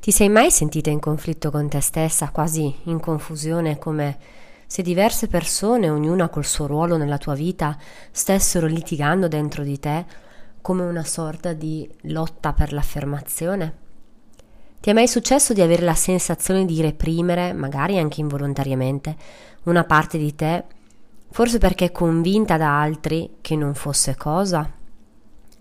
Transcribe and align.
Ti 0.00 0.12
sei 0.12 0.30
mai 0.30 0.50
sentita 0.50 0.88
in 0.88 0.98
conflitto 0.98 1.50
con 1.50 1.68
te 1.68 1.82
stessa, 1.82 2.30
quasi 2.30 2.74
in 2.84 3.00
confusione, 3.00 3.76
come 3.76 4.16
se 4.66 4.80
diverse 4.80 5.26
persone, 5.26 5.90
ognuna 5.90 6.30
col 6.30 6.46
suo 6.46 6.66
ruolo 6.66 6.96
nella 6.96 7.18
tua 7.18 7.34
vita, 7.34 7.76
stessero 8.10 8.66
litigando 8.66 9.28
dentro 9.28 9.62
di 9.62 9.78
te 9.78 10.06
come 10.62 10.84
una 10.84 11.04
sorta 11.04 11.52
di 11.52 11.86
lotta 12.04 12.54
per 12.54 12.72
l'affermazione? 12.72 13.74
Ti 14.80 14.88
è 14.88 14.94
mai 14.94 15.06
successo 15.06 15.52
di 15.52 15.60
avere 15.60 15.82
la 15.82 15.94
sensazione 15.94 16.64
di 16.64 16.80
reprimere, 16.80 17.52
magari 17.52 17.98
anche 17.98 18.22
involontariamente, 18.22 19.14
una 19.64 19.84
parte 19.84 20.16
di 20.16 20.34
te, 20.34 20.64
forse 21.30 21.58
perché 21.58 21.92
convinta 21.92 22.56
da 22.56 22.80
altri 22.80 23.36
che 23.42 23.54
non 23.54 23.74
fosse 23.74 24.16
cosa? 24.16 24.66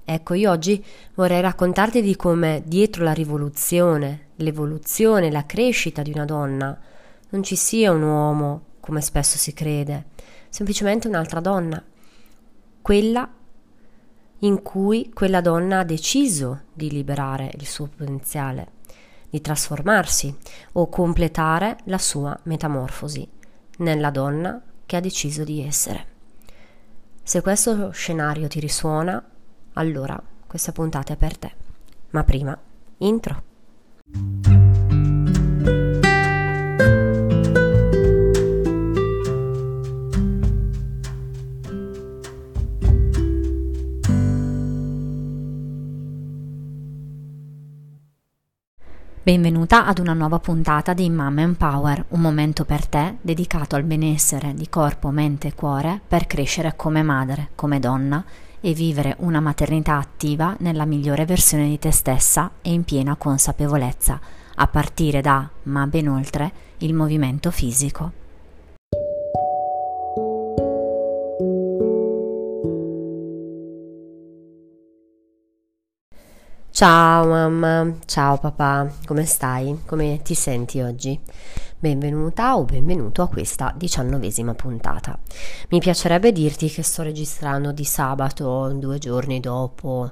Ecco, 0.06 0.34
io 0.34 0.50
oggi 0.50 0.82
vorrei 1.16 1.42
raccontarti 1.42 2.02
di 2.02 2.16
come 2.16 2.64
dietro 2.66 3.04
la 3.04 3.12
rivoluzione, 3.12 4.28
l'evoluzione, 4.40 5.32
la 5.32 5.46
crescita 5.46 6.02
di 6.02 6.12
una 6.12 6.26
donna 6.26 6.78
non 7.30 7.44
ci 7.44 7.56
sia 7.56 7.92
un 7.92 8.02
uomo, 8.02 8.64
come 8.80 9.02
spesso 9.02 9.38
si 9.38 9.54
crede, 9.54 10.08
semplicemente 10.50 11.08
un'altra 11.08 11.40
donna, 11.40 11.84
quella 12.82 13.30
in 14.40 14.62
cui 14.62 15.12
quella 15.14 15.42
donna 15.42 15.80
ha 15.80 15.84
deciso 15.84 16.62
di 16.74 16.90
liberare 16.90 17.52
il 17.56 17.68
suo 17.68 17.88
potenziale, 17.88 18.72
di 19.30 19.42
trasformarsi 19.42 20.36
o 20.74 20.88
completare 20.88 21.78
la 21.86 21.98
sua 21.98 22.38
metamorfosi 22.44 23.28
nella 23.78 24.10
donna 24.10 24.62
che 24.86 24.96
ha 24.96 25.02
deciso 25.02 25.44
di 25.44 25.62
essere. 25.62 26.08
Se 27.22 27.42
questo 27.42 27.92
scenario 27.92 28.48
ti 28.48 28.60
risuona, 28.60 29.24
allora 29.74 30.20
questa 30.48 30.72
puntata 30.72 31.14
è 31.14 31.16
per 31.16 31.38
te. 31.38 31.52
Ma 32.12 32.24
prima, 32.24 32.58
intro. 32.98 33.49
Benvenuta 49.30 49.86
ad 49.86 50.00
una 50.00 50.14
nuova 50.14 50.40
puntata 50.40 50.94
di 50.94 51.08
Mama 51.08 51.42
Empower, 51.42 52.06
un 52.10 52.20
momento 52.20 52.66
per 52.66 52.88
te 52.88 53.18
dedicato 53.22 53.76
al 53.76 53.84
benessere 53.84 54.56
di 54.56 54.68
corpo, 54.70 55.10
mente 55.12 55.50
e 55.50 55.54
cuore 55.54 56.02
per 56.08 56.26
crescere 56.26 56.74
come 56.76 57.04
madre, 57.04 57.50
come 57.54 57.80
donna 57.80 58.26
e 58.62 58.74
vivere 58.74 59.16
una 59.20 59.40
maternità 59.40 59.98
attiva 59.98 60.56
nella 60.60 60.86
migliore 60.86 61.26
versione 61.26 61.68
di 61.68 61.80
te 61.80 61.92
stessa 61.92 62.52
e 62.62 62.72
in 62.72 62.84
piena 62.84 63.16
consapevolezza, 63.16 64.20
a 64.56 64.68
partire 64.68 65.22
da, 65.22 65.50
ma 65.64 65.88
ben 65.88 66.08
oltre, 66.08 66.52
il 66.80 66.94
movimento 66.94 67.52
fisico. 67.52 68.29
Ciao 76.72 77.26
mamma, 77.26 77.96
ciao 78.06 78.38
papà, 78.38 78.90
come 79.06 79.26
stai? 79.26 79.82
Come 79.86 80.22
ti 80.22 80.34
senti 80.34 80.80
oggi? 80.80 81.20
Benvenuta 81.78 82.56
o 82.56 82.64
benvenuto 82.64 83.22
a 83.22 83.28
questa 83.28 83.74
diciannovesima 83.76 84.54
puntata. 84.54 85.18
Mi 85.70 85.80
piacerebbe 85.80 86.32
dirti 86.32 86.70
che 86.70 86.84
sto 86.84 87.02
registrando 87.02 87.74
di 87.74 87.84
sabato, 87.84 88.72
due 88.74 88.98
giorni 88.98 89.42
dopo 89.42 90.10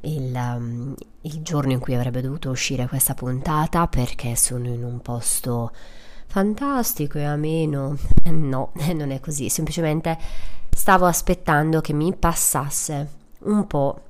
il, 0.00 0.32
um, 0.34 0.94
il 1.20 1.42
giorno 1.42 1.72
in 1.72 1.78
cui 1.78 1.94
avrebbe 1.94 2.22
dovuto 2.22 2.50
uscire 2.50 2.88
questa 2.88 3.14
puntata 3.14 3.86
perché 3.86 4.34
sono 4.34 4.66
in 4.66 4.82
un 4.82 5.00
posto 5.00 5.70
fantastico 6.26 7.18
e 7.18 7.24
ameno. 7.24 7.96
No, 8.24 8.72
non 8.94 9.10
è 9.10 9.20
così, 9.20 9.48
semplicemente 9.50 10.18
stavo 10.70 11.06
aspettando 11.06 11.80
che 11.80 11.92
mi 11.92 12.12
passasse 12.16 13.08
un 13.40 13.66
po' 13.66 14.00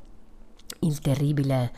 il 0.80 1.00
terribile 1.00 1.72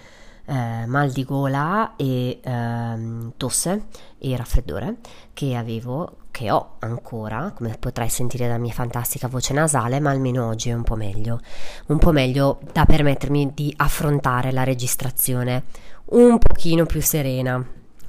eh, 0.46 0.86
mal 0.86 1.10
di 1.10 1.24
gola 1.24 1.94
e 1.96 2.40
eh, 2.42 3.32
tosse 3.36 3.84
e 4.18 4.36
raffreddore 4.36 4.96
che 5.32 5.54
avevo, 5.54 6.16
che 6.30 6.50
ho 6.50 6.76
ancora, 6.80 7.52
come 7.54 7.76
potrai 7.78 8.08
sentire 8.08 8.46
dalla 8.46 8.58
mia 8.58 8.72
fantastica 8.72 9.28
voce 9.28 9.52
nasale, 9.52 10.00
ma 10.00 10.10
almeno 10.10 10.46
oggi 10.46 10.70
è 10.70 10.72
un 10.72 10.82
po' 10.82 10.96
meglio, 10.96 11.40
un 11.86 11.98
po' 11.98 12.12
meglio 12.12 12.58
da 12.72 12.84
permettermi 12.84 13.52
di 13.54 13.72
affrontare 13.76 14.50
la 14.50 14.64
registrazione 14.64 15.64
un 16.06 16.38
pochino 16.38 16.86
più 16.86 17.00
serena. 17.00 17.64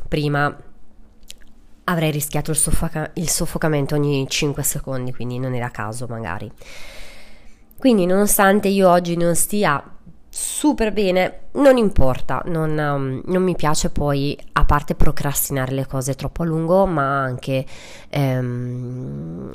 Prima 0.07 0.55
avrei 1.83 2.11
rischiato 2.11 2.51
il, 2.51 2.57
soffoca- 2.57 3.11
il 3.15 3.29
soffocamento 3.29 3.95
ogni 3.95 4.25
5 4.27 4.63
secondi, 4.63 5.13
quindi 5.13 5.37
non 5.37 5.53
era 5.53 5.69
caso 5.69 6.07
magari. 6.07 6.51
Quindi 7.77 8.05
nonostante 8.05 8.67
io 8.67 8.89
oggi 8.89 9.17
non 9.17 9.35
stia 9.35 9.83
super 10.33 10.93
bene, 10.93 11.47
non 11.55 11.75
importa, 11.75 12.41
non, 12.45 12.69
um, 12.77 13.21
non, 13.25 13.43
mi 13.43 13.53
piace 13.55 13.89
poi, 13.89 14.39
a 14.53 14.63
parte 14.63 14.95
procrastinare 14.95 15.73
le 15.73 15.85
cose 15.85 16.15
troppo 16.15 16.43
a 16.43 16.45
lungo, 16.45 16.85
ma 16.85 17.21
anche 17.21 17.65
ehm, 18.07 19.49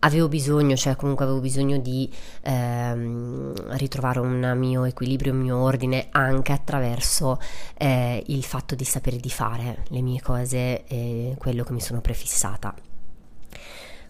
avevo 0.00 0.28
bisogno, 0.28 0.76
cioè 0.76 0.94
comunque 0.94 1.24
avevo 1.24 1.40
bisogno 1.40 1.78
di 1.78 2.08
ehm, 2.42 3.76
ritrovare 3.76 4.20
un 4.20 4.54
mio 4.56 4.84
equilibrio, 4.84 5.32
un 5.32 5.40
mio 5.40 5.56
ordine 5.56 6.06
anche 6.12 6.52
attraverso 6.52 7.40
eh, 7.76 8.22
il 8.26 8.44
fatto 8.44 8.76
di 8.76 8.84
sapere 8.84 9.16
di 9.16 9.30
fare 9.30 9.82
le 9.88 10.02
mie 10.02 10.22
cose 10.22 10.84
e 10.86 11.34
quello 11.36 11.64
che 11.64 11.72
mi 11.72 11.80
sono 11.80 12.00
prefissata. 12.00 12.72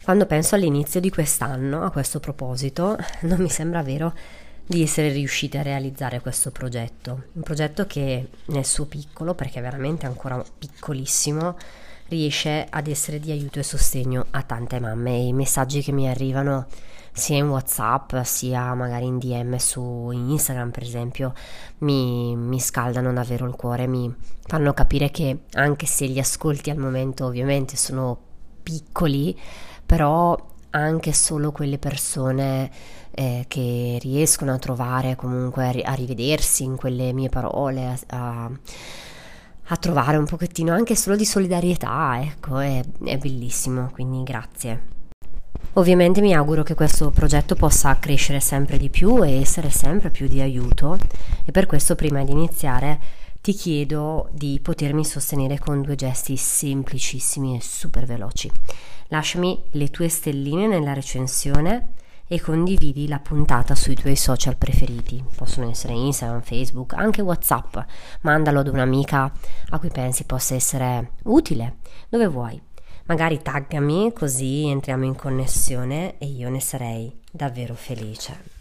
Quando 0.05 0.27
penso 0.27 0.55
all'inizio 0.57 1.01
di 1.01 1.09
quest'anno, 1.09 1.83
a 1.83 1.91
questo 1.91 2.21
proposito, 2.21 2.99
non 3.23 3.41
mi 3.41 3.49
sembra 3.49 3.83
vero 3.83 4.13
di 4.67 4.83
essere 4.83 5.11
riusciti 5.11 5.57
a 5.57 5.63
realizzare 5.63 6.21
questo 6.21 6.51
progetto. 6.51 7.25
Un 7.33 7.43
progetto 7.43 7.87
che 7.87 8.29
nel 8.47 8.65
suo 8.65 8.87
piccolo, 8.87 9.35
perché 9.35 9.61
è 9.61 9.63
veramente 9.63 10.07
ancora 10.07 10.43
piccolissimo, 10.59 11.57
riesce 12.09 12.67
ad 12.69 12.87
essere 12.87 13.19
di 13.19 13.31
aiuto 13.31 13.59
e 13.59 13.63
sostegno 13.63 14.27
a 14.31 14.43
tante 14.43 14.79
mamme 14.79 15.13
e 15.13 15.27
i 15.27 15.33
messaggi 15.33 15.83
che 15.83 15.93
mi 15.93 16.09
arrivano 16.09 16.67
sia 17.13 17.39
in 17.39 17.49
Whatsapp 17.49 18.15
sia 18.25 18.75
magari 18.75 19.07
in 19.07 19.19
DM 19.19 19.57
su 19.57 20.11
Instagram 20.13 20.71
per 20.71 20.83
esempio 20.83 21.33
mi, 21.79 22.37
mi 22.37 22.61
scaldano 22.61 23.11
davvero 23.13 23.47
il 23.47 23.55
cuore, 23.55 23.87
mi 23.87 24.15
fanno 24.47 24.75
capire 24.75 25.11
che 25.11 25.45
anche 25.55 25.87
se 25.87 26.07
gli 26.07 26.19
ascolti 26.19 26.69
al 26.69 26.77
momento 26.77 27.25
ovviamente 27.25 27.75
sono 27.77 28.19
piccoli, 28.63 29.37
però 29.85 30.37
anche 30.71 31.13
solo 31.15 31.53
quelle 31.53 31.79
persone 31.79 32.71
eh, 33.17 33.47
che 33.49 33.99
riescono 34.03 34.53
a 34.53 34.59
trovare 34.59 35.17
comunque 35.17 35.67
a, 35.67 35.71
ri- 35.71 35.83
a, 35.83 35.95
rivedersi 35.95 36.65
in 36.65 36.77
quelle 36.77 37.15
mie 37.15 37.31
parole, 37.31 37.99
a, 38.09 38.51
a, 39.65 39.77
trovare 39.77 40.19
un 40.19 40.27
pochettino 40.27 40.73
anche 40.73 40.95
solo 40.95 41.17
di 41.17 41.25
solidarietà, 41.25 42.21
ecco, 42.21 42.59
è, 42.59 42.85
è 43.05 43.17
bellissimo, 43.17 43.91
quindi 43.91 44.23
grazie. 44.23 44.95
Ovviamente 45.75 46.21
mi 46.21 46.35
auguro 46.35 46.63
che 46.63 46.75
questo 46.75 47.11
progetto 47.11 47.55
possa 47.55 47.99
crescere 47.99 48.41
sempre 48.41 48.77
di 48.77 48.91
più 48.91 49.25
e 49.25 49.41
essere 49.41 49.71
sempre 49.71 50.11
più 50.11 50.29
di 50.29 50.41
aiuto 50.41 50.99
e 51.45 51.53
per 51.53 51.65
questo 51.67 51.95
prima 51.95 52.23
di 52.23 52.33
iniziare 52.33 52.99
ti 53.41 53.53
chiedo 53.53 54.29
di 54.33 54.59
potermi 54.63 55.05
sostenere 55.05 55.59
con 55.59 55.81
due 55.81 55.95
gesti 55.95 56.37
semplicissimi 56.37 57.57
e 57.57 57.63
super 57.63 58.05
veloci. 58.05 58.51
Lasciami 59.09 59.63
le 59.71 59.89
tue 59.89 60.09
stelline 60.09 60.67
nella 60.67 60.93
recensione 60.93 61.95
e 62.29 62.41
condividi 62.41 63.09
la 63.09 63.19
puntata 63.19 63.75
sui 63.75 63.95
tuoi 63.95 64.17
social 64.17 64.57
preferiti. 64.57 65.23
Possono 65.35 65.71
essere 65.71 65.93
Instagram, 65.95 66.43
Facebook, 66.43 66.95
anche 66.95 67.23
WhatsApp. 67.23 67.79
Mandalo 68.23 68.61
ad 68.61 68.69
un'amica 68.69 69.33
a 69.71 69.79
cui 69.79 69.91
pensi 69.91 70.25
possa 70.25 70.55
essere 70.55 71.13
utile, 71.25 71.77
dove 72.09 72.27
vuoi. 72.27 72.61
Magari 73.07 73.41
taggami 73.41 74.13
così 74.13 74.67
entriamo 74.67 75.05
in 75.05 75.15
connessione 75.15 76.19
e 76.19 76.27
io 76.27 76.49
ne 76.51 76.61
sarei 76.61 77.17
davvero 77.31 77.75
felice. 77.75 78.56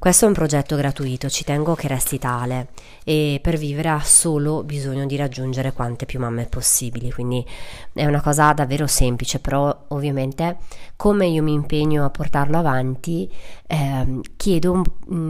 Questo 0.00 0.26
è 0.26 0.28
un 0.28 0.34
progetto 0.34 0.76
gratuito, 0.76 1.28
ci 1.28 1.42
tengo 1.42 1.74
che 1.74 1.88
resti 1.88 2.20
tale 2.20 2.68
e 3.02 3.40
per 3.42 3.56
vivere 3.56 3.88
ha 3.88 4.00
solo 4.00 4.62
bisogno 4.62 5.06
di 5.06 5.16
raggiungere 5.16 5.72
quante 5.72 6.06
più 6.06 6.20
mamme 6.20 6.46
possibili, 6.46 7.10
quindi 7.10 7.44
è 7.92 8.06
una 8.06 8.20
cosa 8.20 8.52
davvero 8.52 8.86
semplice, 8.86 9.40
però 9.40 9.86
ovviamente 9.88 10.58
come 10.94 11.26
io 11.26 11.42
mi 11.42 11.52
impegno 11.52 12.04
a 12.04 12.10
portarlo 12.10 12.58
avanti, 12.58 13.28
eh, 13.66 14.20
chiedo 14.36 14.70
un, 14.70 14.84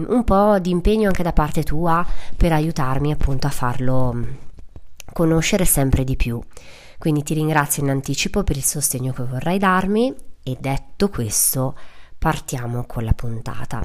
un 0.06 0.24
po' 0.24 0.58
di 0.58 0.68
impegno 0.68 1.06
anche 1.08 1.22
da 1.22 1.32
parte 1.32 1.62
tua 1.62 2.06
per 2.36 2.52
aiutarmi 2.52 3.10
appunto 3.10 3.46
a 3.46 3.50
farlo 3.50 4.22
conoscere 5.14 5.64
sempre 5.64 6.04
di 6.04 6.14
più. 6.14 6.38
Quindi 6.98 7.22
ti 7.22 7.32
ringrazio 7.32 7.82
in 7.82 7.88
anticipo 7.88 8.42
per 8.42 8.58
il 8.58 8.64
sostegno 8.64 9.14
che 9.14 9.22
vorrai 9.22 9.56
darmi 9.56 10.14
e 10.42 10.58
detto 10.60 11.08
questo 11.08 11.74
partiamo 12.18 12.84
con 12.84 13.04
la 13.04 13.12
puntata. 13.12 13.82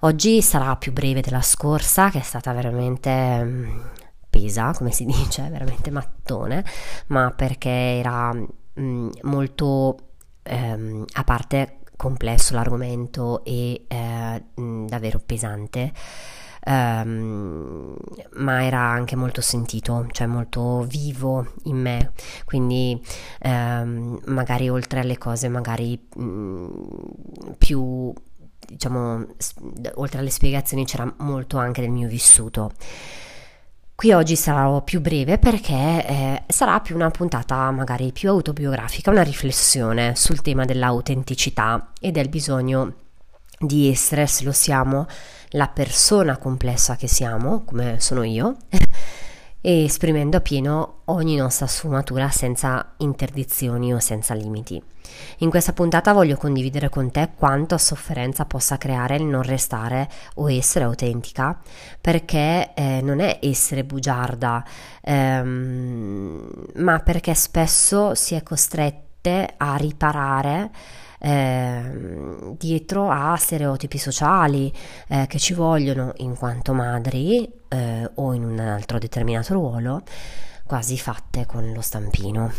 Oggi 0.00 0.42
sarà 0.42 0.76
più 0.76 0.92
breve 0.92 1.20
della 1.22 1.42
scorsa, 1.42 2.10
che 2.10 2.18
è 2.18 2.22
stata 2.22 2.52
veramente 2.52 3.10
mm, 3.42 3.80
appesa, 4.24 4.72
come 4.72 4.92
si 4.92 5.04
dice, 5.06 5.48
veramente 5.48 5.90
mattone, 5.90 6.64
ma 7.08 7.32
perché 7.34 7.70
era 7.70 8.32
mm, 8.32 9.10
molto 9.22 9.96
ehm, 10.42 11.04
a 11.14 11.24
parte 11.24 11.78
complesso 11.96 12.54
l'argomento 12.54 13.44
e 13.44 13.84
eh, 13.86 14.44
mh, 14.54 14.86
davvero 14.86 15.20
pesante. 15.24 15.92
Um, 16.62 17.96
ma 18.34 18.64
era 18.64 18.80
anche 18.80 19.16
molto 19.16 19.40
sentito, 19.40 20.06
cioè 20.12 20.26
molto 20.26 20.82
vivo 20.82 21.54
in 21.64 21.76
me, 21.76 22.12
quindi 22.44 23.00
um, 23.44 24.20
magari 24.26 24.68
oltre 24.68 25.00
alle 25.00 25.16
cose 25.16 25.48
magari 25.48 25.98
mh, 26.16 27.54
più 27.56 28.12
diciamo 28.66 29.26
oltre 29.94 30.18
alle 30.18 30.30
spiegazioni 30.30 30.84
c'era 30.84 31.12
molto 31.18 31.56
anche 31.56 31.80
del 31.80 31.90
mio 31.90 32.08
vissuto. 32.08 32.72
Qui 33.94 34.12
oggi 34.12 34.34
sarò 34.34 34.82
più 34.82 35.00
breve 35.02 35.36
perché 35.38 35.74
eh, 35.74 36.42
sarà 36.46 36.80
più 36.80 36.94
una 36.94 37.10
puntata 37.10 37.70
magari 37.70 38.12
più 38.12 38.30
autobiografica, 38.30 39.10
una 39.10 39.22
riflessione 39.22 40.14
sul 40.16 40.40
tema 40.40 40.64
dell'autenticità 40.64 41.92
e 42.00 42.10
del 42.10 42.30
bisogno 42.30 42.94
di 43.62 43.90
essere, 43.90 44.26
se 44.26 44.44
lo 44.44 44.52
siamo, 44.52 45.06
la 45.50 45.68
persona 45.68 46.38
complessa 46.38 46.96
che 46.96 47.06
siamo, 47.06 47.62
come 47.64 48.00
sono 48.00 48.22
io, 48.22 48.56
e 49.60 49.84
esprimendo 49.84 50.38
appieno 50.38 51.00
ogni 51.06 51.36
nostra 51.36 51.66
sfumatura 51.66 52.30
senza 52.30 52.94
interdizioni 52.98 53.92
o 53.92 53.98
senza 53.98 54.32
limiti. 54.32 54.82
In 55.38 55.50
questa 55.50 55.74
puntata 55.74 56.14
voglio 56.14 56.36
condividere 56.36 56.88
con 56.88 57.10
te 57.10 57.32
quanto 57.36 57.76
sofferenza 57.76 58.46
possa 58.46 58.78
creare 58.78 59.16
il 59.16 59.24
non 59.24 59.42
restare 59.42 60.08
o 60.36 60.50
essere 60.50 60.86
autentica, 60.86 61.60
perché 62.00 62.72
eh, 62.74 63.00
non 63.02 63.20
è 63.20 63.40
essere 63.42 63.84
bugiarda, 63.84 64.64
ehm, 65.02 66.50
ma 66.76 66.98
perché 67.00 67.34
spesso 67.34 68.14
si 68.14 68.34
è 68.34 68.42
costrette 68.42 69.54
a 69.58 69.76
riparare 69.76 70.70
eh, 71.20 72.54
dietro 72.56 73.10
a 73.10 73.36
stereotipi 73.36 73.98
sociali 73.98 74.72
eh, 75.08 75.26
che 75.28 75.38
ci 75.38 75.52
vogliono 75.52 76.12
in 76.16 76.36
quanto 76.36 76.72
madri 76.72 77.48
eh, 77.68 78.10
o 78.14 78.32
in 78.32 78.44
un 78.44 78.58
altro 78.58 78.98
determinato 78.98 79.52
ruolo, 79.52 80.02
quasi 80.64 80.98
fatte 80.98 81.46
con 81.46 81.72
lo 81.72 81.80
stampino. 81.80 82.52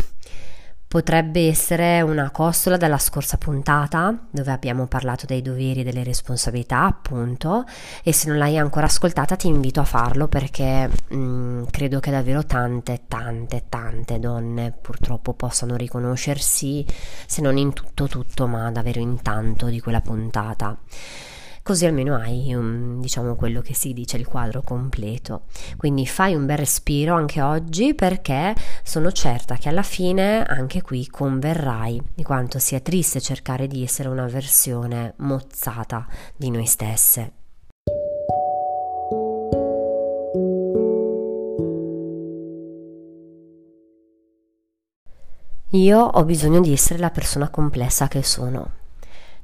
Potrebbe 0.91 1.47
essere 1.47 2.01
una 2.01 2.31
costola 2.31 2.75
dalla 2.75 2.97
scorsa 2.97 3.37
puntata, 3.37 4.13
dove 4.29 4.51
abbiamo 4.51 4.87
parlato 4.87 5.25
dei 5.25 5.41
doveri 5.41 5.79
e 5.79 5.83
delle 5.85 6.03
responsabilità, 6.03 6.83
appunto, 6.83 7.63
e 8.03 8.11
se 8.11 8.27
non 8.27 8.37
l'hai 8.37 8.57
ancora 8.57 8.87
ascoltata 8.87 9.37
ti 9.37 9.47
invito 9.47 9.79
a 9.79 9.85
farlo 9.85 10.27
perché 10.27 10.89
mh, 10.89 11.15
mm, 11.15 11.63
credo 11.71 12.01
che 12.01 12.11
davvero 12.11 12.43
tante, 12.43 13.03
tante, 13.07 13.67
tante 13.69 14.19
donne 14.19 14.73
purtroppo 14.81 15.31
possano 15.33 15.77
riconoscersi, 15.77 16.85
se 17.25 17.41
non 17.41 17.55
in 17.55 17.71
tutto 17.71 18.09
tutto, 18.09 18.47
ma 18.47 18.69
davvero 18.69 18.99
in 18.99 19.21
tanto 19.21 19.67
di 19.67 19.79
quella 19.79 20.01
puntata 20.01 20.77
così 21.63 21.85
almeno 21.85 22.15
hai 22.15 22.53
um, 22.53 22.99
diciamo 22.99 23.35
quello 23.35 23.61
che 23.61 23.73
si 23.73 23.93
dice 23.93 24.17
il 24.17 24.27
quadro 24.27 24.61
completo. 24.61 25.43
Quindi 25.77 26.05
fai 26.07 26.35
un 26.35 26.45
bel 26.45 26.57
respiro 26.57 27.15
anche 27.15 27.41
oggi 27.41 27.93
perché 27.93 28.55
sono 28.83 29.11
certa 29.11 29.55
che 29.55 29.69
alla 29.69 29.83
fine 29.83 30.43
anche 30.43 30.81
qui 30.81 31.07
converrai 31.07 32.01
di 32.13 32.23
quanto 32.23 32.59
sia 32.59 32.79
triste 32.79 33.21
cercare 33.21 33.67
di 33.67 33.83
essere 33.83 34.09
una 34.09 34.27
versione 34.27 35.13
mozzata 35.17 36.07
di 36.35 36.49
noi 36.49 36.65
stesse. 36.65 37.33
Io 45.73 45.99
ho 45.99 46.25
bisogno 46.25 46.59
di 46.59 46.73
essere 46.73 46.99
la 46.99 47.11
persona 47.11 47.47
complessa 47.47 48.09
che 48.09 48.23
sono. 48.23 48.80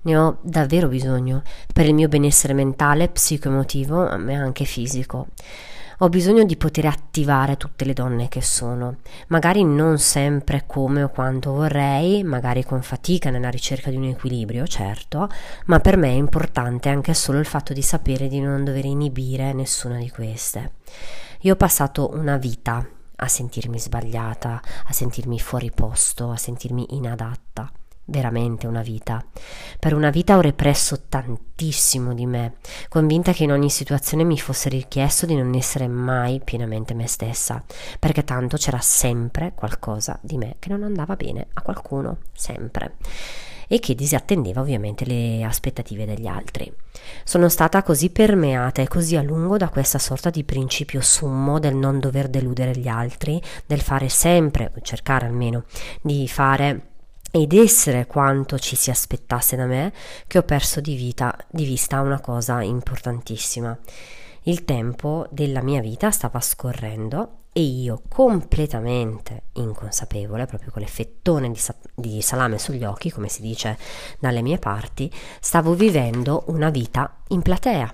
Ne 0.01 0.17
ho 0.17 0.37
davvero 0.41 0.87
bisogno 0.87 1.41
per 1.73 1.85
il 1.85 1.93
mio 1.93 2.07
benessere 2.07 2.53
mentale, 2.53 3.09
psicoemotivo, 3.09 4.17
ma 4.17 4.33
anche 4.33 4.65
fisico. 4.65 5.27
Ho 6.01 6.09
bisogno 6.09 6.43
di 6.43 6.55
poter 6.57 6.85
attivare 6.85 7.57
tutte 7.57 7.83
le 7.83 7.93
donne 7.93 8.27
che 8.27 8.43
sono, 8.43 8.97
magari 9.29 9.63
non 9.63 9.97
sempre 9.97 10.65
come 10.67 11.01
o 11.01 11.09
quanto 11.09 11.53
vorrei, 11.53 12.21
magari 12.23 12.63
con 12.63 12.83
fatica 12.83 13.31
nella 13.31 13.49
ricerca 13.49 13.89
di 13.89 13.95
un 13.95 14.03
equilibrio, 14.03 14.67
certo, 14.67 15.27
ma 15.65 15.79
per 15.79 15.97
me 15.97 16.09
è 16.09 16.11
importante 16.11 16.89
anche 16.89 17.15
solo 17.15 17.39
il 17.39 17.47
fatto 17.47 17.73
di 17.73 17.81
sapere 17.81 18.27
di 18.27 18.39
non 18.39 18.63
dover 18.63 18.85
inibire 18.85 19.53
nessuna 19.53 19.97
di 19.97 20.11
queste. 20.11 20.73
Io 21.41 21.53
ho 21.53 21.57
passato 21.57 22.11
una 22.13 22.37
vita 22.37 22.87
a 23.15 23.27
sentirmi 23.27 23.79
sbagliata, 23.79 24.61
a 24.85 24.93
sentirmi 24.93 25.39
fuori 25.39 25.71
posto, 25.71 26.29
a 26.29 26.37
sentirmi 26.37 26.95
inadatta 26.95 27.71
veramente 28.07 28.67
una 28.67 28.81
vita. 28.81 29.23
Per 29.79 29.93
una 29.93 30.09
vita 30.09 30.37
ho 30.37 30.41
represso 30.41 31.03
tantissimo 31.07 32.13
di 32.13 32.25
me, 32.25 32.55
convinta 32.89 33.31
che 33.31 33.43
in 33.43 33.51
ogni 33.51 33.69
situazione 33.69 34.23
mi 34.23 34.37
fosse 34.37 34.69
richiesto 34.69 35.25
di 35.25 35.35
non 35.35 35.53
essere 35.55 35.87
mai 35.87 36.41
pienamente 36.43 36.93
me 36.93 37.07
stessa, 37.07 37.63
perché 37.99 38.23
tanto 38.23 38.57
c'era 38.57 38.79
sempre 38.79 39.53
qualcosa 39.55 40.17
di 40.21 40.37
me 40.37 40.55
che 40.59 40.69
non 40.69 40.83
andava 40.83 41.15
bene 41.15 41.47
a 41.53 41.61
qualcuno, 41.61 42.17
sempre 42.33 42.95
e 43.67 43.79
che 43.79 43.95
disattendeva 43.95 44.61
ovviamente 44.61 45.05
le 45.05 45.43
aspettative 45.43 46.05
degli 46.05 46.25
altri. 46.25 46.71
Sono 47.23 47.49
stata 47.49 47.83
così 47.83 48.09
permeata 48.09 48.81
e 48.81 48.87
così 48.87 49.17
a 49.17 49.21
lungo 49.21 49.57
da 49.57 49.69
questa 49.69 49.99
sorta 49.99 50.29
di 50.29 50.45
principio 50.45 51.01
summo 51.01 51.59
del 51.59 51.75
non 51.75 51.99
dover 51.99 52.29
deludere 52.29 52.77
gli 52.77 52.87
altri, 52.87 53.41
del 53.65 53.81
fare 53.81 54.07
sempre, 54.07 54.71
o 54.73 54.81
cercare 54.81 55.25
almeno, 55.25 55.65
di 56.01 56.27
fare 56.29 56.95
ed 57.41 57.53
essere 57.53 58.07
quanto 58.07 58.57
ci 58.57 58.75
si 58.75 58.89
aspettasse 58.89 59.55
da 59.55 59.67
me 59.67 59.93
che 60.25 60.39
ho 60.39 60.43
perso 60.43 60.81
di, 60.81 60.95
vita, 60.95 61.37
di 61.49 61.65
vista 61.65 62.01
una 62.01 62.19
cosa 62.19 62.63
importantissima. 62.63 63.77
Il 64.43 64.65
tempo 64.65 65.27
della 65.29 65.61
mia 65.61 65.79
vita 65.79 66.09
stava 66.09 66.39
scorrendo 66.39 67.41
e 67.53 67.61
io 67.61 68.01
completamente 68.07 69.43
inconsapevole, 69.53 70.47
proprio 70.47 70.71
con 70.71 70.81
l'effettone 70.81 71.51
di, 71.51 71.59
sa- 71.59 71.75
di 71.93 72.21
salame 72.23 72.57
sugli 72.57 72.83
occhi, 72.83 73.11
come 73.11 73.29
si 73.29 73.41
dice 73.41 73.77
dalle 74.19 74.41
mie 74.41 74.57
parti, 74.57 75.11
stavo 75.39 75.73
vivendo 75.73 76.43
una 76.47 76.71
vita 76.71 77.17
in 77.27 77.43
platea 77.43 77.93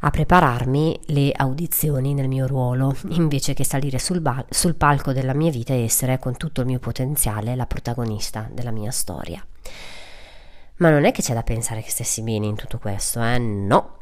a 0.00 0.10
prepararmi 0.10 0.98
le 1.06 1.32
audizioni 1.32 2.14
nel 2.14 2.28
mio 2.28 2.46
ruolo, 2.46 2.94
invece 3.10 3.54
che 3.54 3.64
salire 3.64 3.98
sul, 3.98 4.20
ba- 4.20 4.44
sul 4.48 4.74
palco 4.74 5.12
della 5.12 5.34
mia 5.34 5.50
vita 5.50 5.72
e 5.72 5.82
essere 5.82 6.18
con 6.18 6.36
tutto 6.36 6.60
il 6.60 6.66
mio 6.66 6.78
potenziale 6.78 7.54
la 7.54 7.66
protagonista 7.66 8.48
della 8.52 8.70
mia 8.70 8.90
storia. 8.90 9.44
Ma 10.76 10.90
non 10.90 11.04
è 11.04 11.12
che 11.12 11.22
c'è 11.22 11.34
da 11.34 11.42
pensare 11.42 11.82
che 11.82 11.90
stessi 11.90 12.22
bene 12.22 12.46
in 12.46 12.54
tutto 12.56 12.78
questo, 12.78 13.22
eh? 13.22 13.38
No 13.38 13.98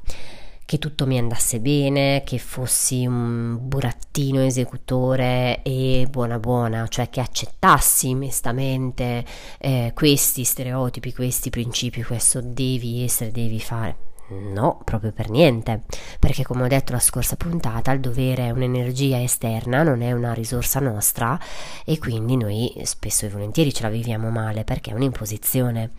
che 0.69 0.79
tutto 0.79 1.07
mi 1.07 1.17
andasse 1.17 1.61
bene, 1.61 2.23
che 2.27 2.37
fossi 2.37 3.07
un 3.07 3.57
burattino 3.59 4.43
esecutore 4.43 5.63
e 5.63 6.07
buona 6.11 6.39
buona, 6.39 6.87
cioè 6.89 7.09
che 7.09 7.21
accettassi 7.21 8.15
mestamente 8.15 9.25
eh, 9.57 9.93
questi 9.95 10.45
stereotipi, 10.45 11.15
questi 11.15 11.49
principi, 11.49 12.03
questo 12.03 12.43
devi 12.43 13.03
essere, 13.03 13.31
devi 13.31 13.59
fare. 13.59 14.08
No, 14.31 14.79
proprio 14.85 15.11
per 15.11 15.31
niente, 15.31 15.85
perché 16.21 16.43
come 16.43 16.65
ho 16.65 16.69
detto 16.69 16.93
la 16.93 16.99
scorsa 16.99 17.37
puntata, 17.37 17.93
il 17.93 18.01
dovere 18.01 18.49
è 18.49 18.51
un'energia 18.51 19.23
esterna, 19.23 19.83
non 19.83 20.03
è 20.03 20.13
una 20.13 20.35
risorsa 20.35 20.81
nostra 20.81 21.39
e 21.85 21.99
quindi 21.99 22.37
noi 22.37 22.75
spesso 22.85 23.25
e 23.25 23.31
volentieri 23.31 23.73
ce 23.73 23.85
la 23.85 23.89
viviamo 23.89 24.29
male 24.29 24.65
perché 24.65 24.91
è 24.91 24.95
un'imposizione. 24.95 25.91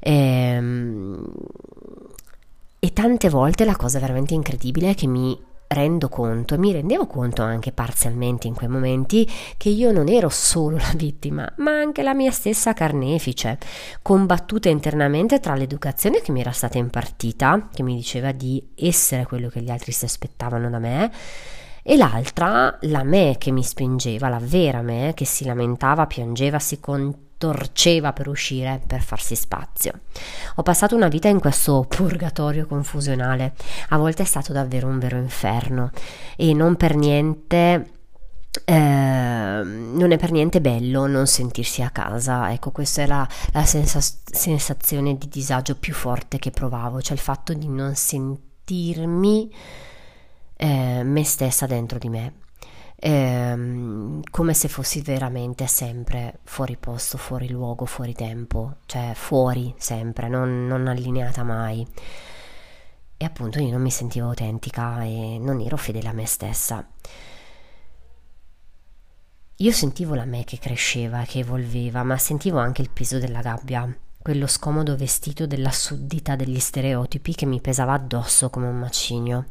Ehm, 0.00 1.32
e 2.78 2.92
tante 2.92 3.28
volte 3.30 3.64
la 3.64 3.76
cosa 3.76 3.98
veramente 3.98 4.34
incredibile 4.34 4.90
è 4.90 4.94
che 4.94 5.06
mi 5.06 5.38
rendo 5.72 6.08
conto 6.08 6.54
e 6.54 6.58
mi 6.58 6.72
rendevo 6.72 7.06
conto 7.06 7.42
anche 7.42 7.70
parzialmente 7.70 8.48
in 8.48 8.54
quei 8.54 8.68
momenti 8.68 9.28
che 9.56 9.68
io 9.68 9.92
non 9.92 10.08
ero 10.08 10.28
solo 10.28 10.76
la 10.76 10.92
vittima, 10.96 11.50
ma 11.58 11.70
anche 11.70 12.02
la 12.02 12.12
mia 12.12 12.32
stessa 12.32 12.72
carnefice, 12.72 13.56
combattuta 14.02 14.68
internamente 14.68 15.38
tra 15.38 15.54
l'educazione 15.54 16.22
che 16.22 16.32
mi 16.32 16.40
era 16.40 16.50
stata 16.50 16.78
impartita, 16.78 17.68
che 17.72 17.84
mi 17.84 17.94
diceva 17.94 18.32
di 18.32 18.70
essere 18.74 19.24
quello 19.26 19.48
che 19.48 19.60
gli 19.60 19.70
altri 19.70 19.92
si 19.92 20.04
aspettavano 20.04 20.68
da 20.68 20.80
me, 20.80 21.12
e 21.82 21.96
l'altra, 21.96 22.76
la 22.82 23.04
me 23.04 23.36
che 23.38 23.52
mi 23.52 23.62
spingeva, 23.62 24.28
la 24.28 24.40
vera 24.42 24.82
me 24.82 25.12
che 25.14 25.24
si 25.24 25.44
lamentava, 25.44 26.06
piangeva, 26.06 26.58
si 26.58 26.80
contorceva 26.80 27.28
torceva 27.40 28.12
per 28.12 28.28
uscire, 28.28 28.82
per 28.86 29.00
farsi 29.00 29.34
spazio. 29.34 30.00
Ho 30.56 30.62
passato 30.62 30.94
una 30.94 31.08
vita 31.08 31.28
in 31.28 31.40
questo 31.40 31.86
purgatorio 31.88 32.66
confusionale, 32.66 33.54
a 33.88 33.96
volte 33.96 34.24
è 34.24 34.26
stato 34.26 34.52
davvero 34.52 34.88
un 34.88 34.98
vero 34.98 35.16
inferno. 35.16 35.90
E 36.36 36.52
non 36.52 36.76
per 36.76 36.94
niente... 36.96 37.92
Eh, 38.64 38.74
non 38.74 40.10
è 40.10 40.18
per 40.18 40.32
niente 40.32 40.60
bello 40.60 41.06
non 41.06 41.26
sentirsi 41.26 41.80
a 41.80 41.88
casa, 41.88 42.52
ecco, 42.52 42.72
questa 42.72 43.02
è 43.02 43.06
la, 43.06 43.26
la 43.52 43.64
sensa- 43.64 44.00
sensazione 44.00 45.16
di 45.16 45.28
disagio 45.28 45.76
più 45.76 45.94
forte 45.94 46.38
che 46.38 46.50
provavo, 46.50 47.00
cioè 47.00 47.14
il 47.14 47.22
fatto 47.22 47.54
di 47.54 47.68
non 47.68 47.94
sentirmi 47.94 49.54
eh, 50.56 51.02
me 51.04 51.24
stessa 51.24 51.66
dentro 51.66 51.98
di 51.98 52.08
me 52.10 52.32
ehm, 53.00 54.20
come 54.30 54.54
se 54.54 54.68
fossi 54.68 55.00
veramente 55.00 55.66
sempre 55.66 56.40
fuori 56.44 56.76
posto, 56.76 57.18
fuori 57.18 57.48
luogo, 57.48 57.86
fuori 57.86 58.12
tempo, 58.12 58.76
cioè 58.86 59.12
fuori 59.14 59.74
sempre, 59.78 60.28
non, 60.28 60.66
non 60.66 60.86
allineata 60.86 61.42
mai. 61.42 61.86
E 63.16 63.24
appunto 63.24 63.60
io 63.60 63.70
non 63.70 63.82
mi 63.82 63.90
sentivo 63.90 64.28
autentica 64.28 65.02
e 65.02 65.38
non 65.38 65.60
ero 65.60 65.76
fedele 65.76 66.08
a 66.08 66.12
me 66.12 66.26
stessa. 66.26 66.86
Io 69.56 69.72
sentivo 69.72 70.14
la 70.14 70.24
me 70.24 70.44
che 70.44 70.58
cresceva, 70.58 71.24
che 71.24 71.40
evolveva, 71.40 72.02
ma 72.02 72.16
sentivo 72.16 72.58
anche 72.58 72.80
il 72.80 72.90
peso 72.90 73.18
della 73.18 73.42
gabbia, 73.42 73.94
quello 74.22 74.46
scomodo 74.46 74.96
vestito 74.96 75.46
della 75.46 75.70
suddita 75.70 76.36
degli 76.36 76.58
stereotipi 76.58 77.34
che 77.34 77.46
mi 77.46 77.60
pesava 77.60 77.94
addosso 77.94 78.50
come 78.50 78.66
un 78.66 78.78
macigno. 78.78 79.46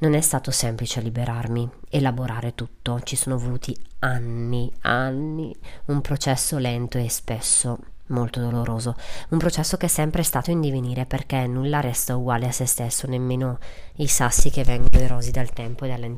Non 0.00 0.14
è 0.14 0.20
stato 0.20 0.50
semplice 0.50 1.00
liberarmi, 1.00 1.68
elaborare 1.88 2.54
tutto, 2.54 3.00
ci 3.04 3.16
sono 3.16 3.38
voluti 3.38 3.74
anni, 4.00 4.70
anni, 4.82 5.54
un 5.86 6.00
processo 6.02 6.58
lento 6.58 6.98
e 6.98 7.08
spesso 7.08 7.78
molto 8.06 8.40
doloroso, 8.40 8.94
un 9.30 9.38
processo 9.38 9.78
che 9.78 9.86
è 9.86 9.88
sempre 9.88 10.22
stato 10.22 10.50
in 10.50 10.60
divenire 10.60 11.06
perché 11.06 11.46
nulla 11.46 11.80
resta 11.80 12.14
uguale 12.14 12.46
a 12.46 12.52
se 12.52 12.66
stesso, 12.66 13.06
nemmeno 13.06 13.58
i 13.96 14.06
sassi 14.06 14.50
che 14.50 14.64
vengono 14.64 15.02
erosi 15.02 15.30
dal 15.30 15.52
tempo 15.52 15.86
e 15.86 15.88
dalle 15.88 16.14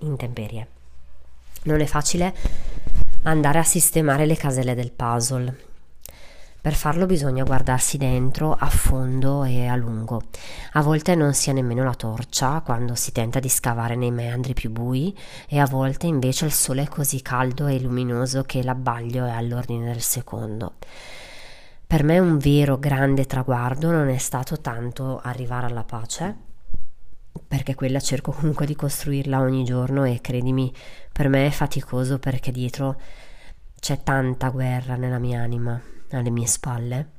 intemperie. 0.00 0.68
Non 1.64 1.80
è 1.80 1.86
facile 1.86 2.34
andare 3.22 3.58
a 3.58 3.64
sistemare 3.64 4.26
le 4.26 4.36
caselle 4.36 4.74
del 4.74 4.92
puzzle. 4.92 5.70
Per 6.62 6.74
farlo 6.74 7.06
bisogna 7.06 7.42
guardarsi 7.42 7.98
dentro 7.98 8.52
a 8.56 8.68
fondo 8.68 9.42
e 9.42 9.66
a 9.66 9.74
lungo. 9.74 10.22
A 10.74 10.80
volte 10.80 11.16
non 11.16 11.34
si 11.34 11.50
ha 11.50 11.52
nemmeno 11.52 11.82
la 11.82 11.96
torcia 11.96 12.60
quando 12.60 12.94
si 12.94 13.10
tenta 13.10 13.40
di 13.40 13.48
scavare 13.48 13.96
nei 13.96 14.12
meandri 14.12 14.54
più 14.54 14.70
bui 14.70 15.12
e 15.48 15.58
a 15.58 15.66
volte 15.66 16.06
invece 16.06 16.44
il 16.44 16.52
sole 16.52 16.82
è 16.82 16.88
così 16.88 17.20
caldo 17.20 17.66
e 17.66 17.80
luminoso 17.80 18.44
che 18.44 18.62
l'abbaglio 18.62 19.24
è 19.24 19.30
all'ordine 19.30 19.86
del 19.86 20.02
secondo. 20.02 20.74
Per 21.84 22.04
me 22.04 22.20
un 22.20 22.38
vero 22.38 22.78
grande 22.78 23.26
traguardo 23.26 23.90
non 23.90 24.08
è 24.08 24.18
stato 24.18 24.60
tanto 24.60 25.18
arrivare 25.20 25.66
alla 25.66 25.82
pace, 25.82 26.36
perché 27.48 27.74
quella 27.74 27.98
cerco 27.98 28.30
comunque 28.30 28.66
di 28.66 28.76
costruirla 28.76 29.40
ogni 29.40 29.64
giorno 29.64 30.04
e 30.04 30.20
credimi, 30.20 30.72
per 31.12 31.26
me 31.26 31.44
è 31.44 31.50
faticoso 31.50 32.20
perché 32.20 32.52
dietro 32.52 33.00
c'è 33.80 34.04
tanta 34.04 34.50
guerra 34.50 34.94
nella 34.94 35.18
mia 35.18 35.40
anima, 35.40 35.82
alle 36.16 36.30
mie 36.30 36.46
spalle. 36.46 37.10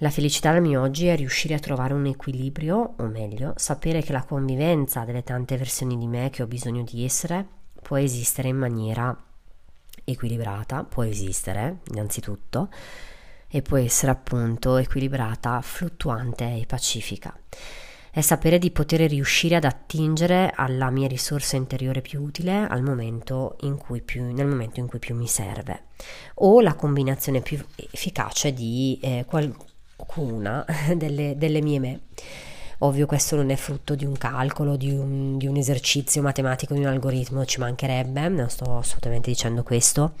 La 0.00 0.10
felicità 0.10 0.52
del 0.52 0.62
mio 0.62 0.82
oggi 0.82 1.06
è 1.06 1.16
riuscire 1.16 1.54
a 1.54 1.58
trovare 1.58 1.94
un 1.94 2.06
equilibrio, 2.06 2.94
o 2.98 3.06
meglio, 3.06 3.54
sapere 3.56 4.02
che 4.02 4.12
la 4.12 4.24
convivenza 4.24 5.04
delle 5.04 5.22
tante 5.22 5.56
versioni 5.56 5.96
di 5.96 6.06
me 6.06 6.30
che 6.30 6.42
ho 6.42 6.46
bisogno 6.46 6.82
di 6.82 7.04
essere 7.04 7.46
può 7.82 7.96
esistere 7.96 8.48
in 8.48 8.56
maniera 8.56 9.16
equilibrata, 10.04 10.84
può 10.84 11.02
esistere 11.02 11.78
innanzitutto, 11.90 12.68
e 13.48 13.62
può 13.62 13.78
essere 13.78 14.12
appunto 14.12 14.76
equilibrata, 14.76 15.60
fluttuante 15.60 16.44
e 16.44 16.66
pacifica 16.66 17.34
è 18.16 18.22
sapere 18.22 18.58
di 18.58 18.70
poter 18.70 19.02
riuscire 19.10 19.56
ad 19.56 19.64
attingere 19.64 20.50
alla 20.54 20.88
mia 20.88 21.06
risorsa 21.06 21.56
interiore 21.56 22.00
più 22.00 22.22
utile 22.22 22.66
momento 22.82 23.58
più, 24.00 24.32
nel 24.32 24.46
momento 24.46 24.80
in 24.80 24.86
cui 24.86 24.98
più 24.98 25.14
mi 25.14 25.26
serve, 25.26 25.88
o 26.36 26.62
la 26.62 26.72
combinazione 26.72 27.42
più 27.42 27.62
efficace 27.74 28.54
di 28.54 28.98
eh, 29.02 29.26
qualcuna 29.28 30.64
delle, 30.96 31.34
delle 31.36 31.60
mie 31.60 31.78
me. 31.78 32.00
Ovvio 32.78 33.04
questo 33.04 33.36
non 33.36 33.50
è 33.50 33.56
frutto 33.56 33.94
di 33.94 34.06
un 34.06 34.16
calcolo, 34.16 34.76
di 34.76 34.92
un, 34.92 35.36
di 35.36 35.46
un, 35.46 35.56
esercizio 35.56 36.22
matematico, 36.22 36.72
di 36.72 36.80
un 36.80 36.86
algoritmo, 36.86 37.44
ci 37.44 37.60
mancherebbe, 37.60 38.28
non 38.28 38.48
sto 38.48 38.78
assolutamente 38.78 39.28
dicendo 39.28 39.62
questo. 39.62 40.14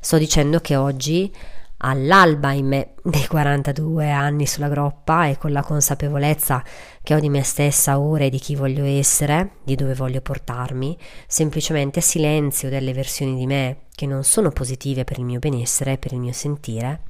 Sto 0.00 0.18
dicendo 0.18 0.58
che 0.58 0.74
oggi 0.74 1.32
all'alba 1.78 2.52
in 2.52 2.66
me 2.66 2.94
dei 3.02 3.26
42 3.26 4.10
anni 4.10 4.46
sulla 4.46 4.68
groppa 4.68 5.26
e 5.26 5.36
con 5.36 5.52
la 5.52 5.62
consapevolezza 5.62 6.64
che 7.02 7.14
ho 7.14 7.20
di 7.20 7.28
me 7.28 7.42
stessa 7.42 7.98
ora 7.98 8.24
e 8.24 8.30
di 8.30 8.38
chi 8.38 8.54
voglio 8.54 8.84
essere, 8.84 9.56
di 9.62 9.74
dove 9.74 9.94
voglio 9.94 10.20
portarmi, 10.20 10.96
semplicemente 11.26 12.00
silenzio 12.00 12.68
delle 12.68 12.92
versioni 12.92 13.36
di 13.36 13.46
me 13.46 13.82
che 13.94 14.06
non 14.06 14.24
sono 14.24 14.50
positive 14.50 15.04
per 15.04 15.18
il 15.18 15.24
mio 15.24 15.38
benessere 15.38 15.98
per 15.98 16.12
il 16.12 16.20
mio 16.20 16.32
sentire, 16.32 17.02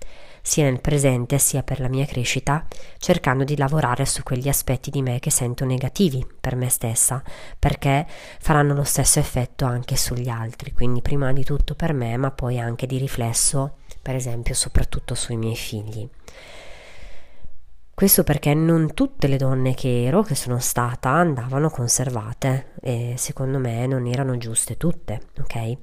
sia 0.43 0.63
nel 0.63 0.81
presente 0.81 1.39
sia 1.39 1.65
per 1.65 1.81
la 1.81 1.89
mia 1.89 2.07
crescita, 2.07 2.67
cercando 2.99 3.43
di 3.43 3.57
lavorare 3.57 4.05
su 4.05 4.23
quegli 4.23 4.49
aspetti 4.49 4.91
di 4.91 5.03
me 5.03 5.19
che 5.19 5.31
sento 5.31 5.65
negativi 5.65 6.25
per 6.39 6.55
me 6.55 6.69
stessa, 6.69 7.21
perché 7.59 8.07
faranno 8.39 8.75
lo 8.75 8.85
stesso 8.85 9.19
effetto 9.19 9.65
anche 9.65 9.97
sugli 9.97 10.29
altri, 10.29 10.73
quindi 10.73 11.03
prima 11.03 11.33
di 11.33 11.43
tutto 11.43 11.75
per 11.75 11.93
me, 11.93 12.17
ma 12.17 12.31
poi 12.31 12.61
anche 12.61 12.87
di 12.87 12.99
riflesso 12.99 13.79
per 14.07 14.15
esempio 14.15 14.55
soprattutto 14.55 15.17
sui 15.17 15.37
miei 15.37 15.57
figli. 15.57 16.09
Questo 17.93 18.23
perché 18.23 18.55
non 18.55 18.95
tutte 18.95 19.27
le 19.27 19.37
donne 19.37 19.75
che 19.75 20.05
ero, 20.05 20.23
che 20.23 20.37
sono 20.37 20.61
stata, 20.61 21.09
andavano 21.09 21.71
conservate 21.71 22.75
e 22.81 23.15
secondo 23.17 23.59
me 23.59 23.85
non 23.89 24.07
erano 24.07 24.39
giuste 24.39 24.77
tutte, 24.77 25.23
ok? 25.41 25.79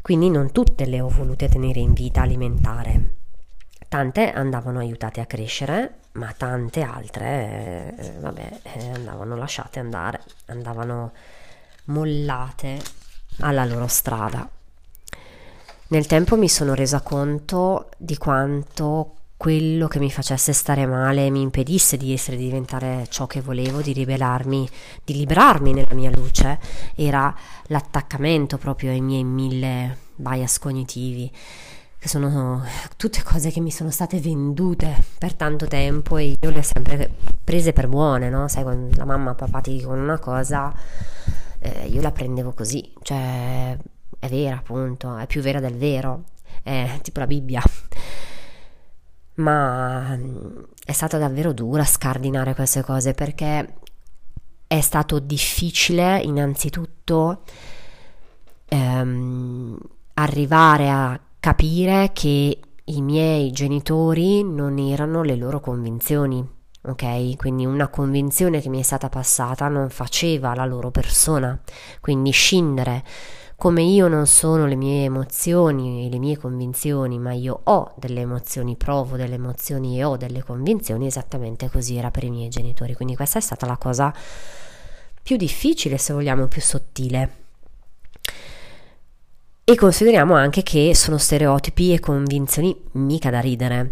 Quindi 0.00 0.30
non 0.30 0.52
tutte 0.52 0.86
le 0.86 1.00
ho 1.00 1.08
volute 1.08 1.48
tenere 1.48 1.80
in 1.80 1.92
vita 1.92 2.20
alimentare. 2.20 3.14
Tante 3.88 4.30
andavano 4.30 4.78
aiutate 4.78 5.20
a 5.20 5.26
crescere, 5.26 6.02
ma 6.12 6.32
tante 6.36 6.82
altre, 6.82 7.96
eh, 7.96 8.12
vabbè, 8.20 8.60
eh, 8.62 8.90
andavano 8.90 9.34
lasciate 9.34 9.80
andare, 9.80 10.20
andavano 10.46 11.12
mollate 11.86 12.80
alla 13.40 13.64
loro 13.64 13.88
strada. 13.88 14.48
Nel 15.94 16.06
tempo 16.06 16.36
mi 16.36 16.48
sono 16.48 16.74
resa 16.74 17.02
conto 17.02 17.90
di 17.98 18.16
quanto 18.16 19.12
quello 19.36 19.86
che 19.86 20.00
mi 20.00 20.10
facesse 20.10 20.52
stare 20.52 20.86
male 20.86 21.30
mi 21.30 21.40
impedisse 21.40 21.96
di 21.96 22.12
essere, 22.12 22.36
di 22.36 22.46
diventare 22.46 23.06
ciò 23.10 23.28
che 23.28 23.40
volevo, 23.40 23.80
di 23.80 23.92
ribelarmi, 23.92 24.68
di 25.04 25.14
liberarmi 25.14 25.72
nella 25.72 25.94
mia 25.94 26.10
luce, 26.10 26.58
era 26.96 27.32
l'attaccamento 27.66 28.58
proprio 28.58 28.90
ai 28.90 29.00
miei 29.00 29.22
mille 29.22 29.98
bias 30.16 30.58
cognitivi, 30.58 31.30
che 31.96 32.08
sono 32.08 32.64
tutte 32.96 33.22
cose 33.22 33.52
che 33.52 33.60
mi 33.60 33.70
sono 33.70 33.92
state 33.92 34.18
vendute 34.18 35.00
per 35.16 35.34
tanto 35.34 35.68
tempo 35.68 36.16
e 36.16 36.36
io 36.40 36.50
le 36.50 36.58
ho 36.58 36.62
sempre 36.62 37.08
prese 37.44 37.72
per 37.72 37.86
buone, 37.86 38.30
no? 38.30 38.48
Sai, 38.48 38.64
quando 38.64 38.96
la 38.96 39.04
mamma 39.04 39.30
e 39.30 39.34
papà 39.36 39.60
ti 39.60 39.76
dicono 39.76 40.02
una 40.02 40.18
cosa, 40.18 40.74
eh, 41.60 41.86
io 41.86 42.00
la 42.00 42.10
prendevo 42.10 42.52
così, 42.52 42.92
cioè 43.00 43.78
è 44.24 44.28
vera 44.28 44.56
appunto, 44.56 45.16
è 45.16 45.26
più 45.26 45.40
vera 45.40 45.60
del 45.60 45.76
vero, 45.76 46.24
è 46.62 46.98
tipo 47.02 47.20
la 47.20 47.26
Bibbia. 47.26 47.62
Ma 49.36 50.16
mm, 50.16 50.62
è 50.84 50.92
stata 50.92 51.18
davvero 51.18 51.52
dura 51.52 51.84
scardinare 51.84 52.54
queste 52.54 52.82
cose 52.82 53.12
perché 53.14 53.74
è 54.66 54.80
stato 54.80 55.18
difficile 55.18 56.20
innanzitutto 56.20 57.42
ehm, 58.66 59.78
arrivare 60.14 60.90
a 60.90 61.20
capire 61.40 62.10
che 62.12 62.58
i 62.84 63.02
miei 63.02 63.50
genitori 63.50 64.42
non 64.42 64.78
erano 64.78 65.22
le 65.22 65.36
loro 65.36 65.60
convinzioni, 65.60 66.46
ok? 66.82 67.36
Quindi 67.36 67.66
una 67.66 67.88
convinzione 67.88 68.60
che 68.60 68.68
mi 68.68 68.80
è 68.80 68.82
stata 68.82 69.08
passata 69.08 69.68
non 69.68 69.90
faceva 69.90 70.54
la 70.54 70.64
loro 70.64 70.90
persona, 70.90 71.58
quindi 72.00 72.30
scindere 72.30 73.02
come 73.56 73.82
io 73.82 74.08
non 74.08 74.26
sono 74.26 74.66
le 74.66 74.74
mie 74.74 75.04
emozioni 75.04 76.06
e 76.06 76.10
le 76.10 76.18
mie 76.18 76.36
convinzioni, 76.36 77.18
ma 77.18 77.32
io 77.32 77.60
ho 77.64 77.94
delle 77.96 78.20
emozioni, 78.20 78.76
provo 78.76 79.16
delle 79.16 79.36
emozioni 79.36 79.98
e 79.98 80.04
ho 80.04 80.16
delle 80.16 80.42
convinzioni, 80.42 81.06
esattamente 81.06 81.70
così 81.70 81.96
era 81.96 82.10
per 82.10 82.24
i 82.24 82.30
miei 82.30 82.48
genitori. 82.48 82.94
Quindi 82.94 83.16
questa 83.16 83.38
è 83.38 83.42
stata 83.42 83.66
la 83.66 83.76
cosa 83.76 84.12
più 85.22 85.36
difficile, 85.36 85.96
se 85.96 86.12
vogliamo, 86.12 86.46
più 86.46 86.60
sottile. 86.60 87.42
E 89.64 89.76
consideriamo 89.76 90.34
anche 90.34 90.62
che 90.62 90.94
sono 90.94 91.16
stereotipi 91.16 91.94
e 91.94 92.00
convinzioni 92.00 92.76
mica 92.92 93.30
da 93.30 93.40
ridere. 93.40 93.88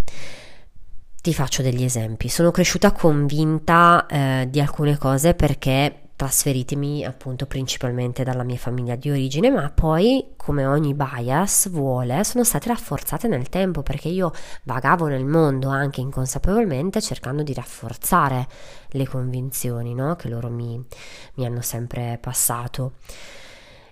Ti 1.23 1.33
faccio 1.33 1.63
degli 1.63 1.85
esempi. 1.85 2.29
Sono 2.29 2.51
cresciuta 2.51 2.93
convinta 2.93 4.07
eh, 4.07 4.49
di 4.51 4.61
alcune 4.61 4.99
cose 4.99 5.33
perché 5.33 6.02
trasferitemi 6.17 7.05
appunto 7.05 7.47
principalmente 7.47 8.23
dalla 8.23 8.43
mia 8.43 8.57
famiglia 8.57 8.95
di 8.97 9.11
origine, 9.11 9.51
ma 9.51 9.71
poi 9.71 10.33
come 10.37 10.67
ogni 10.67 10.95
bias 10.95 11.69
vuole, 11.71 12.25
sono 12.25 12.45
state 12.45 12.69
rafforzate 12.69 13.29
nel 13.29 13.49
tempo 13.49 13.83
perché 13.83 14.09
io 14.09 14.33
vagavo 14.65 15.07
nel 15.07 15.25
mondo 15.25 15.69
anche 15.69 16.01
inconsapevolmente 16.01 17.01
cercando 17.01 17.43
di 17.43 17.55
rafforzare 17.55 18.47
le 18.89 19.07
convinzioni 19.07 19.95
no? 19.95 20.17
che 20.17 20.29
loro 20.29 20.49
mi, 20.49 20.83
mi 21.35 21.47
hanno 21.47 21.61
sempre 21.61 22.19
passato. 22.21 22.93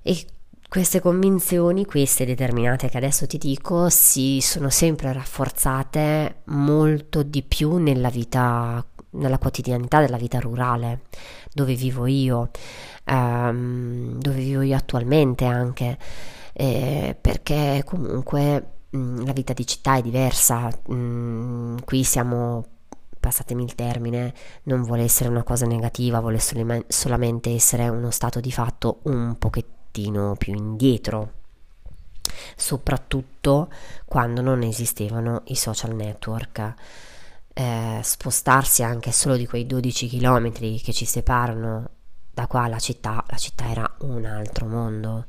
E 0.03 0.27
queste 0.71 1.00
convinzioni, 1.00 1.85
queste 1.85 2.25
determinate 2.25 2.89
che 2.89 2.97
adesso 2.97 3.27
ti 3.27 3.39
dico, 3.39 3.89
si 3.89 4.41
sono 4.41 4.71
sempre 4.71 5.12
rafforzate 5.12 6.43
molto 6.45 7.25
di 7.25 7.43
più 7.43 7.79
nella 7.79 8.09
vita 8.09 8.85
nella 9.12 9.38
quotidianità 9.38 10.00
della 10.00 10.17
vita 10.17 10.38
rurale, 10.38 11.02
dove 11.52 11.75
vivo 11.75 12.07
io, 12.07 12.50
ehm, 13.05 14.19
dove 14.19 14.37
vivo 14.38 14.62
io 14.62 14.76
attualmente 14.76 15.45
anche, 15.45 15.99
eh, 16.52 17.17
perché 17.21 17.83
comunque 17.85 18.73
mh, 18.90 18.99
mm, 18.99 19.25
la 19.26 19.33
vita 19.33 19.52
di 19.52 19.67
città 19.67 19.97
è 19.97 20.02
diversa, 20.02 20.69
mh, 20.87 20.95
mm, 20.95 21.76
qui 21.85 22.05
siamo 22.05 22.64
passatemi 23.21 23.62
il 23.64 23.75
termine, 23.75 24.33
non 24.64 24.83
vuole 24.83 25.02
essere 25.02 25.29
una 25.29 25.43
cosa 25.43 25.67
negativa, 25.67 26.21
vuole 26.21 26.38
solamente 26.40 27.50
essere 27.50 27.88
uno 27.88 28.11
stato 28.11 28.40
di 28.40 28.50
fatto 28.50 29.00
un 29.05 29.37
pochettino 29.38 30.35
più 30.37 30.55
indietro, 30.55 31.33
soprattutto 32.57 33.69
quando 34.07 34.40
non 34.40 34.62
esistevano 34.62 35.43
i 35.47 35.55
social 35.55 35.95
network. 35.95 36.75
Eh, 37.52 38.00
spostarsi 38.02 38.83
anche 38.83 39.12
solo 39.12 39.37
di 39.37 39.47
quei 39.47 39.66
12 39.66 40.09
km 40.09 40.52
che 40.52 40.92
ci 40.92 41.04
separano 41.04 41.90
da 42.33 42.47
qua 42.47 42.62
alla 42.62 42.78
città, 42.78 43.23
la 43.28 43.37
città 43.37 43.69
era 43.69 43.97
un 44.00 44.25
altro 44.25 44.66
mondo. 44.66 45.26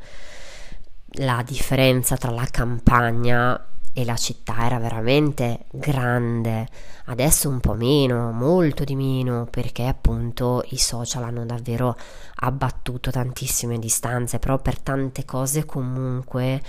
La 1.16 1.44
differenza 1.46 2.16
tra 2.16 2.32
la 2.32 2.46
campagna 2.46 3.60
e 3.94 4.06
la 4.06 4.16
città 4.16 4.66
era 4.66 4.80
veramente 4.80 5.66
grande, 5.72 6.68
adesso 7.06 7.50
un 7.50 7.60
po' 7.60 7.74
meno, 7.74 8.32
molto 8.32 8.84
di 8.84 8.96
meno, 8.96 9.48
perché 9.50 9.86
appunto 9.86 10.64
i 10.70 10.78
social 10.78 11.24
hanno 11.24 11.46
davvero 11.46 11.98
abbattuto 12.36 13.12
tantissime 13.12 13.80
distanze, 13.80 14.40
però 14.40 14.60
per 14.60 14.80
tante 14.80 15.26
cose 15.26 15.66
comunque, 15.66 16.62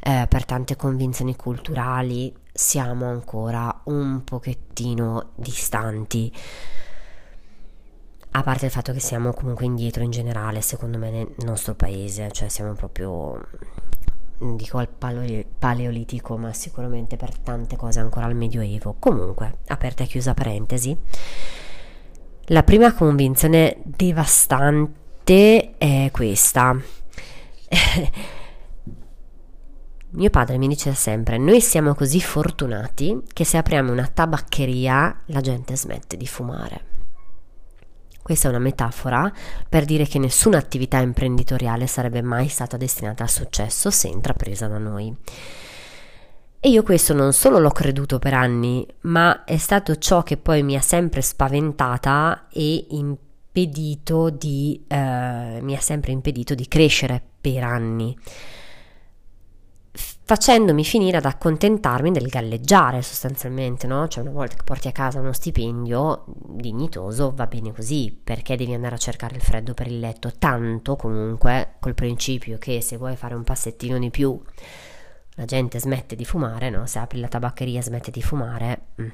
eh, 0.00 0.26
per 0.28 0.44
tante 0.44 0.76
convinzioni 0.76 1.34
culturali 1.34 2.34
siamo 2.52 3.06
ancora 3.06 3.80
un 3.84 4.22
pochettino 4.22 5.30
distanti. 5.34 6.32
A 8.32 8.42
parte 8.42 8.66
il 8.66 8.70
fatto 8.70 8.92
che 8.92 9.00
siamo 9.00 9.32
comunque 9.32 9.64
indietro 9.64 10.02
in 10.02 10.10
generale, 10.10 10.60
secondo 10.60 10.98
me, 10.98 11.10
nel 11.10 11.34
nostro 11.38 11.74
paese, 11.74 12.30
cioè 12.32 12.48
siamo 12.48 12.74
proprio 12.74 13.40
dico 14.38 14.78
al 14.78 14.88
paleolitico, 14.88 16.36
ma 16.36 16.52
sicuramente 16.52 17.16
per 17.16 17.36
tante 17.38 17.76
cose 17.76 18.00
ancora 18.00 18.26
al 18.26 18.34
medioevo. 18.34 18.96
Comunque, 18.98 19.58
aperta 19.68 20.04
e 20.04 20.06
chiusa 20.06 20.34
parentesi, 20.34 20.96
la 22.46 22.62
prima 22.62 22.92
convinzione 22.94 23.78
devastante 23.82 25.76
è 25.78 26.10
questa. 26.12 26.76
Mio 30.08 30.30
padre 30.30 30.56
mi 30.56 30.68
dice 30.68 30.94
sempre: 30.94 31.38
Noi 31.38 31.60
siamo 31.60 31.94
così 31.94 32.20
fortunati 32.20 33.22
che 33.32 33.44
se 33.44 33.56
apriamo 33.56 33.90
una 33.90 34.06
tabaccheria 34.06 35.22
la 35.26 35.40
gente 35.40 35.76
smette 35.76 36.16
di 36.16 36.26
fumare. 36.26 36.95
Questa 38.26 38.48
è 38.48 38.50
una 38.50 38.58
metafora 38.58 39.32
per 39.68 39.84
dire 39.84 40.04
che 40.04 40.18
nessuna 40.18 40.58
attività 40.58 40.98
imprenditoriale 40.98 41.86
sarebbe 41.86 42.22
mai 42.22 42.48
stata 42.48 42.76
destinata 42.76 43.22
al 43.22 43.30
successo 43.30 43.88
se 43.88 44.08
intrapresa 44.08 44.66
da 44.66 44.78
noi. 44.78 45.14
E 46.58 46.68
io 46.68 46.82
questo 46.82 47.14
non 47.14 47.32
solo 47.32 47.60
l'ho 47.60 47.70
creduto 47.70 48.18
per 48.18 48.34
anni, 48.34 48.84
ma 49.02 49.44
è 49.44 49.56
stato 49.58 49.94
ciò 49.98 50.24
che 50.24 50.38
poi 50.38 50.64
mi 50.64 50.74
ha 50.74 50.80
sempre 50.80 51.22
spaventata 51.22 52.48
e 52.50 52.86
impedito 52.90 54.30
di, 54.30 54.84
eh, 54.88 55.60
mi 55.62 55.76
ha 55.76 55.80
sempre 55.80 56.10
impedito 56.10 56.56
di 56.56 56.66
crescere 56.66 57.22
per 57.40 57.62
anni 57.62 58.18
facendomi 60.28 60.84
finire 60.84 61.18
ad 61.18 61.24
accontentarmi 61.24 62.10
del 62.10 62.26
galleggiare 62.26 63.00
sostanzialmente, 63.00 63.86
no? 63.86 64.08
Cioè 64.08 64.24
una 64.24 64.32
volta 64.32 64.56
che 64.56 64.64
porti 64.64 64.88
a 64.88 64.92
casa 64.92 65.20
uno 65.20 65.32
stipendio 65.32 66.24
dignitoso 66.26 67.32
va 67.32 67.46
bene 67.46 67.72
così, 67.72 68.18
perché 68.24 68.56
devi 68.56 68.74
andare 68.74 68.96
a 68.96 68.98
cercare 68.98 69.36
il 69.36 69.40
freddo 69.40 69.72
per 69.72 69.86
il 69.86 70.00
letto, 70.00 70.32
tanto 70.36 70.96
comunque 70.96 71.74
col 71.78 71.94
principio 71.94 72.58
che 72.58 72.80
se 72.80 72.96
vuoi 72.96 73.14
fare 73.14 73.36
un 73.36 73.44
passettino 73.44 74.00
di 74.00 74.10
più 74.10 74.36
la 75.36 75.44
gente 75.44 75.78
smette 75.78 76.16
di 76.16 76.24
fumare, 76.24 76.70
no? 76.70 76.86
Se 76.86 76.98
apri 76.98 77.20
la 77.20 77.28
tabaccheria 77.28 77.80
smette 77.80 78.10
di 78.10 78.22
fumare. 78.22 78.80
Mm. 79.00 79.08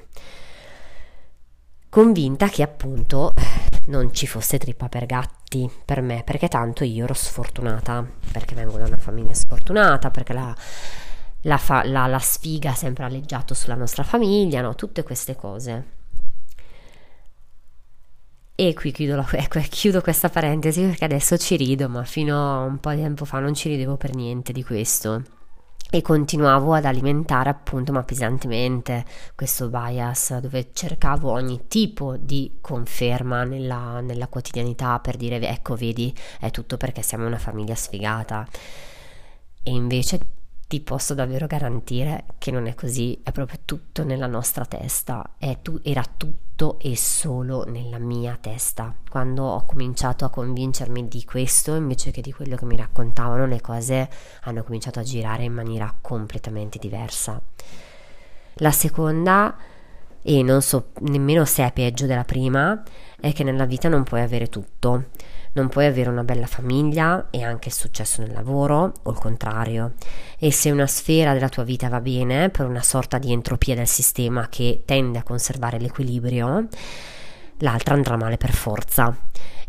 Convinta 1.89 2.47
che 2.47 2.63
appunto 2.63 3.33
non 3.87 4.11
ci 4.13 4.25
fosse 4.25 4.57
trippa 4.57 4.89
per 4.89 5.05
gatti 5.05 5.69
per 5.85 6.01
me, 6.01 6.23
perché 6.25 6.47
tanto 6.47 6.83
io 6.83 7.03
ero 7.03 7.13
sfortunata, 7.13 8.03
perché 8.31 8.55
vengo 8.55 8.77
da 8.77 8.85
una 8.85 8.97
famiglia 8.97 9.33
sfortunata, 9.33 10.09
perché 10.09 10.33
la 10.33 10.55
la, 11.43 11.57
fa, 11.57 11.83
la, 11.85 12.07
la 12.07 12.19
sfiga 12.19 12.71
ha 12.71 12.75
sempre 12.75 13.05
alleggiato 13.05 13.53
sulla 13.53 13.75
nostra 13.75 14.03
famiglia, 14.03 14.61
no? 14.61 14.75
tutte 14.75 15.03
queste 15.03 15.35
cose. 15.35 16.01
E 18.55 18.73
qui 18.73 18.91
chiudo, 18.91 19.15
la, 19.15 19.27
ecco, 19.33 19.59
chiudo, 19.67 20.01
questa 20.01 20.29
parentesi 20.29 20.81
perché 20.81 21.05
adesso 21.05 21.37
ci 21.37 21.55
rido, 21.55 21.89
ma 21.89 22.03
fino 22.03 22.37
a 22.37 22.63
un 22.63 22.79
po' 22.79 22.91
di 22.91 23.01
tempo 23.01 23.25
fa 23.25 23.39
non 23.39 23.53
ci 23.53 23.69
ridevo 23.69 23.97
per 23.97 24.13
niente 24.13 24.53
di 24.53 24.63
questo. 24.63 25.23
E 25.89 26.01
continuavo 26.01 26.73
ad 26.73 26.85
alimentare 26.85 27.49
appunto, 27.49 27.91
ma 27.91 28.03
pesantemente, 28.03 29.05
questo 29.35 29.69
bias 29.69 30.37
dove 30.39 30.69
cercavo 30.73 31.31
ogni 31.31 31.67
tipo 31.67 32.15
di 32.17 32.57
conferma 32.61 33.43
nella, 33.43 33.99
nella 34.01 34.27
quotidianità 34.27 34.99
per 34.99 35.17
dire 35.17 35.39
ecco 35.47 35.75
vedi 35.75 36.11
è 36.39 36.49
tutto 36.49 36.77
perché 36.77 37.03
siamo 37.03 37.27
una 37.27 37.37
famiglia 37.37 37.75
sfigata. 37.75 38.47
E 39.61 39.71
invece 39.71 40.19
ti 40.67 40.79
posso 40.81 41.13
davvero 41.13 41.45
garantire 41.45 42.25
che 42.37 42.49
non 42.49 42.65
è 42.65 42.73
così, 42.73 43.19
è 43.23 43.31
proprio 43.31 43.59
tutto 43.63 44.03
nella 44.03 44.27
nostra 44.27 44.65
testa, 44.65 45.29
tu, 45.61 45.79
era 45.83 46.03
tutto 46.17 46.79
e 46.79 46.95
solo 46.95 47.63
nella 47.65 47.99
mia 47.99 48.37
testa. 48.39 48.95
Quando 49.09 49.43
ho 49.43 49.65
cominciato 49.65 50.25
a 50.25 50.29
convincermi 50.29 51.07
di 51.07 51.23
questo, 51.25 51.75
invece 51.75 52.11
che 52.11 52.21
di 52.21 52.33
quello 52.33 52.55
che 52.55 52.65
mi 52.65 52.75
raccontavano, 52.75 53.45
le 53.45 53.61
cose 53.61 54.09
hanno 54.43 54.63
cominciato 54.63 54.99
a 54.99 55.03
girare 55.03 55.43
in 55.43 55.53
maniera 55.53 55.93
completamente 56.01 56.79
diversa. 56.79 57.39
La 58.55 58.71
seconda, 58.71 59.55
e 60.21 60.41
non 60.41 60.61
so 60.61 60.91
nemmeno 61.01 61.45
se 61.45 61.65
è 61.65 61.71
peggio 61.71 62.05
della 62.05 62.23
prima, 62.23 62.81
è 63.19 63.31
che 63.33 63.43
nella 63.43 63.65
vita 63.65 63.89
non 63.89 64.03
puoi 64.03 64.21
avere 64.21 64.49
tutto 64.49 65.05
non 65.53 65.69
puoi 65.69 65.85
avere 65.85 66.09
una 66.09 66.23
bella 66.23 66.45
famiglia 66.45 67.27
e 67.29 67.43
anche 67.43 67.69
successo 67.69 68.21
nel 68.21 68.31
lavoro 68.31 68.91
o 69.03 69.11
il 69.11 69.17
contrario. 69.17 69.93
E 70.37 70.51
se 70.51 70.71
una 70.71 70.87
sfera 70.87 71.33
della 71.33 71.49
tua 71.49 71.63
vita 71.63 71.89
va 71.89 72.01
bene 72.01 72.49
per 72.49 72.65
una 72.65 72.81
sorta 72.81 73.17
di 73.17 73.31
entropia 73.31 73.75
del 73.75 73.87
sistema 73.87 74.47
che 74.49 74.81
tende 74.85 75.19
a 75.19 75.23
conservare 75.23 75.79
l'equilibrio, 75.79 76.67
l'altra 77.57 77.93
andrà 77.93 78.17
male 78.17 78.37
per 78.37 78.51
forza 78.51 79.15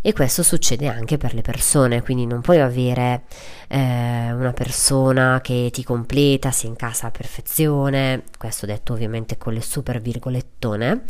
e 0.07 0.13
questo 0.13 0.43
succede 0.43 0.87
anche 0.87 1.17
per 1.17 1.33
le 1.33 1.41
persone, 1.41 2.03
quindi 2.03 2.27
non 2.27 2.43
puoi 2.43 2.61
avere 2.61 3.23
eh, 3.69 4.33
una 4.33 4.53
persona 4.53 5.41
che 5.43 5.71
ti 5.73 5.83
completa, 5.83 6.51
si 6.51 6.67
incassa 6.67 7.07
a 7.07 7.11
perfezione, 7.11 8.25
questo 8.37 8.67
detto 8.67 8.93
ovviamente 8.93 9.39
con 9.39 9.55
le 9.55 9.63
super 9.63 10.03
virgolettone, 10.03 11.05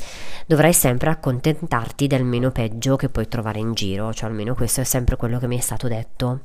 dovrai 0.47 0.73
sempre 0.73 1.11
accontentarti 1.11 2.07
del 2.07 2.23
meno 2.23 2.53
peggio 2.53 2.95
che 2.95 3.09
puoi 3.09 3.27
trovare 3.27 3.59
in 3.59 3.75
giro, 3.75 4.15
cioè 4.15 4.29
almeno 4.29 4.55
questo 4.55 4.83
è 4.83 4.85
sempre 4.85 5.17
quello 5.17 5.41
che 5.41 5.49
mi 5.49 5.59
è 5.59 5.61
stato 5.61 5.89
detto. 5.89 6.43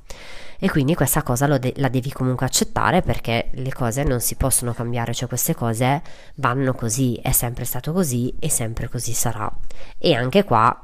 E 0.58 0.72
quindi 0.72 0.96
questa 0.96 1.22
cosa 1.22 1.46
de- 1.60 1.74
la 1.76 1.88
devi 1.88 2.12
comunque 2.12 2.48
accettare 2.48 3.04
perché 3.04 3.50
le 3.52 3.72
cose 3.72 4.04
non 4.04 4.22
si 4.22 4.34
possono 4.34 4.74
cambiare, 4.74 5.14
cioè 5.14 5.28
queste 5.28 5.54
cose 5.54 6.02
vanno 6.38 6.74
così, 6.74 7.14
è 7.22 7.32
sempre 7.32 7.64
stato 7.66 7.94
così 7.94 8.34
e 8.40 8.50
sempre 8.50 8.90
così 8.90 9.14
sarà. 9.14 9.56
E 10.00 10.16
anche 10.16 10.44
qua 10.44 10.82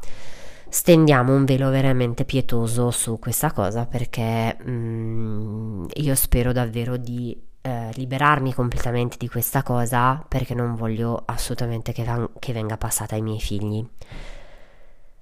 stendiamo 0.75 1.33
un 1.33 1.45
velo 1.45 1.69
veramente 1.69 2.25
pietoso 2.25 2.91
su 2.91 3.17
questa 3.17 3.53
cosa 3.53 3.85
perché 3.85 4.57
mm, 4.61 5.85
io 5.93 6.15
spero 6.15 6.51
davvero 6.51 6.97
di 6.97 7.41
eh, 7.61 7.91
liberarmi 7.93 8.53
completamente 8.53 9.15
di 9.17 9.29
questa 9.29 9.63
cosa 9.63 10.21
perché 10.27 10.53
non 10.53 10.75
voglio 10.75 11.23
assolutamente 11.27 11.93
che, 11.93 12.03
van- 12.03 12.29
che 12.39 12.51
venga 12.51 12.75
passata 12.75 13.15
ai 13.15 13.21
miei 13.21 13.39
figli. 13.39 13.88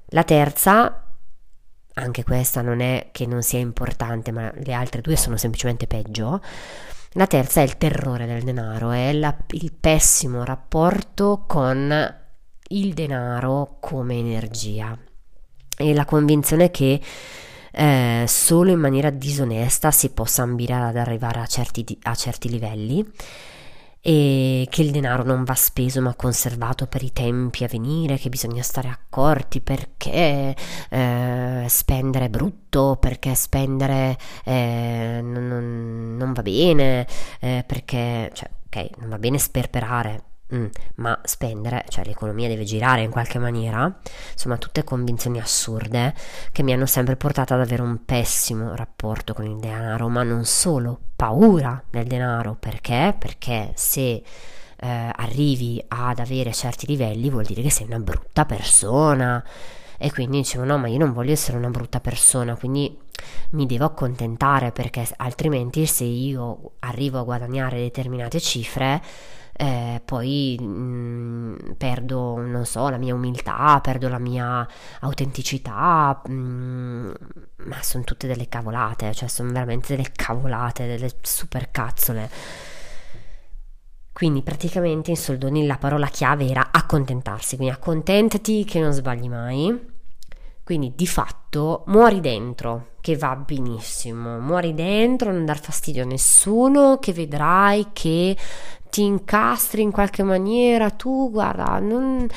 La 0.08 0.24
terza, 0.24 1.04
anche 1.94 2.24
questa 2.24 2.64
non 2.64 2.80
è 2.80 3.10
che 3.12 3.28
non 3.28 3.44
sia 3.44 3.60
importante, 3.60 4.32
ma 4.32 4.52
le 4.56 4.74
altre 4.74 5.02
due 5.02 5.16
sono 5.16 5.38
semplicemente 5.38 5.86
peggio. 5.86 6.42
La 7.12 7.28
terza 7.28 7.62
è 7.62 7.64
il 7.64 7.78
terrore 7.78 8.26
del 8.26 8.42
denaro, 8.42 8.90
è 8.90 9.14
la, 9.14 9.38
il 9.50 9.72
pessimo 9.72 10.44
rapporto 10.44 11.44
con 11.46 12.16
il 12.70 12.94
denaro 12.96 13.78
come 13.80 14.18
energia 14.18 14.98
e 15.78 15.94
la 15.94 16.06
convinzione 16.06 16.72
che 16.72 17.02
eh, 17.72 18.26
solo 18.28 18.72
in 18.72 18.80
maniera 18.80 19.10
disonesta 19.10 19.92
si 19.92 20.10
possa 20.10 20.44
ambire 20.44 20.74
ad 20.74 20.96
arrivare 20.96 21.40
a 21.40 21.46
certi, 21.46 21.98
a 22.04 22.14
certi 22.14 22.50
livelli 22.50 23.06
e 24.06 24.68
che 24.70 24.82
il 24.82 24.92
denaro 24.92 25.24
non 25.24 25.46
va 25.46 25.54
speso 25.56 26.02
ma 26.02 26.14
conservato 26.14 26.88
per 26.88 27.04
i 27.04 27.14
tempi 27.14 27.64
a 27.64 27.68
venire, 27.70 28.18
che 28.18 28.28
bisogna 28.28 28.62
stare 28.62 28.90
accorti 28.90 29.62
perché 29.62 30.54
eh, 30.90 31.66
spendere 31.70 32.26
è 32.26 32.30
brutto, 32.30 32.98
perché 33.00 33.34
spendere 33.34 34.18
eh, 34.44 35.22
non, 35.24 36.18
non, 36.18 36.34
va 36.34 36.42
bene, 36.42 37.08
eh, 37.40 37.64
perché, 37.66 38.30
cioè, 38.34 38.50
ok, 38.66 38.98
non 39.00 39.10
va 39.10 39.18
bene 39.18 39.38
sperperare, 39.38 40.24
Mm, 40.54 40.66
ma 40.96 41.20
spendere, 41.24 41.86
cioè 41.88 42.06
l'economia 42.06 42.48
deve 42.48 42.64
girare 42.64 43.02
in 43.02 43.10
qualche 43.10 43.40
maniera, 43.40 44.00
insomma 44.34 44.58
tutte 44.58 44.84
convinzioni 44.84 45.40
assurde 45.40 46.14
che 46.52 46.64
mi 46.64 46.74
hanno 46.74 46.86
sempre 46.86 47.16
portato 47.16 47.54
ad 47.54 47.62
avere 47.62 47.82
un 47.82 48.04
pessimo 48.06 48.76
rapporto 48.76 49.34
con 49.34 49.46
il 49.46 49.58
denaro, 49.58 50.10
ma 50.10 50.22
non 50.24 50.46
solo, 50.46 51.00
paura 51.16 51.82
del 51.90 52.06
denaro, 52.06 52.56
perché? 52.60 53.16
Perché 53.18 53.72
se 53.76 54.22
eh, 54.84 55.12
arrivi 55.16 55.84
ad 55.88 56.20
avere 56.20 56.52
certi 56.52 56.86
livelli 56.88 57.30
vuol 57.30 57.46
dire 57.46 57.62
che 57.62 57.72
sei 57.72 57.88
una 57.88 58.00
brutta 58.00 58.46
persona. 58.46 59.44
E 59.98 60.12
quindi 60.12 60.38
dicevo 60.38 60.66
no 60.66 60.78
ma 60.78 60.88
io 60.88 60.98
non 60.98 61.14
voglio 61.14 61.32
essere 61.32 61.56
una 61.56 61.70
brutta 61.70 62.02
persona 62.02 62.56
quindi 62.56 62.98
mi 63.52 63.66
devo 63.66 63.86
accontentare 63.86 64.72
perché 64.72 65.08
altrimenti 65.18 65.86
se 65.86 66.04
io 66.04 66.72
arrivo 66.80 67.20
a 67.20 67.24
guadagnare 67.24 67.78
determinate 67.78 68.42
cifre 68.42 69.02
eh, 69.56 70.02
poi 70.04 70.58
mh, 70.60 71.76
perdo, 71.78 72.38
non 72.38 72.66
so, 72.66 72.90
la 72.90 72.98
mia 72.98 73.14
umiltà, 73.14 73.80
perdo 73.82 74.10
la 74.10 74.18
mia 74.18 74.68
autenticità, 75.02 76.22
mh, 76.28 77.12
ma 77.66 77.82
sono 77.82 78.04
tutte 78.04 78.28
delle 78.28 78.50
cavolate, 78.50 79.14
cioè 79.14 79.30
sono 79.30 79.52
veramente 79.52 79.96
delle 79.96 80.12
cavolate, 80.14 80.88
delle 80.88 81.12
super 81.22 81.70
cazzole. 81.72 82.30
Quindi 84.12 84.42
praticamente 84.44 85.10
in 85.12 85.18
soldoni 85.18 85.66
la 85.66 85.78
parola 85.78 86.08
chiave 86.08 86.48
era 86.48 86.70
accontentarsi, 86.72 87.56
quindi 87.56 87.74
accontentati 87.74 88.64
che 88.64 88.80
non 88.80 88.92
sbagli 88.92 89.28
mai. 89.28 89.92
Quindi 90.64 90.94
di 90.96 91.08
fatto 91.08 91.84
muori 91.88 92.22
dentro, 92.22 92.92
che 93.02 93.18
va 93.18 93.36
benissimo, 93.36 94.40
muori 94.40 94.74
dentro, 94.74 95.32
non 95.32 95.44
dar 95.44 95.60
fastidio 95.60 96.04
a 96.04 96.06
nessuno, 96.06 97.00
che 97.00 97.12
vedrai 97.12 97.88
che 97.92 98.38
ti 98.94 99.02
incastri 99.02 99.82
in 99.82 99.90
qualche 99.90 100.22
maniera, 100.22 100.92
tu 100.92 101.32
guarda, 101.32 101.80
non, 101.80 102.28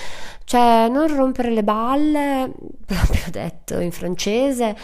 cioè, 0.44 0.88
non 0.88 1.14
rompere 1.14 1.50
le 1.50 1.62
balle, 1.62 2.50
proprio 2.86 3.24
detto 3.30 3.78
in 3.78 3.92
francese, 3.92 4.74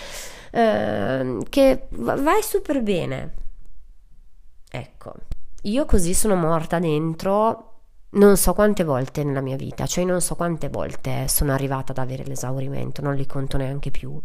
eh, 0.50 1.38
che 1.48 1.86
vai 1.88 2.42
super 2.42 2.82
bene. 2.82 3.34
Ecco, 4.70 5.14
io 5.62 5.86
così 5.86 6.12
sono 6.12 6.34
morta 6.34 6.78
dentro 6.78 7.68
non 8.10 8.36
so 8.36 8.52
quante 8.52 8.84
volte 8.84 9.24
nella 9.24 9.40
mia 9.40 9.56
vita, 9.56 9.86
cioè 9.86 10.04
non 10.04 10.20
so 10.20 10.34
quante 10.34 10.68
volte 10.68 11.26
sono 11.28 11.52
arrivata 11.52 11.92
ad 11.92 11.98
avere 11.98 12.24
l'esaurimento, 12.26 13.00
non 13.00 13.14
li 13.14 13.24
conto 13.24 13.56
neanche 13.56 13.90
più 13.90 14.20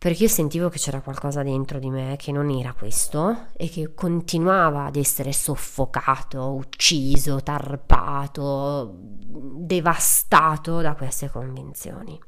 perché 0.00 0.22
io 0.22 0.28
sentivo 0.30 0.70
che 0.70 0.78
c'era 0.78 1.02
qualcosa 1.02 1.42
dentro 1.42 1.78
di 1.78 1.90
me 1.90 2.16
che 2.16 2.32
non 2.32 2.48
era 2.48 2.72
questo 2.72 3.48
e 3.54 3.68
che 3.68 3.92
continuava 3.92 4.86
ad 4.86 4.96
essere 4.96 5.30
soffocato, 5.30 6.54
ucciso, 6.54 7.42
tarpato, 7.42 8.94
devastato 8.96 10.80
da 10.80 10.94
queste 10.94 11.28
convinzioni. 11.28 12.18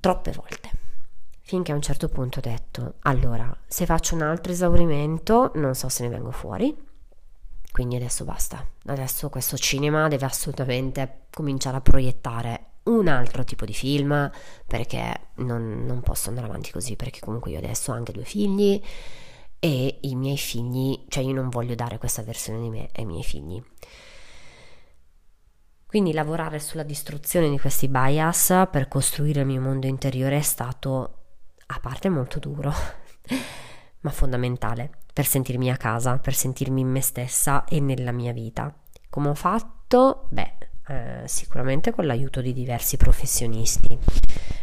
Troppe 0.00 0.32
volte. 0.32 0.70
Finché 1.42 1.70
a 1.70 1.76
un 1.76 1.82
certo 1.82 2.08
punto 2.08 2.40
ho 2.40 2.42
detto, 2.42 2.94
allora, 3.02 3.56
se 3.64 3.86
faccio 3.86 4.16
un 4.16 4.22
altro 4.22 4.50
esaurimento, 4.50 5.52
non 5.54 5.76
so 5.76 5.88
se 5.88 6.02
ne 6.02 6.08
vengo 6.08 6.32
fuori. 6.32 6.76
Quindi 7.70 7.94
adesso 7.94 8.24
basta. 8.24 8.66
Adesso 8.86 9.28
questo 9.28 9.56
cinema 9.56 10.08
deve 10.08 10.26
assolutamente 10.26 11.26
cominciare 11.30 11.76
a 11.76 11.80
proiettare 11.80 12.66
un 12.84 13.08
altro 13.08 13.44
tipo 13.44 13.64
di 13.64 13.74
film 13.74 14.30
perché 14.66 15.28
non, 15.36 15.84
non, 15.84 16.00
posso 16.00 16.28
andare 16.28 16.46
avanti 16.46 16.72
così 16.72 16.96
perché 16.96 17.20
comunque 17.20 17.50
io 17.50 17.58
adesso 17.58 17.92
ho 17.92 17.94
anche 17.94 18.12
due 18.12 18.24
figli 18.24 18.82
e 19.58 19.98
i 20.00 20.16
miei 20.16 20.36
figli, 20.36 21.04
cioè 21.08 21.22
io 21.22 21.32
non 21.32 21.48
voglio 21.48 21.76
dare 21.76 21.98
questa 21.98 22.22
versione 22.22 22.60
di 22.60 22.68
me 22.68 22.88
ai 22.94 23.04
miei 23.04 23.22
figli. 23.22 23.62
Quindi 25.86 26.12
lavorare 26.12 26.58
sulla 26.58 26.82
distruzione 26.82 27.48
di 27.48 27.60
questi 27.60 27.86
bias 27.86 28.66
per 28.70 28.88
costruire 28.88 29.40
il 29.40 29.46
mio 29.46 29.60
mondo 29.60 29.86
interiore 29.86 30.38
è 30.38 30.42
stato 30.42 31.18
a 31.66 31.78
parte 31.80 32.08
molto 32.08 32.38
duro, 32.38 32.72
ma 34.00 34.10
fondamentale 34.10 34.90
per 35.12 35.26
sentirmi 35.26 35.70
a 35.70 35.76
casa, 35.76 36.18
per 36.18 36.34
sentirmi 36.34 36.80
in 36.80 36.88
me 36.88 37.00
stessa 37.00 37.64
e 37.64 37.78
nella 37.78 38.10
mia 38.10 38.32
vita. 38.32 38.74
Come 39.10 39.28
ho 39.28 39.34
fatto? 39.34 40.26
Beh, 40.30 40.70
eh, 40.92 41.26
sicuramente 41.26 41.90
con 41.90 42.04
l'aiuto 42.04 42.42
di 42.42 42.52
diversi 42.52 42.98
professionisti, 42.98 43.96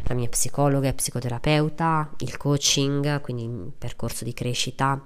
la 0.03 0.13
mia 0.13 0.29
psicologa 0.29 0.87
e 0.87 0.93
psicoterapeuta, 0.93 2.11
il 2.19 2.37
coaching, 2.37 3.19
quindi 3.21 3.45
il 3.45 3.71
percorso 3.75 4.23
di 4.23 4.33
crescita, 4.33 5.03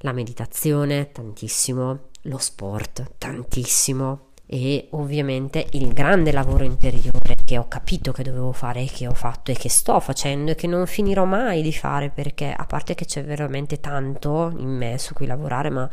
la 0.00 0.12
meditazione, 0.12 1.10
tantissimo, 1.10 1.98
lo 2.22 2.38
sport, 2.38 3.14
tantissimo 3.18 4.26
e 4.46 4.86
ovviamente 4.90 5.66
il 5.72 5.92
grande 5.92 6.30
lavoro 6.30 6.62
interiore 6.62 7.34
che 7.44 7.58
ho 7.58 7.66
capito 7.66 8.12
che 8.12 8.22
dovevo 8.22 8.52
fare 8.52 8.82
e 8.82 8.86
che 8.86 9.08
ho 9.08 9.14
fatto 9.14 9.50
e 9.50 9.54
che 9.54 9.68
sto 9.68 9.98
facendo 9.98 10.52
e 10.52 10.54
che 10.54 10.68
non 10.68 10.86
finirò 10.86 11.24
mai 11.24 11.62
di 11.62 11.72
fare 11.72 12.10
perché 12.10 12.54
a 12.56 12.64
parte 12.66 12.94
che 12.94 13.06
c'è 13.06 13.24
veramente 13.24 13.80
tanto 13.80 14.54
in 14.56 14.68
me 14.68 14.98
su 14.98 15.14
cui 15.14 15.26
lavorare 15.26 15.70
ma 15.70 15.90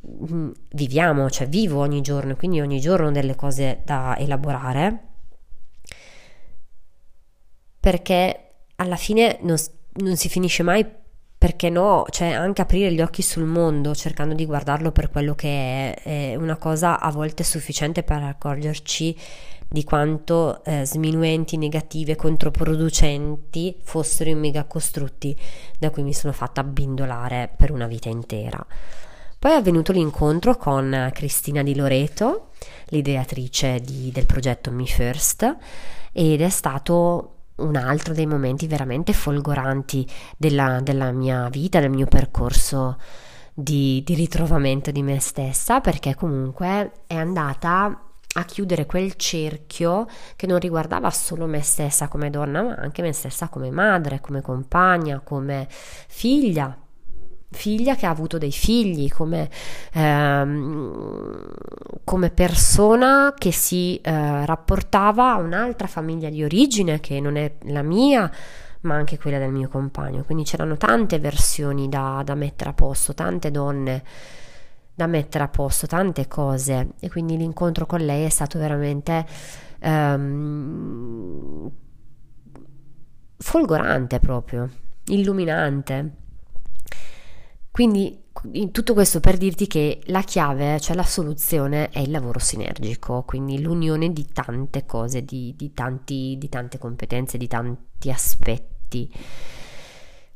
viviamo, 0.00 1.28
cioè 1.30 1.48
vivo 1.48 1.80
ogni 1.80 2.00
giorno, 2.00 2.36
quindi 2.36 2.60
ogni 2.60 2.80
giorno 2.80 3.08
ho 3.08 3.10
delle 3.10 3.34
cose 3.34 3.82
da 3.84 4.16
elaborare, 4.18 5.02
perché 7.80 8.44
alla 8.76 8.96
fine 8.96 9.38
non, 9.42 9.56
non 9.94 10.16
si 10.16 10.28
finisce 10.28 10.62
mai 10.62 10.86
perché 11.38 11.70
no, 11.70 12.04
cioè 12.10 12.32
anche 12.32 12.62
aprire 12.62 12.92
gli 12.92 13.00
occhi 13.00 13.22
sul 13.22 13.44
mondo 13.44 13.94
cercando 13.94 14.34
di 14.34 14.44
guardarlo 14.44 14.90
per 14.90 15.08
quello 15.08 15.36
che 15.36 15.94
è, 15.94 16.02
è 16.02 16.34
una 16.34 16.56
cosa 16.56 16.98
a 16.98 17.12
volte 17.12 17.44
sufficiente 17.44 18.02
per 18.02 18.24
accorgerci 18.24 19.16
di 19.68 19.84
quanto 19.84 20.64
eh, 20.64 20.84
sminuenti, 20.84 21.56
negative, 21.56 22.16
controproducenti 22.16 23.76
fossero 23.82 24.30
i 24.30 24.34
megacostrutti 24.34 25.36
da 25.78 25.90
cui 25.90 26.02
mi 26.02 26.14
sono 26.14 26.32
fatta 26.32 26.62
abbindolare 26.62 27.50
per 27.54 27.70
una 27.70 27.86
vita 27.86 28.08
intera. 28.08 28.64
Poi 29.38 29.52
è 29.52 29.54
avvenuto 29.54 29.92
l'incontro 29.92 30.56
con 30.56 31.10
Cristina 31.14 31.62
Di 31.62 31.76
Loreto, 31.76 32.48
l'ideatrice 32.86 33.78
di, 33.78 34.10
del 34.10 34.26
progetto 34.26 34.72
Me 34.72 34.84
First, 34.84 35.56
ed 36.10 36.40
è 36.40 36.48
stato 36.48 37.34
un 37.58 37.76
altro 37.76 38.14
dei 38.14 38.26
momenti 38.26 38.66
veramente 38.66 39.12
folgoranti 39.12 40.04
della, 40.36 40.80
della 40.80 41.12
mia 41.12 41.48
vita, 41.50 41.78
del 41.78 41.90
mio 41.90 42.06
percorso 42.06 42.98
di, 43.54 44.02
di 44.04 44.14
ritrovamento 44.14 44.90
di 44.90 45.02
me 45.02 45.20
stessa, 45.20 45.80
perché 45.80 46.16
comunque 46.16 46.90
è 47.06 47.14
andata 47.14 48.06
a 48.32 48.44
chiudere 48.44 48.86
quel 48.86 49.14
cerchio 49.14 50.08
che 50.34 50.48
non 50.48 50.58
riguardava 50.58 51.10
solo 51.10 51.46
me 51.46 51.62
stessa 51.62 52.08
come 52.08 52.30
donna, 52.30 52.62
ma 52.62 52.74
anche 52.74 53.02
me 53.02 53.12
stessa 53.12 53.48
come 53.48 53.70
madre, 53.70 54.20
come 54.20 54.42
compagna, 54.42 55.20
come 55.20 55.68
figlia, 55.70 56.76
figlia 57.50 57.96
che 57.96 58.06
ha 58.06 58.10
avuto 58.10 58.38
dei 58.38 58.52
figli, 58.52 59.10
come, 59.10 59.48
ehm, 59.92 61.52
come 62.04 62.30
persona 62.30 63.34
che 63.36 63.52
si 63.52 63.98
eh, 64.00 64.46
rapportava 64.46 65.32
a 65.32 65.38
un'altra 65.38 65.86
famiglia 65.86 66.28
di 66.28 66.44
origine 66.44 67.00
che 67.00 67.20
non 67.20 67.36
è 67.36 67.54
la 67.64 67.82
mia, 67.82 68.30
ma 68.82 68.94
anche 68.94 69.18
quella 69.18 69.38
del 69.38 69.52
mio 69.52 69.68
compagno. 69.68 70.24
Quindi 70.24 70.44
c'erano 70.44 70.76
tante 70.76 71.18
versioni 71.18 71.88
da, 71.88 72.22
da 72.24 72.34
mettere 72.34 72.70
a 72.70 72.74
posto, 72.74 73.14
tante 73.14 73.50
donne 73.50 74.02
da 74.94 75.06
mettere 75.06 75.44
a 75.44 75.48
posto, 75.48 75.86
tante 75.86 76.28
cose. 76.28 76.90
E 77.00 77.08
quindi 77.08 77.36
l'incontro 77.36 77.86
con 77.86 78.00
lei 78.00 78.24
è 78.24 78.28
stato 78.28 78.58
veramente 78.58 79.24
ehm, 79.78 81.70
folgorante 83.38 84.18
proprio, 84.18 84.68
illuminante 85.06 86.26
quindi 87.78 88.24
tutto 88.72 88.92
questo 88.92 89.20
per 89.20 89.36
dirti 89.36 89.68
che 89.68 90.00
la 90.06 90.22
chiave, 90.22 90.80
cioè 90.80 90.96
la 90.96 91.04
soluzione, 91.04 91.90
è 91.90 92.00
il 92.00 92.10
lavoro 92.10 92.40
sinergico, 92.40 93.22
quindi 93.22 93.60
l'unione 93.60 94.12
di 94.12 94.26
tante 94.32 94.84
cose, 94.84 95.24
di, 95.24 95.54
di, 95.56 95.72
tanti, 95.72 96.34
di 96.38 96.48
tante 96.48 96.76
competenze, 96.76 97.38
di 97.38 97.46
tanti 97.46 98.10
aspetti. 98.10 99.08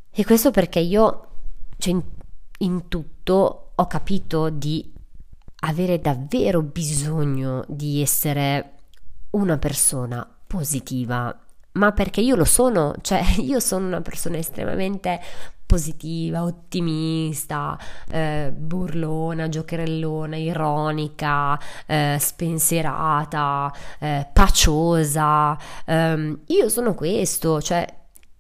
E 0.09 0.24
questo 0.24 0.52
perché 0.52 0.78
io, 0.78 1.31
cioè 1.78 1.94
in, 1.94 2.02
in 2.59 2.87
tutto, 2.87 3.72
ho 3.74 3.87
capito 3.88 4.48
di 4.48 4.92
avere 5.62 5.98
davvero 5.98 6.62
bisogno 6.62 7.64
di 7.66 8.00
essere 8.02 8.74
una 9.31 9.59
persona 9.59 10.24
positiva, 10.46 11.37
ma 11.72 11.90
perché 11.90 12.20
io 12.20 12.37
lo 12.37 12.44
sono, 12.44 12.94
cioè 13.00 13.20
io 13.42 13.59
sono 13.59 13.85
una 13.88 14.00
persona 14.00 14.37
estremamente 14.37 15.20
positiva, 15.72 16.42
ottimista, 16.44 17.78
eh, 18.11 18.52
burlona, 18.54 19.48
giocherellona, 19.48 20.37
ironica, 20.37 21.58
eh, 21.87 22.18
spensierata, 22.20 23.72
eh, 23.98 24.28
paciosa. 24.30 25.56
Ehm, 25.87 26.40
io 26.48 26.68
sono 26.68 26.92
questo, 26.92 27.62
cioè 27.62 27.87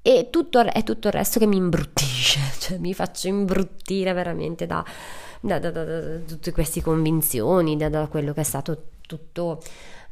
e 0.02 0.28
tutto, 0.30 0.60
è 0.60 0.82
tutto 0.82 1.06
il 1.08 1.14
resto 1.14 1.38
che 1.38 1.46
mi 1.46 1.56
imbruttisce, 1.56 2.38
cioè 2.60 2.76
mi 2.76 2.92
faccio 2.92 3.28
imbruttire 3.28 4.12
veramente 4.12 4.66
da 4.66 4.84
da, 5.40 5.58
da, 5.58 5.70
da, 5.72 5.84
da 5.84 6.18
tutte 6.18 6.52
queste 6.52 6.82
convinzioni, 6.82 7.76
da, 7.76 8.06
quello 8.08 8.32
che 8.32 8.42
è 8.42 8.44
stato 8.44 8.90
tutto 9.00 9.60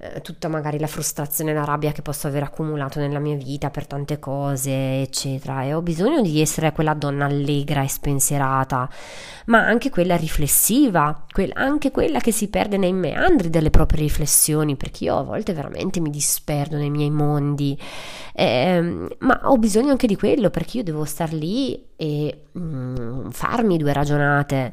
eh, 0.03 0.23
tutta 0.23 0.49
magari 0.49 0.79
la 0.79 0.87
frustrazione 0.87 1.51
e 1.51 1.55
la 1.55 1.65
rabbia 1.65 1.93
che 1.93 2.01
posso 2.01 2.27
aver 2.27 2.43
accumulato 2.45 2.99
nella 2.99 3.19
mia 3.19 3.37
vita 3.37 3.69
per 3.69 3.87
tante 3.87 4.19
cose, 4.19 5.03
eccetera. 5.03 5.63
E 5.65 5.75
ho 5.75 5.83
bisogno 5.83 6.23
di 6.23 6.41
essere 6.41 6.73
quella 6.73 6.95
donna 6.95 7.27
allegra 7.27 7.83
e 7.83 7.89
spensierata, 7.89 8.89
ma 9.47 9.59
anche 9.67 9.91
quella 9.91 10.17
riflessiva, 10.17 11.27
quel, 11.31 11.51
anche 11.55 11.91
quella 11.91 12.19
che 12.21 12.33
si 12.33 12.49
perde 12.49 12.79
nei 12.79 12.95
meandri 12.95 13.51
delle 13.51 13.69
proprie 13.69 14.01
riflessioni, 14.01 14.75
perché 14.75 15.05
io 15.05 15.19
a 15.19 15.23
volte 15.23 15.53
veramente 15.53 16.01
mi 16.01 16.09
disperdo 16.09 16.79
nei 16.79 16.89
miei 16.89 17.11
mondi. 17.11 17.79
Eh, 18.33 19.17
ma 19.19 19.41
ho 19.45 19.59
bisogno 19.59 19.91
anche 19.91 20.07
di 20.07 20.17
quello 20.17 20.49
perché 20.49 20.79
io 20.79 20.83
devo 20.85 21.05
star 21.05 21.35
lì 21.35 21.89
e 21.97 22.45
mm, 22.59 23.29
farmi 23.29 23.77
due 23.77 23.93
ragionate 23.93 24.73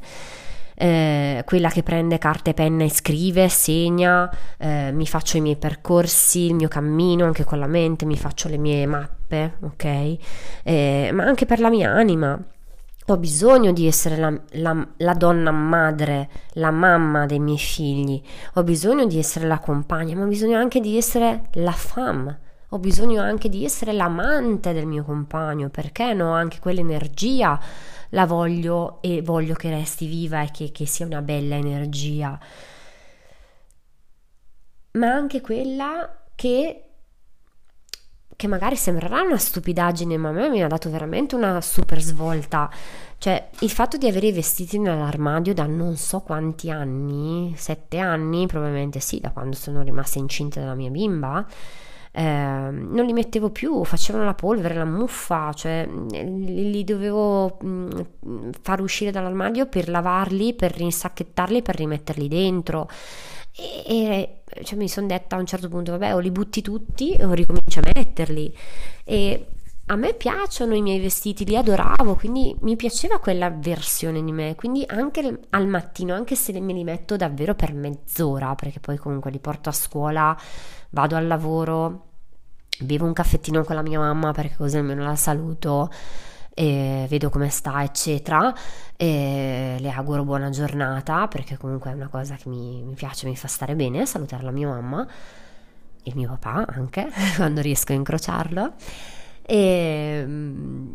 eh, 0.80 1.42
quella 1.44 1.70
che 1.70 1.82
prende 1.82 2.18
carta 2.18 2.50
e 2.50 2.54
penna 2.54 2.84
e 2.84 2.90
scrive, 2.90 3.48
segna, 3.48 4.30
eh, 4.58 4.92
mi 4.92 5.06
faccio 5.08 5.36
i 5.36 5.40
miei 5.40 5.56
percorsi, 5.56 6.44
il 6.46 6.54
mio 6.54 6.68
cammino 6.68 7.24
anche 7.24 7.42
con 7.42 7.58
la 7.58 7.66
mente, 7.66 8.04
mi 8.04 8.16
faccio 8.16 8.48
le 8.48 8.58
mie 8.58 8.86
mappe, 8.86 9.54
ok? 9.60 10.16
Eh, 10.62 11.10
ma 11.12 11.24
anche 11.24 11.46
per 11.46 11.58
la 11.58 11.68
mia 11.68 11.90
anima. 11.90 12.40
Ho 13.10 13.16
bisogno 13.16 13.72
di 13.72 13.86
essere 13.86 14.18
la, 14.18 14.38
la, 14.50 14.86
la, 14.98 15.14
donna 15.14 15.50
madre, 15.50 16.28
la 16.52 16.70
mamma 16.70 17.26
dei 17.26 17.40
miei 17.40 17.58
figli, 17.58 18.22
ho 18.54 18.62
bisogno 18.62 19.06
di 19.06 19.18
essere 19.18 19.46
la 19.46 19.58
compagna, 19.58 20.14
ma 20.14 20.24
ho 20.24 20.28
bisogno 20.28 20.58
anche 20.58 20.78
di 20.78 20.96
essere 20.96 21.48
la 21.54 21.72
femme, 21.72 22.38
ho 22.68 22.78
bisogno 22.78 23.22
anche 23.22 23.48
di 23.48 23.64
essere 23.64 23.92
l'amante 23.92 24.74
del 24.74 24.86
mio 24.86 25.02
compagno, 25.04 25.70
perché 25.70 26.12
no? 26.12 26.34
Anche 26.34 26.58
quell'energia 26.60 27.58
la 28.10 28.26
voglio 28.26 29.00
e 29.02 29.22
voglio 29.22 29.54
che 29.54 29.70
resti 29.70 30.06
viva 30.06 30.42
e 30.42 30.50
che, 30.50 30.70
che 30.72 30.86
sia 30.86 31.06
una 31.06 31.22
bella 31.22 31.56
energia, 31.56 32.38
ma 34.92 35.12
anche 35.12 35.40
quella 35.40 36.24
che 36.34 36.88
che 38.38 38.46
magari 38.46 38.76
sembrerà 38.76 39.22
una 39.22 39.36
stupidaggine, 39.36 40.16
ma 40.16 40.28
a 40.28 40.32
me 40.32 40.48
mi 40.48 40.62
ha 40.62 40.68
dato 40.68 40.88
veramente 40.92 41.34
una 41.34 41.60
super 41.60 42.00
svolta. 42.00 42.70
Cioè, 43.18 43.48
il 43.62 43.70
fatto 43.70 43.96
di 43.96 44.06
avere 44.06 44.28
i 44.28 44.32
vestiti 44.32 44.78
nell'armadio 44.78 45.52
da 45.52 45.66
non 45.66 45.96
so 45.96 46.20
quanti 46.20 46.70
anni, 46.70 47.52
sette 47.56 47.98
anni, 47.98 48.46
probabilmente 48.46 49.00
sì, 49.00 49.18
da 49.18 49.32
quando 49.32 49.56
sono 49.56 49.82
rimasta 49.82 50.20
incinta 50.20 50.60
della 50.60 50.76
mia 50.76 50.88
bimba, 50.88 51.44
eh, 52.12 52.22
non 52.22 53.04
li 53.04 53.12
mettevo 53.12 53.50
più, 53.50 53.84
facevano 53.84 54.24
la 54.24 54.34
polvere, 54.34 54.74
la 54.74 54.84
muffa, 54.84 55.52
cioè 55.52 55.86
li, 55.88 56.70
li 56.70 56.84
dovevo 56.84 57.58
mh, 57.60 58.06
mm, 58.26 58.50
far 58.60 58.80
uscire 58.80 59.10
dall'armadio 59.10 59.66
per 59.66 59.88
lavarli, 59.88 60.54
per 60.54 60.74
rinsacchettarli, 60.74 61.62
per 61.62 61.76
rimetterli 61.76 62.28
dentro. 62.28 62.88
E, 63.56 63.82
e 63.86 64.62
cioè, 64.62 64.78
mi 64.78 64.88
sono 64.88 65.06
detta 65.06 65.36
a 65.36 65.38
un 65.38 65.46
certo 65.46 65.68
punto, 65.68 65.92
vabbè, 65.92 66.14
o 66.14 66.18
li 66.18 66.30
butti 66.30 66.62
tutti 66.62 67.16
o 67.20 67.32
ricominci 67.32 67.78
a 67.78 67.82
metterli. 67.94 68.56
E 69.04 69.46
a 69.90 69.96
me 69.96 70.12
piacciono 70.14 70.74
i 70.74 70.82
miei 70.82 71.00
vestiti, 71.00 71.44
li 71.44 71.56
adoravo, 71.56 72.14
quindi 72.14 72.54
mi 72.60 72.76
piaceva 72.76 73.18
quella 73.18 73.50
versione 73.50 74.22
di 74.22 74.32
me. 74.32 74.54
Quindi 74.54 74.84
anche 74.86 75.40
al 75.50 75.66
mattino, 75.66 76.14
anche 76.14 76.34
se 76.34 76.58
me 76.60 76.72
li 76.72 76.84
metto 76.84 77.16
davvero 77.16 77.54
per 77.54 77.72
mezz'ora, 77.72 78.54
perché 78.54 78.80
poi 78.80 78.96
comunque 78.98 79.30
li 79.30 79.38
porto 79.38 79.70
a 79.70 79.72
scuola 79.72 80.36
vado 80.90 81.16
al 81.16 81.26
lavoro, 81.26 82.06
bevo 82.80 83.06
un 83.06 83.12
caffettino 83.12 83.64
con 83.64 83.74
la 83.74 83.82
mia 83.82 83.98
mamma 83.98 84.32
perché 84.32 84.56
così 84.56 84.76
almeno 84.76 85.04
la 85.04 85.16
saluto 85.16 85.90
e 86.58 87.06
vedo 87.08 87.30
come 87.30 87.50
sta, 87.50 87.84
eccetera. 87.84 88.52
E 88.96 89.76
le 89.78 89.90
auguro 89.90 90.24
buona 90.24 90.50
giornata 90.50 91.28
perché 91.28 91.56
comunque 91.56 91.92
è 91.92 91.94
una 91.94 92.08
cosa 92.08 92.34
che 92.34 92.48
mi, 92.48 92.82
mi 92.82 92.94
piace, 92.94 93.28
mi 93.28 93.36
fa 93.36 93.46
stare 93.46 93.76
bene 93.76 94.06
salutare 94.06 94.42
la 94.42 94.50
mia 94.50 94.66
mamma, 94.66 95.06
il 96.02 96.16
mio 96.16 96.28
papà 96.30 96.66
anche, 96.66 97.08
quando 97.36 97.60
riesco 97.60 97.92
a 97.92 97.94
incrociarlo. 97.94 98.72
E 99.42 100.24
mm, 100.26 100.88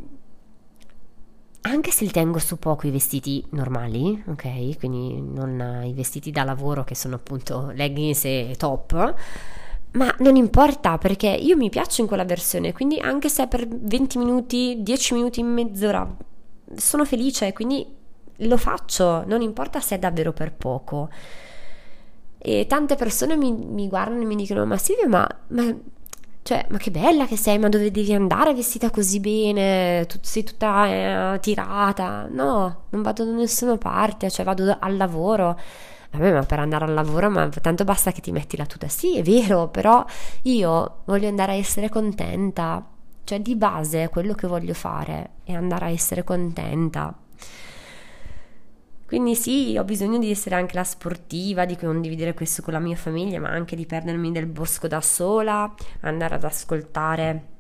anche 1.62 1.92
se 1.92 2.04
li 2.04 2.12
tengo 2.12 2.40
su 2.40 2.60
poco 2.60 2.88
i 2.88 2.92
vestiti 2.92 3.46
normali, 3.52 4.22
ok? 4.28 4.78
Quindi 4.78 5.22
non 5.22 5.82
i 5.86 5.94
vestiti 5.94 6.30
da 6.30 6.44
lavoro 6.44 6.84
che 6.84 6.94
sono 6.94 7.16
appunto 7.16 7.72
leggings 7.74 8.26
e 8.26 8.56
top 8.58 9.16
ma 9.94 10.14
non 10.20 10.36
importa 10.36 10.98
perché 10.98 11.28
io 11.28 11.56
mi 11.56 11.70
piaccio 11.70 12.02
in 12.02 12.08
quella 12.08 12.26
versione, 12.26 12.74
quindi 12.74 13.00
anche 13.00 13.30
se 13.30 13.44
è 13.44 13.48
per 13.48 13.68
20 13.68 14.18
minuti, 14.18 14.78
10 14.80 15.14
minuti, 15.14 15.44
mezz'ora, 15.44 16.16
sono 16.76 17.06
felice, 17.06 17.54
quindi 17.54 17.86
lo 18.38 18.58
faccio, 18.58 19.24
non 19.28 19.42
importa 19.42 19.80
se 19.80 19.96
è 19.96 20.00
davvero 20.00 20.34
per 20.34 20.52
poco. 20.54 21.10
E 22.38 22.66
tante 22.68 22.96
persone 22.96 23.38
mi, 23.38 23.52
mi 23.52 23.88
guardano 23.88 24.22
e 24.22 24.26
mi 24.26 24.36
dicono: 24.36 24.66
Ma 24.66 24.78
Silvia, 24.78 25.08
ma, 25.08 25.28
ma, 25.50 25.74
cioè, 26.42 26.66
ma, 26.70 26.78
che 26.78 26.92
bella 26.92 27.26
che 27.26 27.38
sei, 27.38 27.58
ma 27.60 27.70
dove 27.70 27.92
devi 27.92 28.14
andare 28.14 28.54
vestita 28.54 28.90
così 28.90 29.20
bene? 29.20 30.06
Tu, 30.08 30.18
sei 30.22 30.44
tutta 30.44 31.36
eh, 31.36 31.40
tirata. 31.40 32.28
No, 32.30 32.86
non 32.90 33.02
vado 33.02 33.24
da 33.26 33.32
nessuna 33.32 33.78
parte, 33.78 34.30
cioè 34.30 34.44
vado 34.44 34.76
al 34.80 34.98
lavoro 34.98 35.58
vabbè 36.14 36.32
ma 36.32 36.44
per 36.44 36.60
andare 36.60 36.86
al 36.86 36.94
lavoro 36.94 37.30
ma 37.30 37.50
tanto 37.50 37.84
basta 37.84 38.12
che 38.12 38.22
ti 38.22 38.32
metti 38.32 38.58
la 38.58 38.66
tuta. 38.66 38.88
Sì 38.88 39.18
è 39.18 39.24
vero 39.24 39.68
però 39.68 40.06
io 40.44 41.02
voglio 41.06 41.28
andare 41.28 41.54
a 41.54 41.56
essere 41.56 41.90
contenta. 41.90 42.88
Cioè 43.26 43.40
di 43.40 43.56
base 43.56 44.10
quello 44.10 44.34
che 44.34 44.48
voglio 44.48 44.74
fare 44.74 45.30
è 45.44 45.54
andare 45.54 45.86
a 45.86 45.90
essere 45.90 46.24
contenta. 46.24 47.16
Quindi 49.06 49.36
sì, 49.36 49.78
ho 49.78 49.84
bisogno 49.84 50.18
di 50.18 50.32
essere 50.32 50.56
anche 50.56 50.76
la 50.76 50.84
sportiva, 50.84 51.66
di 51.66 51.78
condividere 51.78 52.34
questo 52.34 52.64
con 52.64 52.74
la 52.74 52.80
mia 52.80 52.96
famiglia, 52.96 53.40
ma 53.40 53.50
anche 53.50 53.76
di 53.76 53.86
perdermi 53.86 54.32
nel 54.32 54.48
bosco 54.48 54.88
da 54.88 55.02
sola, 55.02 55.72
andare 56.00 56.36
ad 56.36 56.44
ascoltare 56.44 57.53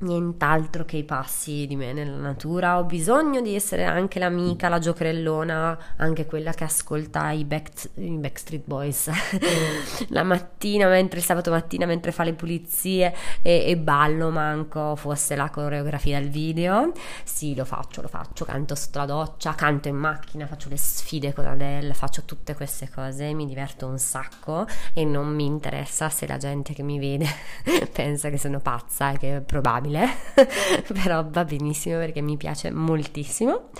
nient'altro 0.00 0.84
che 0.84 0.96
i 0.96 1.04
passi 1.04 1.66
di 1.66 1.76
me 1.76 1.92
nella 1.92 2.16
natura, 2.16 2.78
ho 2.78 2.84
bisogno 2.84 3.40
di 3.40 3.54
essere 3.54 3.84
anche 3.84 4.18
l'amica, 4.18 4.68
la 4.68 4.78
giocherellona, 4.78 5.78
anche 5.96 6.26
quella 6.26 6.52
che 6.52 6.64
ascolta 6.64 7.30
i, 7.30 7.44
back, 7.44 7.90
i 7.94 8.16
Backstreet 8.16 8.64
Boys. 8.64 9.10
La 10.08 10.22
mattina, 10.22 10.88
mentre 10.88 11.18
il 11.18 11.24
sabato 11.24 11.50
mattina, 11.50 11.86
mentre 11.86 12.12
fa 12.12 12.24
le 12.24 12.32
pulizie 12.32 13.14
e, 13.42 13.64
e, 13.66 13.76
ballo 13.76 14.30
manco 14.30 14.96
fosse 14.96 15.36
la 15.36 15.50
coreografia 15.50 16.18
del 16.18 16.30
video. 16.30 16.92
Sì, 17.24 17.54
lo 17.54 17.64
faccio, 17.64 18.02
lo 18.02 18.08
faccio, 18.08 18.44
canto 18.44 18.74
sotto 18.74 18.98
la 18.98 19.06
doccia, 19.06 19.54
canto 19.54 19.88
in 19.88 19.96
macchina, 19.96 20.46
faccio 20.46 20.68
le 20.68 20.76
sfide 20.76 21.32
con 21.32 21.46
Adele, 21.46 21.94
faccio 21.94 22.22
tutte 22.24 22.54
queste 22.54 22.88
cose, 22.88 23.32
mi 23.34 23.46
diverto 23.46 23.86
un 23.86 23.98
sacco 23.98 24.66
e 24.92 25.04
non 25.04 25.34
mi 25.34 25.44
interessa 25.44 26.08
se 26.08 26.26
la 26.26 26.36
gente 26.36 26.72
che 26.72 26.82
mi 26.82 26.98
vede 26.98 27.26
pensa 27.92 28.30
che 28.30 28.38
sono 28.38 28.60
pazza 28.60 29.12
e 29.12 29.18
che 29.18 29.36
è 29.36 29.40
probabile 29.40 29.89
stabile, 29.90 30.08
però 31.02 31.24
va 31.28 31.44
benissimo 31.44 31.98
perché 31.98 32.20
mi 32.20 32.36
piace 32.36 32.70
moltissimo. 32.70 33.70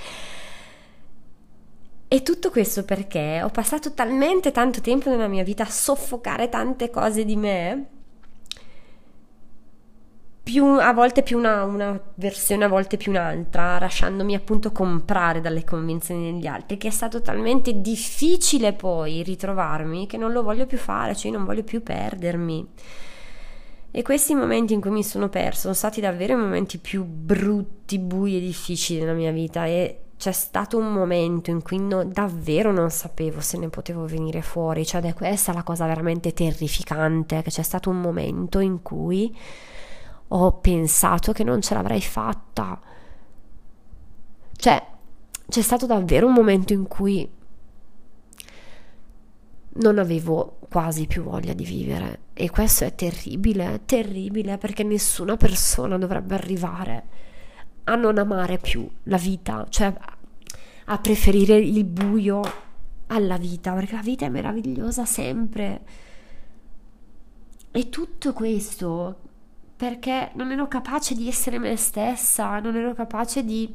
E 2.13 2.23
tutto 2.23 2.51
questo 2.51 2.85
perché 2.85 3.41
ho 3.43 3.51
passato 3.51 3.95
talmente 3.95 4.51
tanto 4.51 4.81
tempo 4.81 5.09
nella 5.09 5.29
mia 5.29 5.45
vita 5.45 5.63
a 5.63 5.71
soffocare 5.71 6.49
tante 6.49 6.91
cose 6.91 7.25
di 7.25 7.37
me, 7.37 7.87
più, 10.43 10.65
a 10.65 10.93
volte 10.93 11.23
più 11.23 11.39
una, 11.39 11.63
una, 11.63 12.01
versione, 12.17 12.65
a 12.65 12.69
volte 12.69 12.97
più 12.97 13.13
un'altra, 13.13 13.79
lasciandomi 13.79 14.35
appunto 14.35 14.73
comprare 14.73 15.41
dalle 15.41 15.63
convinzioni 15.63 16.33
degli 16.33 16.49
altri, 16.49 16.79
che 16.79 16.89
è 16.89 16.91
stato 16.91 17.23
talmente 17.23 17.81
difficile 17.81 18.73
poi 18.73 19.23
ritrovarmi 19.23 20.09
che 20.09 20.17
non 20.17 20.33
lo 20.33 20.43
voglio 20.43 20.67
più 20.67 20.79
fare, 20.79 21.15
cioè 21.15 21.31
non 21.31 21.45
voglio 21.45 21.63
più 21.63 21.81
perdermi. 21.81 22.69
E 23.93 24.03
questi 24.03 24.35
momenti 24.35 24.73
in 24.73 24.81
cui 24.81 24.91
mi 24.91 25.03
sono 25.03 25.29
perso 25.29 25.63
sono 25.63 25.75
stati 25.75 26.01
davvero 26.01 26.35
i 26.35 26.37
momenti 26.37 26.79
più 26.79 27.05
brutti, 27.05 27.99
bui 27.99 28.37
e 28.37 28.41
difficili 28.41 29.01
della 29.01 29.13
mia 29.13 29.33
vita 29.33 29.67
e 29.67 30.03
c'è 30.17 30.33
stato 30.33 30.77
un 30.77 30.93
momento 30.93 31.51
in 31.51 31.63
cui 31.63 31.79
no, 31.79 32.05
davvero 32.05 32.73
non 32.73 32.91
sapevo 32.91 33.41
se 33.41 33.57
ne 33.57 33.69
potevo 33.69 34.05
venire 34.05 34.43
fuori, 34.43 34.85
cioè 34.85 35.01
è 35.01 35.15
questa 35.15 35.53
la 35.55 35.63
cosa 35.63 35.87
veramente 35.87 36.33
terrificante, 36.33 37.43
che 37.43 37.51
c'è 37.51 37.63
stato 37.63 37.89
un 37.89 38.01
momento 38.01 38.59
in 38.59 38.83
cui 38.83 39.35
ho 40.29 40.53
pensato 40.59 41.33
che 41.33 41.43
non 41.43 41.63
ce 41.63 41.75
l'avrei 41.75 42.03
fatta. 42.03 42.79
Cioè, 44.57 44.87
c'è 45.49 45.63
stato 45.63 45.87
davvero 45.87 46.27
un 46.27 46.35
momento 46.35 46.75
in 46.75 46.87
cui 46.87 47.29
non 49.73 49.99
avevo 49.99 50.59
quasi 50.69 51.07
più 51.07 51.23
voglia 51.23 51.55
di 51.55 51.65
vivere 51.65 52.19
e 52.41 52.49
questo 52.49 52.85
è 52.85 52.95
terribile, 52.95 53.83
terribile 53.85 54.57
perché 54.57 54.83
nessuna 54.83 55.37
persona 55.37 55.99
dovrebbe 55.99 56.35
arrivare 56.35 57.05
a 57.85 57.97
non 57.97 58.17
amare 58.17 58.57
più 58.57 58.89
la 59.05 59.19
vita, 59.19 59.67
cioè 59.69 59.93
a 60.87 60.99
preferire 60.99 61.59
il 61.59 61.85
buio 61.85 62.41
alla 63.09 63.37
vita, 63.37 63.75
perché 63.75 63.95
la 63.95 64.01
vita 64.01 64.25
è 64.25 64.31
meravigliosa 64.31 65.05
sempre. 65.05 65.83
E 67.73 67.89
tutto 67.91 68.33
questo 68.33 69.21
perché 69.77 70.31
non 70.37 70.51
ero 70.51 70.67
capace 70.67 71.15
di 71.15 71.29
essere 71.29 71.59
me 71.59 71.77
stessa, 71.77 72.59
non 72.59 72.75
ero 72.75 72.95
capace 72.95 73.45
di 73.45 73.71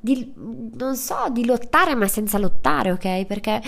di, 0.00 0.32
non 0.36 0.96
so, 0.96 1.26
di 1.30 1.44
lottare 1.44 1.94
ma 1.94 2.06
senza 2.06 2.38
lottare, 2.38 2.92
ok? 2.92 3.24
Perché 3.26 3.60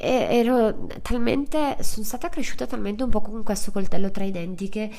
ero 0.00 0.86
talmente, 1.02 1.76
sono 1.80 2.04
stata 2.04 2.28
cresciuta 2.28 2.66
talmente 2.66 3.02
un 3.02 3.10
po' 3.10 3.20
con 3.20 3.42
questo 3.42 3.72
coltello 3.72 4.10
tra 4.10 4.24
i 4.24 4.30
denti 4.30 4.68
che 4.68 4.90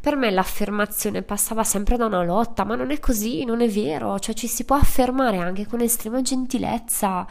per 0.00 0.16
me 0.16 0.30
l'affermazione 0.30 1.22
passava 1.22 1.62
sempre 1.62 1.96
da 1.96 2.06
una 2.06 2.24
lotta, 2.24 2.64
ma 2.64 2.74
non 2.74 2.90
è 2.90 2.98
così, 2.98 3.44
non 3.44 3.60
è 3.60 3.68
vero, 3.68 4.18
cioè 4.18 4.34
ci 4.34 4.48
si 4.48 4.64
può 4.64 4.76
affermare 4.76 5.38
anche 5.38 5.66
con 5.66 5.80
estrema 5.80 6.20
gentilezza, 6.20 7.26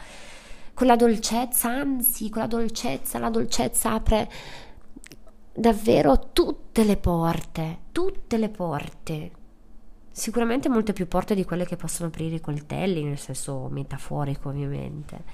con 0.72 0.86
la 0.86 0.96
dolcezza, 0.96 1.68
anzi, 1.68 2.30
con 2.30 2.42
la 2.42 2.48
dolcezza, 2.48 3.18
la 3.18 3.30
dolcezza 3.30 3.92
apre 3.92 4.30
davvero 5.52 6.30
tutte 6.32 6.82
le 6.84 6.96
porte, 6.96 7.78
tutte 7.92 8.38
le 8.38 8.48
porte 8.48 9.30
Sicuramente 10.16 10.68
molte 10.68 10.92
più 10.92 11.08
porte 11.08 11.34
di 11.34 11.44
quelle 11.44 11.66
che 11.66 11.74
possono 11.74 12.06
aprire 12.06 12.36
i 12.36 12.40
coltelli, 12.40 13.02
nel 13.02 13.18
senso 13.18 13.66
metaforico 13.68 14.50
ovviamente. 14.50 15.24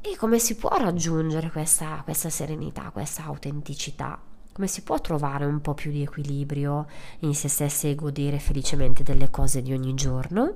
E 0.00 0.16
come 0.16 0.38
si 0.38 0.56
può 0.56 0.74
raggiungere 0.78 1.50
questa, 1.50 2.00
questa 2.02 2.30
serenità, 2.30 2.88
questa 2.90 3.24
autenticità? 3.24 4.18
Come 4.50 4.66
si 4.66 4.80
può 4.80 4.98
trovare 4.98 5.44
un 5.44 5.60
po' 5.60 5.74
più 5.74 5.90
di 5.90 6.00
equilibrio 6.00 6.86
in 7.18 7.34
se 7.34 7.48
stessi 7.48 7.90
e 7.90 7.94
godere 7.94 8.38
felicemente 8.38 9.02
delle 9.02 9.28
cose 9.28 9.60
di 9.60 9.74
ogni 9.74 9.92
giorno? 9.92 10.54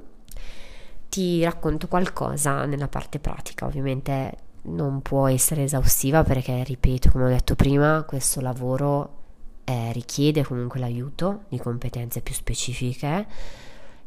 Ti 1.11 1.45
racconto 1.45 1.89
qualcosa 1.89 2.65
nella 2.65 2.89
parte 2.89 3.19
pratica, 3.19 3.67
ovviamente 3.67 4.39
non 4.63 5.03
può 5.03 5.29
essere 5.29 5.65
esaustiva 5.65 6.23
perché, 6.23 6.65
ripeto, 6.65 7.11
come 7.11 7.25
ho 7.25 7.29
detto 7.29 7.55
prima, 7.55 8.03
questo 8.05 8.41
lavoro 8.41 9.24
eh, 9.65 9.93
richiede 9.93 10.45
comunque 10.45 10.81
l'aiuto 10.81 11.43
di 11.49 11.59
competenze 11.59 12.21
più 12.21 12.35
specifiche. 12.35 13.27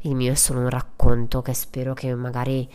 Il 0.02 0.14
mio 0.14 0.32
è 0.32 0.36
solo 0.36 0.60
un 0.60 0.68
racconto 0.68 1.42
che 1.42 1.54
spero 1.54 1.92
che 1.94 2.14
magari, 2.14 2.68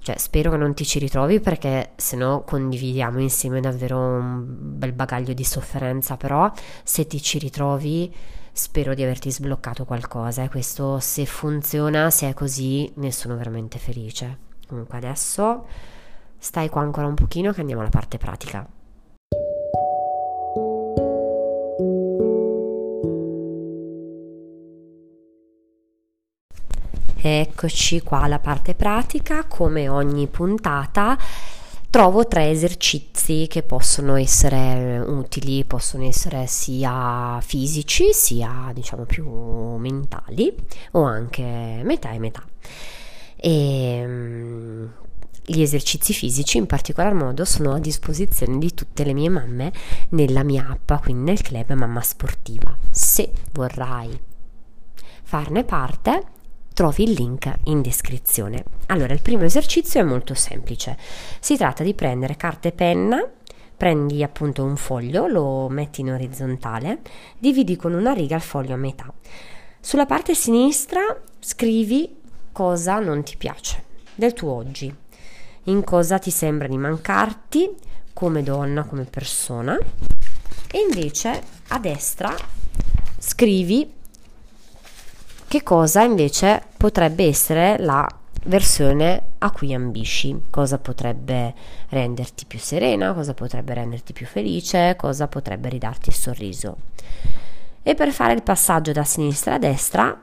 cioè 0.00 0.16
spero 0.16 0.50
che 0.50 0.56
non 0.56 0.74
ti 0.74 0.84
ci 0.84 0.98
ritrovi 0.98 1.40
perché 1.40 1.92
se 1.96 2.16
no 2.16 2.42
condividiamo 2.46 3.20
insieme 3.20 3.60
davvero 3.60 3.98
un 3.98 4.44
bel 4.46 4.92
bagaglio 4.92 5.34
di 5.34 5.44
sofferenza, 5.44 6.16
però 6.16 6.50
se 6.82 7.06
ti 7.06 7.20
ci 7.20 7.38
ritrovi 7.38 8.12
spero 8.58 8.92
di 8.94 9.04
averti 9.04 9.30
sbloccato 9.30 9.84
qualcosa 9.84 10.42
e 10.42 10.48
questo 10.48 10.98
se 10.98 11.26
funziona, 11.26 12.10
se 12.10 12.28
è 12.28 12.34
così, 12.34 12.90
ne 12.96 13.12
sono 13.12 13.36
veramente 13.36 13.78
felice. 13.78 14.46
Comunque 14.66 14.96
adesso 14.96 15.66
stai 16.38 16.68
qua 16.68 16.82
ancora 16.82 17.06
un 17.06 17.14
pochino 17.14 17.52
che 17.52 17.60
andiamo 17.60 17.82
alla 17.82 17.90
parte 17.90 18.18
pratica. 18.18 18.77
Eccoci 27.30 28.00
qua 28.00 28.22
alla 28.22 28.38
parte 28.38 28.74
pratica, 28.74 29.44
come 29.44 29.86
ogni 29.86 30.28
puntata 30.28 31.18
trovo 31.90 32.26
tre 32.26 32.48
esercizi 32.48 33.46
che 33.48 33.62
possono 33.62 34.16
essere 34.16 34.98
utili, 34.98 35.62
possono 35.64 36.04
essere 36.04 36.46
sia 36.46 37.38
fisici 37.42 38.14
sia 38.14 38.70
diciamo 38.72 39.04
più 39.04 39.28
mentali 39.76 40.54
o 40.92 41.02
anche 41.02 41.82
metà 41.84 42.12
e 42.12 42.18
metà. 42.18 42.42
E, 43.36 44.02
um, 44.06 44.92
gli 45.44 45.60
esercizi 45.60 46.14
fisici 46.14 46.56
in 46.56 46.66
particolar 46.66 47.12
modo 47.12 47.44
sono 47.44 47.74
a 47.74 47.78
disposizione 47.78 48.56
di 48.56 48.72
tutte 48.72 49.04
le 49.04 49.12
mie 49.12 49.28
mamme 49.28 49.70
nella 50.10 50.42
mia 50.42 50.66
app, 50.70 51.02
quindi 51.02 51.24
nel 51.24 51.42
club 51.42 51.72
Mamma 51.74 52.00
Sportiva. 52.00 52.74
Se 52.90 53.30
vorrai 53.52 54.18
farne 55.22 55.64
parte, 55.64 56.36
trovi 56.78 57.02
il 57.02 57.10
link 57.10 57.52
in 57.64 57.82
descrizione. 57.82 58.62
Allora, 58.86 59.12
il 59.12 59.20
primo 59.20 59.42
esercizio 59.42 59.98
è 59.98 60.04
molto 60.04 60.34
semplice. 60.34 60.96
Si 61.40 61.56
tratta 61.56 61.82
di 61.82 61.92
prendere 61.92 62.36
carta 62.36 62.68
e 62.68 62.72
penna, 62.72 63.28
prendi 63.76 64.22
appunto 64.22 64.62
un 64.62 64.76
foglio, 64.76 65.26
lo 65.26 65.68
metti 65.68 66.02
in 66.02 66.12
orizzontale, 66.12 67.00
dividi 67.36 67.74
con 67.74 67.94
una 67.94 68.12
riga 68.12 68.36
il 68.36 68.42
foglio 68.42 68.74
a 68.74 68.76
metà. 68.76 69.12
Sulla 69.80 70.06
parte 70.06 70.36
sinistra 70.36 71.00
scrivi 71.40 72.14
cosa 72.52 73.00
non 73.00 73.24
ti 73.24 73.36
piace 73.36 73.82
del 74.14 74.32
tuo 74.32 74.52
oggi, 74.52 74.94
in 75.64 75.82
cosa 75.82 76.20
ti 76.20 76.30
sembra 76.30 76.68
di 76.68 76.78
mancarti 76.78 77.74
come 78.12 78.44
donna, 78.44 78.84
come 78.84 79.02
persona 79.02 79.76
e 80.70 80.78
invece 80.78 81.42
a 81.66 81.80
destra 81.80 82.32
scrivi 83.18 83.96
che 85.48 85.62
cosa 85.62 86.02
invece 86.02 86.62
potrebbe 86.76 87.24
essere 87.24 87.78
la 87.78 88.06
versione 88.44 89.22
a 89.38 89.50
cui 89.50 89.72
ambisci, 89.72 90.42
cosa 90.50 90.78
potrebbe 90.78 91.54
renderti 91.88 92.44
più 92.44 92.58
serena, 92.58 93.14
cosa 93.14 93.32
potrebbe 93.32 93.74
renderti 93.74 94.12
più 94.12 94.26
felice, 94.26 94.94
cosa 94.96 95.26
potrebbe 95.26 95.70
ridarti 95.70 96.10
il 96.10 96.14
sorriso. 96.14 96.76
E 97.82 97.94
per 97.94 98.12
fare 98.12 98.34
il 98.34 98.42
passaggio 98.42 98.92
da 98.92 99.04
sinistra 99.04 99.54
a 99.54 99.58
destra 99.58 100.20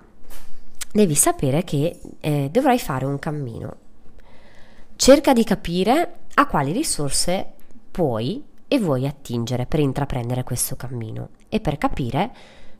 devi 0.92 1.16
sapere 1.16 1.64
che 1.64 2.00
eh, 2.20 2.50
dovrai 2.52 2.78
fare 2.78 3.06
un 3.06 3.18
cammino. 3.18 3.76
Cerca 4.96 5.34
di 5.34 5.44
capire 5.44 6.18
a 6.36 6.46
quali 6.46 6.72
risorse 6.72 7.46
puoi 7.90 8.44
e 8.68 8.80
vuoi 8.80 9.08
attingere 9.08 9.66
per 9.66 9.80
intraprendere 9.80 10.44
questo 10.44 10.76
cammino 10.76 11.30
e 11.50 11.60
per 11.60 11.78
capire 11.78 12.32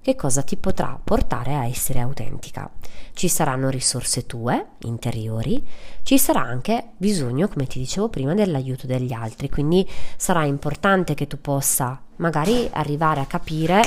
che 0.06 0.16
cosa 0.16 0.44
ti 0.44 0.56
potrà 0.56 1.00
portare 1.04 1.56
a 1.56 1.66
essere 1.66 2.00
autentica. 2.00 2.70
Ci 3.14 3.28
saranno 3.28 3.72
risorse 3.72 4.28
tue, 4.28 4.74
interiori, 4.82 5.66
ci 6.04 6.20
sarà 6.20 6.42
anche 6.42 6.90
bisogno, 6.96 7.48
come 7.48 7.66
ti 7.66 7.80
dicevo 7.80 8.08
prima, 8.10 8.36
dell'aiuto 8.36 8.86
degli 8.86 9.14
altri, 9.14 9.50
quindi 9.50 9.84
sarà 10.16 10.44
importante 10.44 11.16
che 11.16 11.26
tu 11.26 11.42
possa 11.42 12.00
magari 12.18 12.70
arrivare 12.74 13.20
a 13.20 13.26
capire 13.26 13.82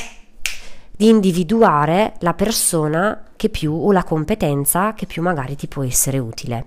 di 0.91 1.09
individuare 1.09 2.15
la 2.19 2.35
persona 2.35 3.27
che 3.37 3.49
più 3.49 3.73
o 3.73 3.93
la 3.93 4.03
competenza 4.03 4.95
che 4.95 5.07
più 5.07 5.23
magari 5.23 5.55
ti 5.55 5.69
può 5.69 5.85
essere 5.85 6.19
utile. 6.19 6.67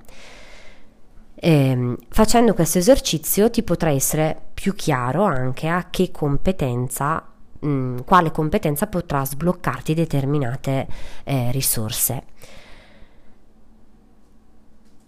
Eh, 1.35 1.97
facendo 2.07 2.53
questo 2.53 2.77
esercizio 2.77 3.49
ti 3.49 3.63
potrà 3.63 3.89
essere 3.89 4.43
più 4.53 4.75
chiaro 4.75 5.23
anche 5.23 5.67
a 5.67 5.87
che 5.89 6.09
competenza 6.09 7.30
mh, 7.61 7.67
mm, 7.67 7.97
quale 8.05 8.31
competenza 8.31 8.87
potrà 8.87 9.25
sbloccarti 9.25 9.93
determinate 9.93 10.87
eh, 11.23 11.51
risorse. 11.51 12.23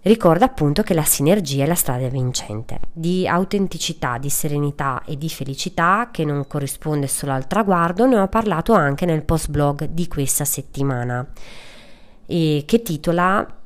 Ricorda 0.04 0.46
appunto 0.46 0.84
che 0.84 0.94
la 0.94 1.06
sinergia 1.06 1.64
è 1.64 1.68
la 1.68 1.76
strada 1.76 2.10
vincente, 2.10 2.80
di 2.92 3.26
autenticità, 3.26 4.18
di 4.18 4.30
serenità 4.30 5.02
e 5.06 5.18
di 5.18 5.30
felicità 5.30 6.10
che 6.12 6.26
non 6.26 6.46
corrisponde 6.46 7.08
solo 7.08 7.32
al 7.32 7.48
traguardo, 7.48 8.06
ne 8.06 8.18
ho 8.18 8.28
parlato 8.28 8.74
anche 8.74 9.06
nel 9.06 9.24
post 9.24 9.50
blog 9.50 9.86
di 9.86 10.10
questa 10.10 10.44
settimana, 10.44 11.26
che 12.26 12.82
titola 12.84 13.63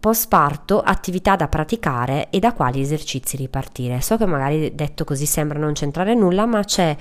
Postparto, 0.00 0.80
attività 0.80 1.34
da 1.36 1.48
praticare 1.48 2.30
e 2.30 2.38
da 2.38 2.52
quali 2.52 2.80
esercizi 2.80 3.36
ripartire. 3.36 4.00
So 4.00 4.16
che 4.16 4.26
magari 4.26 4.74
detto 4.74 5.04
così 5.04 5.26
sembra 5.26 5.58
non 5.58 5.72
c'entrare 5.72 6.14
nulla, 6.14 6.46
ma 6.46 6.62
c'è 6.62 6.96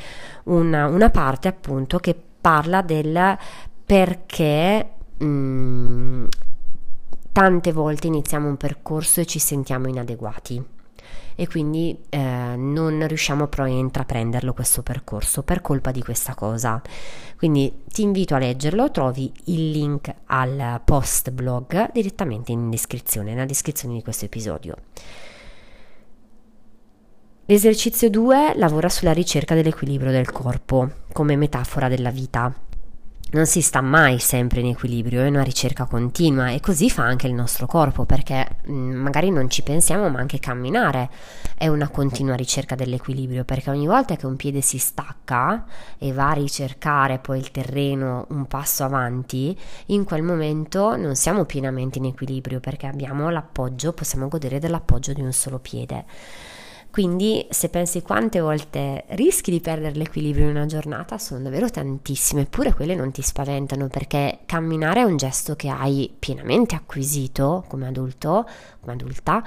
una, 0.46 0.88
una 0.88 1.10
parte 1.10 1.48
appunto 1.48 2.00
che 2.00 2.16
parla 2.42 2.82
del 2.82 3.38
perché 3.86 4.90
mh, 5.18 5.26
mm, 5.26 6.26
tante 7.32 7.72
volte 7.72 8.08
iniziamo 8.08 8.48
un 8.48 8.58
percorso 8.58 9.22
e 9.22 9.26
ci 9.26 9.40
sentiamo 9.40 9.88
inadeguati 9.88 10.76
e 11.39 11.47
quindi 11.47 11.95
eh, 12.10 12.17
non 12.17 13.06
riusciamo 13.06 13.45
poi 13.45 13.71
a 13.71 13.78
intraprenderlo 13.78 14.54
questo 14.54 14.82
percorso 14.82 15.43
per 15.43 15.62
colpa 15.62 15.91
di 15.91 16.02
questa 16.02 16.34
cosa. 16.34 16.82
Quindi 17.38 17.84
ti 17.88 18.02
invito 18.02 18.34
a 18.34 18.39
leggerlo, 18.39 18.89
trovi 18.89 19.32
il 19.45 19.69
link 19.69 20.12
al 20.26 20.82
post 20.84 21.30
blog 21.30 21.91
direttamente 21.91 22.52
in 22.52 22.71
descrizione, 22.71 23.34
nella 23.34 23.45
descrizione 23.45 23.93
di 23.93 24.02
questo 24.02 24.26
episodio. 24.26 24.76
L'esercizio 27.45 28.10
2 28.10 28.54
lavora 28.56 28.89
sulla 28.89 29.13
ricerca 29.13 29.54
dell'equilibrio 29.54 30.12
del 30.12 30.32
corpo 30.32 30.89
come 31.14 31.36
metafora 31.36 31.88
della 31.88 32.09
vita 32.09 32.51
non 33.32 33.45
si 33.45 33.61
sta 33.61 33.82
mai 33.82 34.19
sempre 34.19 34.61
in 34.61 34.67
equilibrio, 34.67 35.21
è 35.21 35.28
una 35.28 35.43
ricerca 35.43 35.86
continua 35.86 36.49
e 36.49 36.59
così 36.59 36.89
fa 36.89 37.03
anche 37.03 37.28
il 37.28 37.34
nostro 37.34 37.65
corpo 37.65 38.05
perché 38.05 38.47
mm, 38.69 38.95
magari 38.95 39.30
non 39.30 39.49
ci 39.49 39.63
pensiamo 39.63 40.09
ma 40.09 40.19
anche 40.19 40.39
camminare 40.39 41.09
è 41.57 41.67
una 41.67 41.89
continua 41.89 42.36
ricerca 42.36 42.75
dell'equilibrio 42.75 43.43
perché 43.43 43.69
ogni 43.69 43.88
volta 43.88 44.15
che 44.15 44.25
un 44.25 44.36
piede 44.36 44.61
si 44.61 44.78
stacca 44.78 45.65
e 45.97 46.13
va 46.13 46.30
a 46.30 46.34
ricercare 46.34 47.19
poi 47.19 47.39
il 47.39 47.51
terreno 47.51 48.25
un 48.30 48.45
passo 48.45 48.84
avanti, 48.84 49.57
in 49.88 50.03
quel 50.03 50.23
momento 50.23 50.95
non 50.95 51.15
siamo 51.15 51.45
pienamente 51.45 51.97
in 51.97 52.05
equilibrio 52.05 52.59
perché 52.59 52.88
abbiamo 52.88 53.30
l'appoggio, 53.30 53.93
possiamo 53.93 54.28
godere 54.28 54.59
dell'appoggio 54.59 55.13
di 55.13 55.21
un 55.21 55.34
solo 55.34 55.59
piede. 55.59 56.05
Quindi 56.98 57.45
se 57.52 57.70
pensi 57.70 58.02
quante 58.02 58.39
volte 58.39 59.04
rischi 59.10 59.52
di 59.52 59.60
perdere 59.60 59.93
l'equilibrio 59.93 60.45
in 60.45 60.56
una 60.56 60.66
giornata, 60.66 61.20
sono 61.20 61.43
davvero 61.43 61.70
tantissime, 61.70 62.41
eppure 62.41 62.74
quelle 62.74 62.95
non 62.95 63.12
ti 63.12 63.22
spaventano 63.22 63.86
perché 63.86 64.39
camminare 64.48 65.02
è 65.02 65.04
un 65.04 65.16
gesto 65.16 65.56
che 65.56 65.70
hai 65.70 66.12
pienamente 66.18 66.74
acquisito 66.74 67.66
come 67.68 67.86
adulto, 67.86 68.48
come 68.80 68.93
adulta 68.93 69.43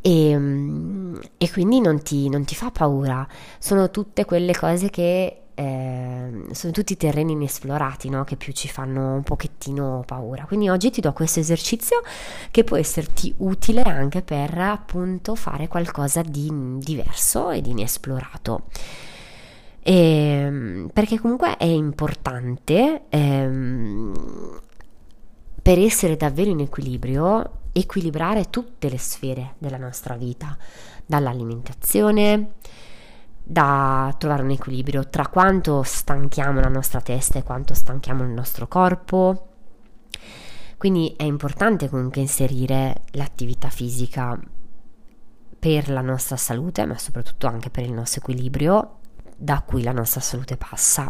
e, 0.00 0.38
mm, 0.38 1.16
e 1.38 1.50
quindi 1.50 1.80
non 1.80 2.00
ti, 2.02 2.28
non 2.28 2.44
ti 2.44 2.54
fa 2.54 2.70
paura. 2.70 3.26
Sono 3.58 3.90
tutte 3.90 4.24
quelle 4.24 4.54
cose 4.54 4.88
che 4.88 5.45
eh, 5.58 6.44
sono 6.52 6.72
tutti 6.72 6.98
terreni 6.98 7.32
inesplorati 7.32 8.10
no? 8.10 8.24
che 8.24 8.36
più 8.36 8.52
ci 8.52 8.68
fanno 8.68 9.14
un 9.14 9.22
pochettino 9.22 10.04
paura. 10.06 10.44
Quindi 10.44 10.68
oggi 10.68 10.90
ti 10.90 11.00
do 11.00 11.14
questo 11.14 11.40
esercizio 11.40 12.02
che 12.50 12.62
può 12.62 12.76
esserti 12.76 13.34
utile 13.38 13.82
anche 13.82 14.20
per 14.20 14.56
appunto 14.58 15.34
fare 15.34 15.66
qualcosa 15.66 16.20
di 16.20 16.50
diverso 16.78 17.50
ed 17.50 17.66
inesplorato. 17.66 18.64
E, 19.82 19.94
ehm, 19.94 20.90
perché 20.92 21.18
comunque 21.18 21.56
è 21.56 21.64
importante 21.64 23.04
ehm, 23.08 24.60
per 25.62 25.78
essere 25.78 26.16
davvero 26.16 26.50
in 26.50 26.60
equilibrio 26.60 27.64
equilibrare 27.72 28.48
tutte 28.48 28.88
le 28.88 28.98
sfere 28.98 29.54
della 29.58 29.76
nostra 29.76 30.16
vita, 30.16 30.56
dall'alimentazione, 31.04 32.52
da 33.48 34.12
trovare 34.18 34.42
un 34.42 34.50
equilibrio 34.50 35.08
tra 35.08 35.28
quanto 35.28 35.84
stanchiamo 35.84 36.58
la 36.58 36.68
nostra 36.68 37.00
testa 37.00 37.38
e 37.38 37.44
quanto 37.44 37.74
stanchiamo 37.74 38.24
il 38.24 38.30
nostro 38.30 38.66
corpo. 38.66 39.50
Quindi 40.76 41.14
è 41.16 41.22
importante 41.22 41.88
comunque 41.88 42.20
inserire 42.20 43.02
l'attività 43.12 43.68
fisica 43.68 44.36
per 45.58 45.90
la 45.90 46.00
nostra 46.00 46.36
salute, 46.36 46.84
ma 46.86 46.98
soprattutto 46.98 47.46
anche 47.46 47.70
per 47.70 47.84
il 47.84 47.92
nostro 47.92 48.20
equilibrio 48.20 48.98
da 49.36 49.62
cui 49.64 49.84
la 49.84 49.92
nostra 49.92 50.20
salute 50.20 50.56
passa. 50.56 51.06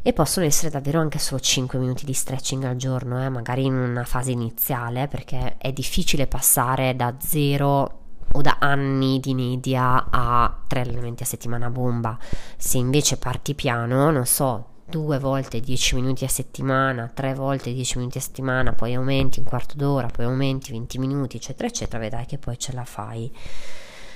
E 0.00 0.12
possono 0.14 0.46
essere 0.46 0.70
davvero 0.70 1.00
anche 1.00 1.18
solo 1.18 1.38
5 1.38 1.78
minuti 1.78 2.06
di 2.06 2.14
stretching 2.14 2.64
al 2.64 2.76
giorno, 2.76 3.22
eh? 3.22 3.28
magari 3.28 3.66
in 3.66 3.74
una 3.74 4.04
fase 4.04 4.30
iniziale, 4.30 5.06
perché 5.06 5.58
è 5.58 5.70
difficile 5.70 6.26
passare 6.26 6.96
da 6.96 7.14
0 7.18 8.01
o 8.32 8.40
da 8.40 8.56
anni 8.60 9.20
di 9.20 9.34
media 9.34 10.06
a 10.10 10.54
tre 10.66 10.80
allenamenti 10.80 11.22
a 11.22 11.26
settimana 11.26 11.70
bomba. 11.70 12.18
Se 12.56 12.78
invece 12.78 13.16
parti 13.16 13.54
piano, 13.54 14.10
non 14.10 14.26
so, 14.26 14.66
due 14.84 15.18
volte 15.18 15.60
10 15.60 15.94
minuti 15.94 16.24
a 16.24 16.28
settimana, 16.28 17.10
tre 17.12 17.34
volte 17.34 17.72
10 17.72 17.98
minuti 17.98 18.18
a 18.18 18.20
settimana, 18.20 18.72
poi 18.72 18.94
aumenti 18.94 19.38
un 19.38 19.46
quarto 19.46 19.76
d'ora, 19.76 20.08
poi 20.08 20.26
aumenti 20.26 20.70
20 20.70 20.98
minuti, 20.98 21.36
eccetera, 21.36 21.68
eccetera, 21.68 21.98
vedrai 21.98 22.26
che 22.26 22.38
poi 22.38 22.58
ce 22.58 22.72
la 22.72 22.84
fai. 22.84 23.32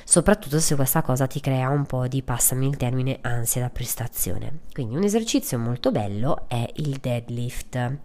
Soprattutto 0.05 0.61
se 0.61 0.77
questa 0.77 1.03
cosa 1.03 1.27
ti 1.27 1.41
crea 1.41 1.69
un 1.69 1.85
po' 1.85 2.07
di, 2.07 2.23
passami 2.23 2.69
il 2.69 2.77
termine, 2.77 3.19
ansia 3.23 3.63
da 3.63 3.71
prestazione. 3.71 4.61
Quindi 4.73 4.95
un 4.95 5.03
esercizio 5.03 5.59
molto 5.59 5.91
bello 5.91 6.45
è 6.47 6.65
il 6.77 6.99
deadlift. 6.99 7.99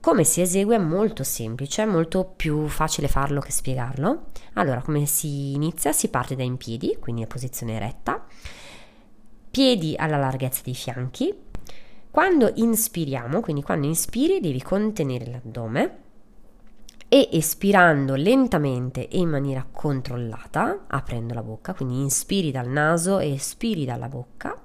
Come 0.00 0.22
si 0.22 0.40
esegue 0.40 0.76
è 0.76 0.78
molto 0.78 1.24
semplice, 1.24 1.82
è 1.82 1.86
molto 1.86 2.24
più 2.24 2.68
facile 2.68 3.08
farlo 3.08 3.40
che 3.40 3.50
spiegarlo. 3.50 4.26
Allora, 4.54 4.80
come 4.80 5.06
si 5.06 5.54
inizia? 5.54 5.92
Si 5.92 6.08
parte 6.08 6.36
da 6.36 6.44
in 6.44 6.56
piedi, 6.56 6.96
quindi 7.00 7.22
a 7.22 7.26
posizione 7.26 7.74
eretta, 7.74 8.24
piedi 9.50 9.94
alla 9.96 10.16
larghezza 10.16 10.62
dei 10.64 10.74
fianchi. 10.74 11.34
Quando 12.10 12.52
inspiriamo, 12.54 13.40
quindi 13.40 13.62
quando 13.62 13.86
inspiri 13.88 14.40
devi 14.40 14.62
contenere 14.62 15.26
l'addome 15.26 15.98
e 17.08 17.28
espirando 17.32 18.14
lentamente 18.14 19.08
e 19.08 19.18
in 19.18 19.28
maniera 19.28 19.66
controllata, 19.70 20.84
aprendo 20.86 21.34
la 21.34 21.42
bocca, 21.42 21.74
quindi 21.74 22.00
inspiri 22.00 22.52
dal 22.52 22.68
naso 22.68 23.18
e 23.18 23.32
espiri 23.32 23.84
dalla 23.84 24.08
bocca, 24.08 24.56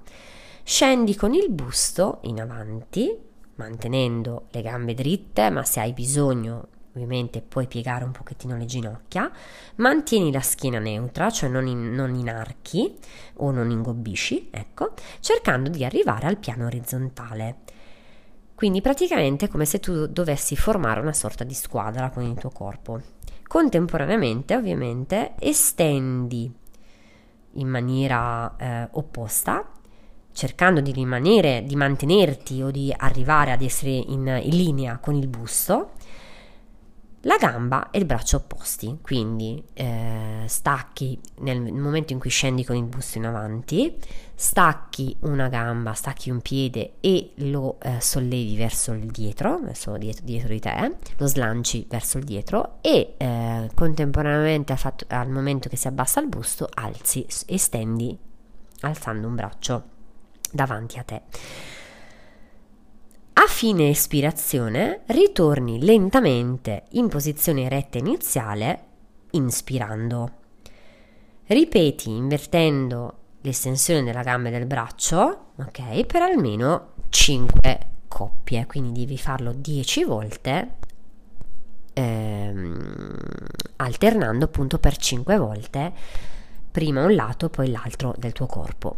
scendi 0.63 1.15
con 1.15 1.33
il 1.33 1.49
busto 1.49 2.19
in 2.23 2.39
avanti, 2.39 3.31
mantenendo 3.55 4.47
le 4.51 4.61
gambe 4.61 4.93
dritte, 4.93 5.49
ma 5.49 5.63
se 5.63 5.79
hai 5.79 5.93
bisogno 5.93 6.67
ovviamente 6.93 7.41
puoi 7.41 7.67
piegare 7.67 8.03
un 8.03 8.11
pochettino 8.11 8.55
le 8.55 8.65
ginocchia, 8.65 9.31
mantieni 9.77 10.31
la 10.31 10.41
schiena 10.41 10.79
neutra, 10.79 11.29
cioè 11.31 11.49
non, 11.49 11.67
in, 11.67 11.91
non 11.93 12.13
inarchi 12.13 12.95
o 13.37 13.51
non 13.51 13.71
ingobbisci, 13.71 14.49
ecco, 14.51 14.93
cercando 15.19 15.69
di 15.69 15.83
arrivare 15.83 16.27
al 16.27 16.37
piano 16.37 16.65
orizzontale. 16.65 17.57
Quindi 18.53 18.81
praticamente 18.81 19.45
è 19.45 19.49
come 19.49 19.65
se 19.65 19.79
tu 19.79 20.05
dovessi 20.05 20.55
formare 20.55 21.01
una 21.01 21.13
sorta 21.13 21.43
di 21.43 21.55
squadra 21.55 22.11
con 22.11 22.23
il 22.23 22.35
tuo 22.35 22.51
corpo. 22.51 23.01
Contemporaneamente, 23.47 24.55
ovviamente, 24.55 25.33
estendi 25.39 26.51
in 27.55 27.67
maniera 27.67 28.55
eh, 28.55 28.87
opposta 28.91 29.67
cercando 30.33 30.81
di 30.81 30.91
rimanere, 30.91 31.63
di 31.63 31.75
mantenerti 31.75 32.61
o 32.61 32.71
di 32.71 32.93
arrivare 32.95 33.51
ad 33.51 33.61
essere 33.61 33.91
in, 33.91 34.27
in 34.43 34.55
linea 34.55 34.97
con 34.97 35.15
il 35.15 35.27
busto, 35.27 35.91
la 37.25 37.37
gamba 37.37 37.89
e 37.89 37.99
il 37.99 38.05
braccio 38.05 38.37
opposti, 38.37 38.97
quindi 39.01 39.63
eh, 39.73 40.43
stacchi 40.45 41.17
nel 41.39 41.71
momento 41.71 42.11
in 42.11 42.19
cui 42.19 42.29
scendi 42.29 42.65
con 42.65 42.75
il 42.75 42.83
busto 42.83 43.17
in 43.17 43.25
avanti, 43.25 43.97
stacchi 44.35 45.15
una 45.21 45.47
gamba, 45.47 45.93
stacchi 45.93 46.29
un 46.29 46.41
piede 46.41 46.95
e 46.99 47.31
lo 47.35 47.77
eh, 47.81 48.01
sollevi 48.01 48.57
verso 48.57 48.91
il 48.91 49.05
dietro, 49.05 49.59
verso 49.59 49.95
dietro, 49.95 50.25
dietro, 50.25 50.49
di 50.49 50.59
te, 50.59 50.95
lo 51.15 51.27
slanci 51.27 51.85
verso 51.89 52.17
il 52.17 52.25
dietro 52.25 52.79
e 52.81 53.13
eh, 53.15 53.69
contemporaneamente 53.73 54.75
al, 55.07 55.29
momento 55.29 55.69
che 55.69 55.77
si 55.77 55.87
abbassa 55.87 56.19
il 56.19 56.27
busto 56.27 56.67
alzi, 56.73 57.25
estendi 57.45 58.17
alzando 58.81 59.27
un 59.27 59.35
braccio 59.35 59.91
davanti 60.53 60.99
a 60.99 61.03
te. 61.03 61.21
A 63.33 63.47
fine 63.47 63.89
espirazione 63.89 65.01
ritorni 65.07 65.83
lentamente 65.83 66.83
in 66.91 67.09
posizione 67.09 67.63
eretta 67.63 67.97
iniziale, 67.97 68.83
inspirando. 69.31 70.31
Ripeti 71.47 72.09
invertendo 72.11 73.17
l'estensione 73.41 74.03
della 74.03 74.23
gamba 74.23 74.49
e 74.49 74.51
del 74.51 74.65
braccio, 74.65 75.51
ok, 75.57 76.05
per 76.05 76.21
almeno 76.21 76.91
5 77.09 77.79
coppie, 78.07 78.65
quindi 78.67 79.01
devi 79.01 79.17
farlo 79.17 79.51
10 79.51 80.03
volte 80.03 80.75
ehm, 81.93 83.15
alternando 83.77 84.45
appunto 84.45 84.77
per 84.79 84.97
5 84.97 85.37
volte 85.37 85.93
prima 86.71 87.03
un 87.03 87.15
lato 87.15 87.49
poi 87.49 87.69
l'altro 87.69 88.13
del 88.17 88.31
tuo 88.33 88.45
corpo 88.47 88.97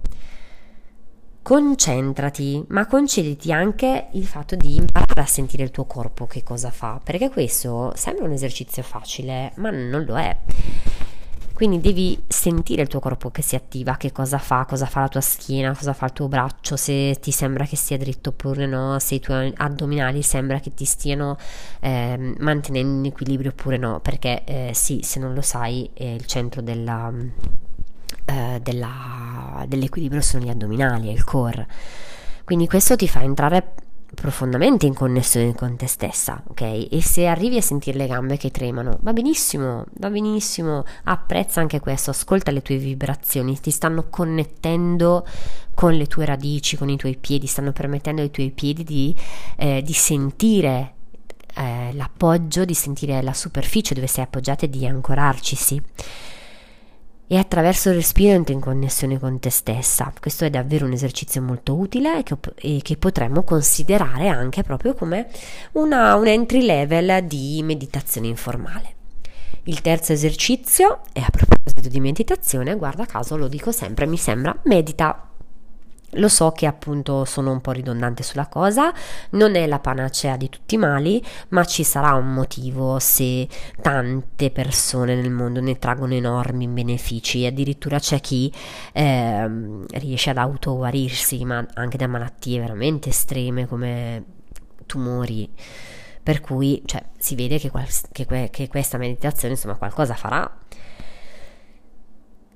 concentrati, 1.46 2.66
ma 2.70 2.88
concediti 2.88 3.52
anche 3.52 4.08
il 4.14 4.26
fatto 4.26 4.56
di 4.56 4.78
imparare 4.78 5.22
a 5.22 5.28
sentire 5.28 5.62
il 5.62 5.70
tuo 5.70 5.86
corpo 5.86 6.26
che 6.26 6.42
cosa 6.42 6.72
fa, 6.72 7.00
perché 7.04 7.30
questo 7.30 7.94
sembra 7.96 8.26
un 8.26 8.32
esercizio 8.32 8.82
facile, 8.82 9.52
ma 9.58 9.70
non 9.70 10.06
lo 10.06 10.18
è. 10.18 10.36
Quindi 11.54 11.80
devi 11.80 12.20
sentire 12.28 12.82
il 12.82 12.88
tuo 12.88 13.00
corpo 13.00 13.30
che 13.30 13.44
si 13.44 13.56
attiva, 13.56 13.96
che 13.96 14.12
cosa 14.12 14.40
fa, 14.40 14.66
cosa 14.66 14.88
fa 14.88 15.02
la 15.02 15.08
tua 15.08 15.22
schiena, 15.22 15.76
cosa 15.76 15.94
fa 15.94 16.06
il 16.06 16.14
tuo 16.14 16.28
braccio, 16.28 16.76
se 16.78 17.16
ti 17.22 17.30
sembra 17.30 17.66
che 17.66 17.76
sia 17.76 18.00
dritto 18.00 18.30
oppure 18.30 18.66
no, 18.66 18.98
se 18.98 19.14
i 19.14 19.20
tuoi 19.20 19.54
addominali 19.56 20.24
sembra 20.24 20.60
che 20.60 20.74
ti 20.74 20.84
stiano 20.84 21.38
eh, 21.80 22.34
mantenendo 22.40 23.06
in 23.06 23.06
equilibrio 23.06 23.52
oppure 23.52 23.78
no, 23.78 24.00
perché 24.00 24.44
eh, 24.46 24.72
sì, 24.74 25.02
se 25.04 25.20
non 25.20 25.36
lo 25.36 25.42
sai, 25.42 25.92
è 25.94 26.06
il 26.06 26.26
centro 26.26 26.64
della 26.64 27.14
eh, 28.26 28.60
dell'equilibrio 29.68 30.22
sono 30.22 30.44
gli 30.44 30.50
addominali, 30.50 31.10
è 31.10 31.12
il 31.12 31.24
core. 31.24 31.68
Quindi 32.44 32.68
questo 32.68 32.96
ti 32.96 33.08
fa 33.08 33.22
entrare 33.22 33.74
profondamente 34.14 34.86
in 34.86 34.94
connessione 34.94 35.54
con 35.54 35.76
te 35.76 35.88
stessa, 35.88 36.42
ok? 36.48 36.88
E 36.90 37.02
se 37.02 37.28
arrivi 37.28 37.58
a 37.58 37.62
sentire 37.62 37.98
le 37.98 38.08
gambe 38.08 38.38
che 38.38 38.50
tremano, 38.50 38.98
va 39.02 39.14
benissimo, 39.14 39.86
va 39.98 40.10
benissimo, 40.10 40.84
apprezza 41.04 41.60
anche 41.60 41.80
questo, 41.80 42.12
ascolta 42.12 42.52
le 42.52 42.62
tue 42.62 42.78
vibrazioni, 42.78 43.60
ti 43.60 43.72
stanno 43.72 44.08
connettendo 44.10 45.26
con 45.74 45.94
le 45.94 46.08
tue 46.08 46.26
radici, 46.26 46.78
con 46.78 46.90
i 46.90 46.98
tuoi 46.98 47.18
piedi, 47.18 47.46
stanno 47.46 47.72
permettendo 47.72 48.22
ai 48.22 48.32
tuoi 48.32 48.52
piedi 48.52 48.84
di, 48.84 49.16
eh, 49.58 49.82
di 49.84 49.94
sentire 49.94 50.94
eh, 51.56 51.92
l'appoggio, 51.94 52.66
di 52.66 52.74
sentire 52.74 53.22
la 53.22 53.34
superficie 53.34 53.94
dove 53.94 54.08
sei 54.08 54.24
appoggiata 54.24 54.66
e 54.66 54.70
di 54.70 54.88
ancorarci, 54.88 55.56
sì 55.56 55.82
e 57.28 57.38
attraverso 57.38 57.90
il 57.90 57.96
respiro 57.96 58.34
entri 58.34 58.54
in 58.54 58.60
connessione 58.60 59.20
con 59.20 59.40
te 59.40 59.50
stessa. 59.50 60.14
Questo 60.20 60.46
è 60.46 60.50
davvero 60.50 60.86
un 60.86 60.92
esercizio 60.92 61.42
molto 61.42 61.76
utile 61.76 62.24
che, 62.24 62.36
e 62.56 62.80
che 62.84 62.98
potremmo 62.98 63.44
considerare 63.44 64.28
anche 64.28 64.64
proprio 64.64 64.94
come 64.94 65.28
una, 65.74 66.16
un 66.16 66.28
entry 66.28 66.62
level 66.62 67.24
di 67.26 67.62
meditazione 67.64 68.28
informale. 68.28 68.94
Il 69.64 69.82
terzo 69.82 70.14
esercizio, 70.14 71.02
e 71.12 71.22
a 71.22 71.30
proposito 71.32 71.90
di 71.90 72.00
meditazione, 72.00 72.76
guarda 72.76 73.06
caso 73.06 73.36
lo 73.36 73.48
dico 73.48 73.72
sempre, 73.72 74.06
mi 74.06 74.18
sembra 74.18 74.56
medita. 74.66 75.30
Lo 76.16 76.28
so 76.28 76.52
che 76.52 76.66
appunto 76.66 77.26
sono 77.26 77.52
un 77.52 77.62
po' 77.62 77.72
ridondante 77.72 78.24
sulla 78.24 78.48
cosa, 78.48 78.94
non 79.32 79.56
è 79.56 79.68
la 79.68 79.80
panacea 79.80 80.38
di 80.38 80.50
tutti 80.50 80.76
i 80.76 80.78
mali, 80.78 81.24
ma 81.50 81.66
ci 81.66 81.84
sarà 81.84 82.14
un 82.14 82.34
motivo 82.34 83.00
se 83.00 83.48
tante 83.82 84.52
persone 84.52 85.16
nel 85.16 85.32
mondo 85.32 85.60
ne 85.60 85.78
traggono 85.78 86.14
enormi 86.14 86.68
benefici. 86.68 87.46
Addirittura 87.46 88.00
c'è 88.00 88.20
chi 88.20 88.52
eh, 88.94 89.50
riesce 89.92 90.30
ad 90.30 90.38
autoguarirsi, 90.38 91.44
ma 91.44 91.66
anche 91.74 91.98
da 91.98 92.08
malattie 92.08 92.60
veramente 92.60 93.10
estreme 93.10 93.68
come 93.68 94.24
tumori. 94.86 95.50
Per 96.24 96.42
cui 96.42 96.82
cioè, 96.86 97.04
si 97.18 97.36
vede 97.36 97.60
che, 97.60 97.72
che, 98.12 98.50
che 98.52 98.68
questa 98.68 98.98
meditazione 98.98 99.54
insomma 99.54 99.76
qualcosa 99.76 100.16
farà. 100.16 100.60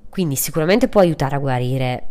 Quindi 0.09 0.35
sicuramente 0.35 0.87
può 0.87 1.01
aiutare 1.01 1.35
a 1.35 1.39
guarire 1.39 2.07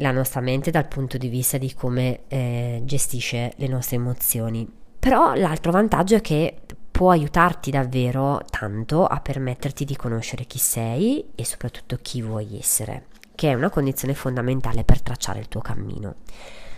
la 0.00 0.10
nostra 0.10 0.40
mente 0.40 0.70
dal 0.70 0.86
punto 0.86 1.16
di 1.16 1.28
vista 1.28 1.58
di 1.58 1.72
come 1.74 2.20
eh, 2.28 2.82
gestisce 2.84 3.52
le 3.56 3.68
nostre 3.68 3.96
emozioni. 3.96 4.68
Però 4.98 5.34
l'altro 5.34 5.70
vantaggio 5.72 6.16
è 6.16 6.20
che 6.20 6.60
può 6.90 7.10
aiutarti 7.10 7.70
davvero 7.70 8.42
tanto 8.50 9.06
a 9.06 9.20
permetterti 9.20 9.84
di 9.84 9.96
conoscere 9.96 10.44
chi 10.44 10.58
sei 10.58 11.24
e 11.34 11.44
soprattutto 11.44 11.96
chi 12.00 12.22
vuoi 12.22 12.58
essere, 12.58 13.06
che 13.34 13.50
è 13.50 13.54
una 13.54 13.70
condizione 13.70 14.14
fondamentale 14.14 14.82
per 14.82 15.00
tracciare 15.00 15.38
il 15.38 15.48
tuo 15.48 15.60
cammino. 15.60 16.16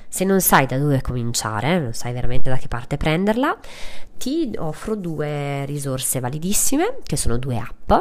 Se 0.09 0.25
non 0.25 0.41
sai 0.41 0.67
da 0.67 0.77
dove 0.77 1.01
cominciare, 1.01 1.79
non 1.79 1.95
sai 1.95 2.13
veramente 2.13 2.51
da 2.51 2.57
che 2.57 2.69
parte 2.69 2.97
prenderla, 2.97 3.57
ti 4.19 4.51
offro 4.59 4.97
due 4.97 5.65
risorse 5.67 6.21
validissime, 6.21 6.99
che 7.05 7.17
sono 7.17 7.39
due 7.39 7.57
app 7.57 7.93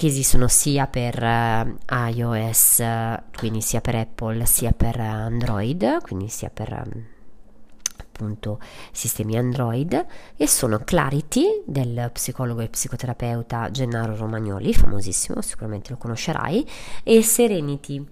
che 0.00 0.06
esistono 0.06 0.48
sia 0.48 0.86
per 0.86 1.22
uh, 1.22 1.94
iOS, 2.06 2.82
quindi 3.36 3.60
sia 3.60 3.82
per 3.82 3.96
Apple, 3.96 4.46
sia 4.46 4.72
per 4.72 4.98
Android, 4.98 6.00
quindi 6.00 6.28
sia 6.28 6.48
per 6.48 6.72
um, 6.72 7.04
appunto 7.98 8.58
sistemi 8.92 9.36
Android 9.36 10.06
e 10.38 10.46
sono 10.46 10.78
Clarity 10.78 11.64
del 11.66 12.08
psicologo 12.14 12.62
e 12.62 12.70
psicoterapeuta 12.70 13.70
Gennaro 13.70 14.16
Romagnoli, 14.16 14.72
famosissimo, 14.72 15.42
sicuramente 15.42 15.90
lo 15.90 15.98
conoscerai, 15.98 16.66
e 17.02 17.22
Serenity. 17.22 18.02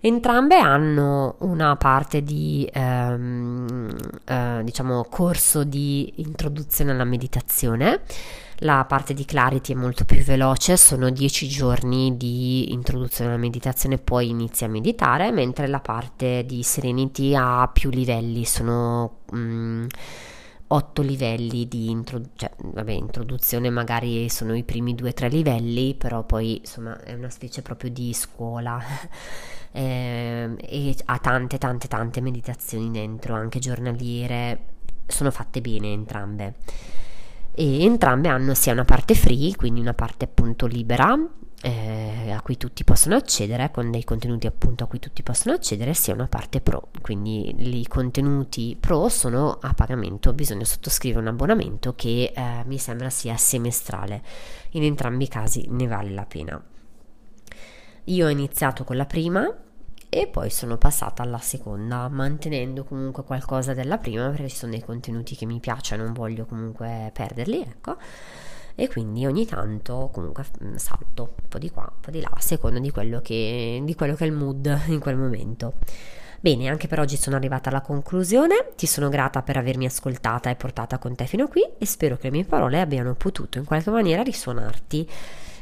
Entrambe 0.00 0.56
hanno 0.56 1.36
una 1.40 1.76
parte 1.76 2.22
di 2.22 2.66
ehm, 2.72 3.94
eh, 4.24 4.60
diciamo 4.64 5.04
corso 5.10 5.62
di 5.62 6.10
introduzione 6.22 6.92
alla 6.92 7.04
meditazione 7.04 8.00
la 8.58 8.84
parte 8.86 9.14
di 9.14 9.24
Clarity 9.24 9.72
è 9.72 9.76
molto 9.76 10.04
più 10.04 10.22
veloce, 10.22 10.76
sono 10.76 11.10
10 11.10 11.48
giorni 11.48 12.16
di 12.16 12.72
introduzione 12.72 13.30
alla 13.30 13.38
meditazione, 13.38 13.98
poi 13.98 14.30
inizi 14.30 14.64
a 14.64 14.68
meditare, 14.68 15.30
mentre 15.32 15.66
la 15.66 15.80
parte 15.80 16.44
di 16.46 16.62
Serenity 16.62 17.34
ha 17.34 17.68
più 17.72 17.90
livelli, 17.90 18.44
sono... 18.44 19.18
Mm, 19.34 19.86
8 20.66 21.02
livelli 21.02 21.68
di 21.68 21.90
intro- 21.90 22.22
cioè, 22.34 22.50
vabbè, 22.56 22.90
introduzione, 22.90 23.70
magari 23.70 24.28
sono 24.28 24.56
i 24.56 24.64
primi 24.64 24.94
2-3 24.94 25.28
livelli, 25.28 25.94
però 25.94 26.24
poi 26.24 26.56
insomma 26.58 27.00
è 27.02 27.12
una 27.12 27.30
specie 27.30 27.62
proprio 27.62 27.90
di 27.90 28.12
scuola. 28.12 28.80
Eh, 29.76 30.54
e 30.56 30.96
ha 31.06 31.18
tante 31.18 31.58
tante 31.58 31.88
tante 31.88 32.20
meditazioni 32.20 32.92
dentro, 32.92 33.34
anche 33.34 33.58
giornaliere, 33.58 34.66
sono 35.08 35.32
fatte 35.32 35.60
bene 35.60 35.92
entrambe 35.92 36.54
e 37.54 37.84
entrambe 37.84 38.28
hanno 38.28 38.54
sia 38.54 38.72
una 38.72 38.84
parte 38.84 39.14
free, 39.14 39.54
quindi 39.54 39.80
una 39.80 39.94
parte 39.94 40.24
appunto 40.24 40.66
libera 40.66 41.16
eh, 41.62 42.30
a 42.30 42.42
cui 42.42 42.58
tutti 42.58 42.84
possono 42.84 43.14
accedere, 43.14 43.70
con 43.70 43.90
dei 43.90 44.04
contenuti 44.04 44.46
appunto 44.46 44.84
a 44.84 44.86
cui 44.86 44.98
tutti 44.98 45.22
possono 45.22 45.54
accedere, 45.54 45.94
sia 45.94 46.12
una 46.12 46.26
parte 46.26 46.60
pro, 46.60 46.88
quindi 47.00 47.80
i 47.80 47.86
contenuti 47.86 48.76
pro 48.78 49.08
sono 49.08 49.58
a 49.62 49.72
pagamento, 49.72 50.34
bisogna 50.34 50.64
sottoscrivere 50.64 51.20
un 51.20 51.28
abbonamento 51.28 51.94
che 51.94 52.32
eh, 52.34 52.62
mi 52.66 52.76
sembra 52.76 53.08
sia 53.08 53.36
semestrale, 53.36 54.22
in 54.72 54.82
entrambi 54.82 55.24
i 55.24 55.28
casi 55.28 55.66
ne 55.70 55.86
vale 55.86 56.10
la 56.10 56.26
pena. 56.26 56.62
Io 58.08 58.26
ho 58.26 58.30
iniziato 58.30 58.84
con 58.84 58.96
la 58.96 59.06
prima 59.06 59.50
e 60.14 60.28
poi 60.28 60.48
sono 60.48 60.76
passata 60.76 61.24
alla 61.24 61.38
seconda, 61.38 62.08
mantenendo 62.08 62.84
comunque 62.84 63.24
qualcosa 63.24 63.74
della 63.74 63.98
prima 63.98 64.28
perché 64.30 64.48
ci 64.48 64.54
sono 64.54 64.70
dei 64.70 64.80
contenuti 64.80 65.34
che 65.34 65.44
mi 65.44 65.58
piacciono 65.58 66.04
non 66.04 66.12
voglio 66.12 66.46
comunque 66.46 67.10
perderli, 67.12 67.60
ecco. 67.60 67.96
E 68.76 68.86
quindi 68.86 69.26
ogni 69.26 69.44
tanto 69.44 70.10
comunque 70.12 70.44
mm, 70.62 70.76
salto 70.76 71.34
un 71.40 71.48
po' 71.48 71.58
di 71.58 71.68
qua, 71.68 71.82
un 71.82 72.00
po' 72.00 72.12
di 72.12 72.20
là, 72.20 72.30
a 72.32 72.40
seconda 72.40 72.78
di 72.78 72.92
quello 72.92 73.20
che, 73.22 73.82
di 73.82 73.94
quello 73.96 74.14
che 74.14 74.24
è 74.24 74.28
il 74.28 74.34
mood 74.34 74.82
in 74.86 75.00
quel 75.00 75.16
momento. 75.16 75.74
Bene, 76.38 76.68
anche 76.68 76.86
per 76.86 77.00
oggi 77.00 77.16
sono 77.16 77.34
arrivata 77.34 77.70
alla 77.70 77.80
conclusione, 77.80 78.68
ti 78.76 78.86
sono 78.86 79.08
grata 79.08 79.42
per 79.42 79.56
avermi 79.56 79.86
ascoltata 79.86 80.48
e 80.48 80.54
portata 80.54 80.98
con 80.98 81.16
te 81.16 81.26
fino 81.26 81.44
a 81.44 81.48
qui 81.48 81.66
e 81.76 81.86
spero 81.86 82.16
che 82.16 82.28
le 82.28 82.36
mie 82.36 82.44
parole 82.44 82.80
abbiano 82.80 83.14
potuto 83.14 83.58
in 83.58 83.64
qualche 83.64 83.90
maniera 83.90 84.22
risuonarti 84.22 85.08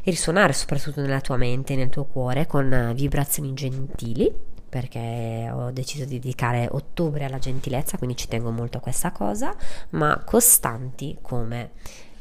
risuonare 0.04 0.52
soprattutto 0.52 1.00
nella 1.00 1.20
tua 1.20 1.36
mente, 1.36 1.76
nel 1.76 1.88
tuo 1.88 2.04
cuore 2.04 2.46
con 2.46 2.92
vibrazioni 2.94 3.54
gentili 3.54 4.50
perché 4.72 5.50
ho 5.52 5.70
deciso 5.70 6.06
di 6.06 6.18
dedicare 6.18 6.66
ottobre 6.70 7.26
alla 7.26 7.38
gentilezza, 7.38 7.98
quindi 7.98 8.16
ci 8.16 8.26
tengo 8.26 8.50
molto 8.50 8.78
a 8.78 8.80
questa 8.80 9.10
cosa, 9.10 9.54
ma 9.90 10.22
costanti 10.24 11.18
come 11.20 11.72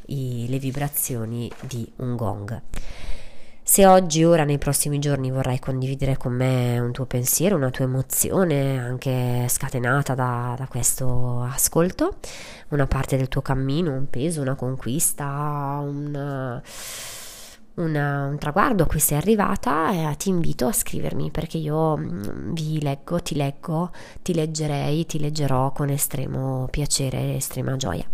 i, 0.08 0.44
le 0.50 0.58
vibrazioni 0.58 1.50
di 1.60 1.90
un 1.96 2.14
gong. 2.14 2.60
Se 3.62 3.86
oggi, 3.86 4.22
ora, 4.22 4.44
nei 4.44 4.58
prossimi 4.58 4.98
giorni 4.98 5.30
vorrai 5.30 5.60
condividere 5.60 6.18
con 6.18 6.34
me 6.34 6.78
un 6.78 6.92
tuo 6.92 7.06
pensiero, 7.06 7.56
una 7.56 7.70
tua 7.70 7.86
emozione, 7.86 8.78
anche 8.78 9.46
scatenata 9.48 10.14
da, 10.14 10.54
da 10.58 10.66
questo 10.66 11.40
ascolto, 11.40 12.16
una 12.68 12.86
parte 12.86 13.16
del 13.16 13.28
tuo 13.28 13.40
cammino, 13.40 13.94
un 13.94 14.10
peso, 14.10 14.42
una 14.42 14.56
conquista, 14.56 15.80
un 15.82 16.60
una, 17.74 18.26
un 18.26 18.38
traguardo 18.38 18.82
a 18.82 18.86
cui 18.86 19.00
sei 19.00 19.18
arrivata, 19.18 20.10
eh, 20.10 20.16
ti 20.16 20.28
invito 20.28 20.66
a 20.66 20.72
scrivermi 20.72 21.30
perché 21.30 21.58
io 21.58 21.96
mm, 21.96 22.52
vi 22.52 22.80
leggo, 22.80 23.20
ti 23.20 23.34
leggo, 23.34 23.90
ti 24.22 24.34
leggerei, 24.34 25.06
ti 25.06 25.18
leggerò 25.18 25.72
con 25.72 25.88
estremo 25.88 26.68
piacere 26.70 27.18
e 27.18 27.36
estrema 27.36 27.76
gioia. 27.76 28.06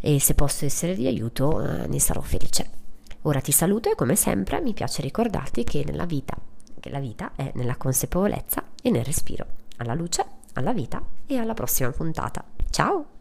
E 0.00 0.18
se 0.18 0.34
posso 0.34 0.64
essere 0.64 0.94
di 0.94 1.06
aiuto, 1.06 1.62
eh, 1.62 1.86
ne 1.86 2.00
sarò 2.00 2.20
felice. 2.20 2.78
Ora 3.22 3.40
ti 3.40 3.52
saluto 3.52 3.90
e 3.90 3.94
come 3.94 4.16
sempre 4.16 4.60
mi 4.62 4.72
piace 4.72 5.02
ricordarti 5.02 5.62
che 5.64 5.84
nella 5.86 6.06
vita, 6.06 6.34
che 6.80 6.88
la 6.88 7.00
vita 7.00 7.32
è 7.36 7.52
nella 7.54 7.76
consapevolezza 7.76 8.64
e 8.80 8.90
nel 8.90 9.04
respiro. 9.04 9.44
Alla 9.76 9.94
luce, 9.94 10.24
alla 10.54 10.72
vita 10.72 11.02
e 11.26 11.36
alla 11.36 11.54
prossima 11.54 11.90
puntata. 11.90 12.42
Ciao! 12.70 13.19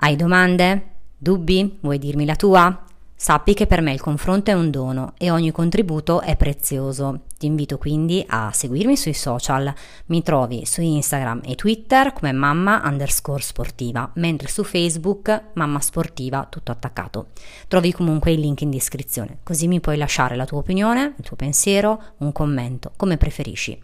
Hai 0.00 0.14
domande? 0.14 0.90
Dubbi? 1.18 1.78
Vuoi 1.80 1.98
dirmi 1.98 2.24
la 2.24 2.36
tua? 2.36 2.84
Sappi 3.16 3.52
che 3.52 3.66
per 3.66 3.80
me 3.80 3.92
il 3.92 4.00
confronto 4.00 4.48
è 4.48 4.54
un 4.54 4.70
dono 4.70 5.14
e 5.18 5.28
ogni 5.32 5.50
contributo 5.50 6.20
è 6.20 6.36
prezioso. 6.36 7.22
Ti 7.36 7.46
invito 7.46 7.78
quindi 7.78 8.24
a 8.28 8.52
seguirmi 8.52 8.96
sui 8.96 9.12
social. 9.12 9.74
Mi 10.06 10.22
trovi 10.22 10.64
su 10.66 10.82
Instagram 10.82 11.40
e 11.44 11.56
Twitter 11.56 12.12
come 12.12 12.30
mamma 12.30 12.80
underscore 12.84 13.42
sportiva, 13.42 14.08
mentre 14.14 14.46
su 14.46 14.62
Facebook 14.62 15.46
mamma 15.54 15.80
sportiva 15.80 16.46
tutto 16.48 16.70
attaccato. 16.70 17.30
Trovi 17.66 17.92
comunque 17.92 18.30
il 18.30 18.38
link 18.38 18.60
in 18.60 18.70
descrizione, 18.70 19.38
così 19.42 19.66
mi 19.66 19.80
puoi 19.80 19.96
lasciare 19.96 20.36
la 20.36 20.46
tua 20.46 20.58
opinione, 20.58 21.14
il 21.18 21.24
tuo 21.24 21.34
pensiero, 21.34 22.00
un 22.18 22.30
commento, 22.30 22.92
come 22.94 23.16
preferisci. 23.16 23.76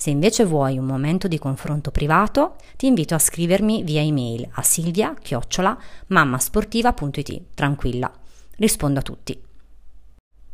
Se 0.00 0.08
invece 0.08 0.46
vuoi 0.46 0.78
un 0.78 0.86
momento 0.86 1.28
di 1.28 1.38
confronto 1.38 1.90
privato, 1.90 2.56
ti 2.78 2.86
invito 2.86 3.14
a 3.14 3.18
scrivermi 3.18 3.82
via 3.82 4.00
email 4.00 4.48
a 4.52 4.62
silvia-mammasportiva.it. 4.62 7.42
Tranquilla, 7.52 8.10
rispondo 8.56 9.00
a 9.00 9.02
tutti. 9.02 9.38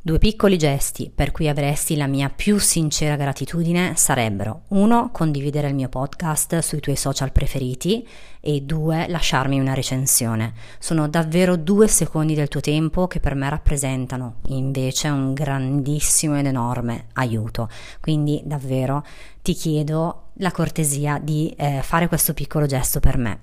Due 0.07 0.19
piccoli 0.19 0.57
gesti 0.57 1.11
per 1.13 1.33
cui 1.33 1.49
avresti 1.49 1.97
la 1.97 2.07
mia 2.07 2.31
più 2.31 2.59
sincera 2.59 3.17
gratitudine 3.17 3.97
sarebbero 3.97 4.63
uno, 4.69 5.11
condividere 5.11 5.67
il 5.67 5.75
mio 5.75 5.89
podcast 5.89 6.61
sui 6.61 6.79
tuoi 6.79 6.95
social 6.95 7.33
preferiti 7.33 8.07
e 8.39 8.61
due, 8.61 9.09
lasciarmi 9.09 9.59
una 9.59 9.75
recensione. 9.75 10.53
Sono 10.79 11.09
davvero 11.09 11.57
due 11.57 11.89
secondi 11.89 12.35
del 12.35 12.47
tuo 12.47 12.61
tempo 12.61 13.09
che 13.09 13.19
per 13.19 13.35
me 13.35 13.51
rappresentano 13.51 14.37
invece 14.47 15.09
un 15.09 15.35
grandissimo 15.35 16.39
ed 16.39 16.47
enorme 16.47 17.07
aiuto. 17.15 17.69
Quindi 18.01 18.41
davvero 18.45 19.05
ti 19.43 19.55
chiedo 19.55 20.29
la 20.35 20.53
cortesia 20.53 21.19
di 21.19 21.53
eh, 21.57 21.81
fare 21.83 22.07
questo 22.07 22.33
piccolo 22.33 22.67
gesto 22.67 23.01
per 23.01 23.19
me. 23.19 23.41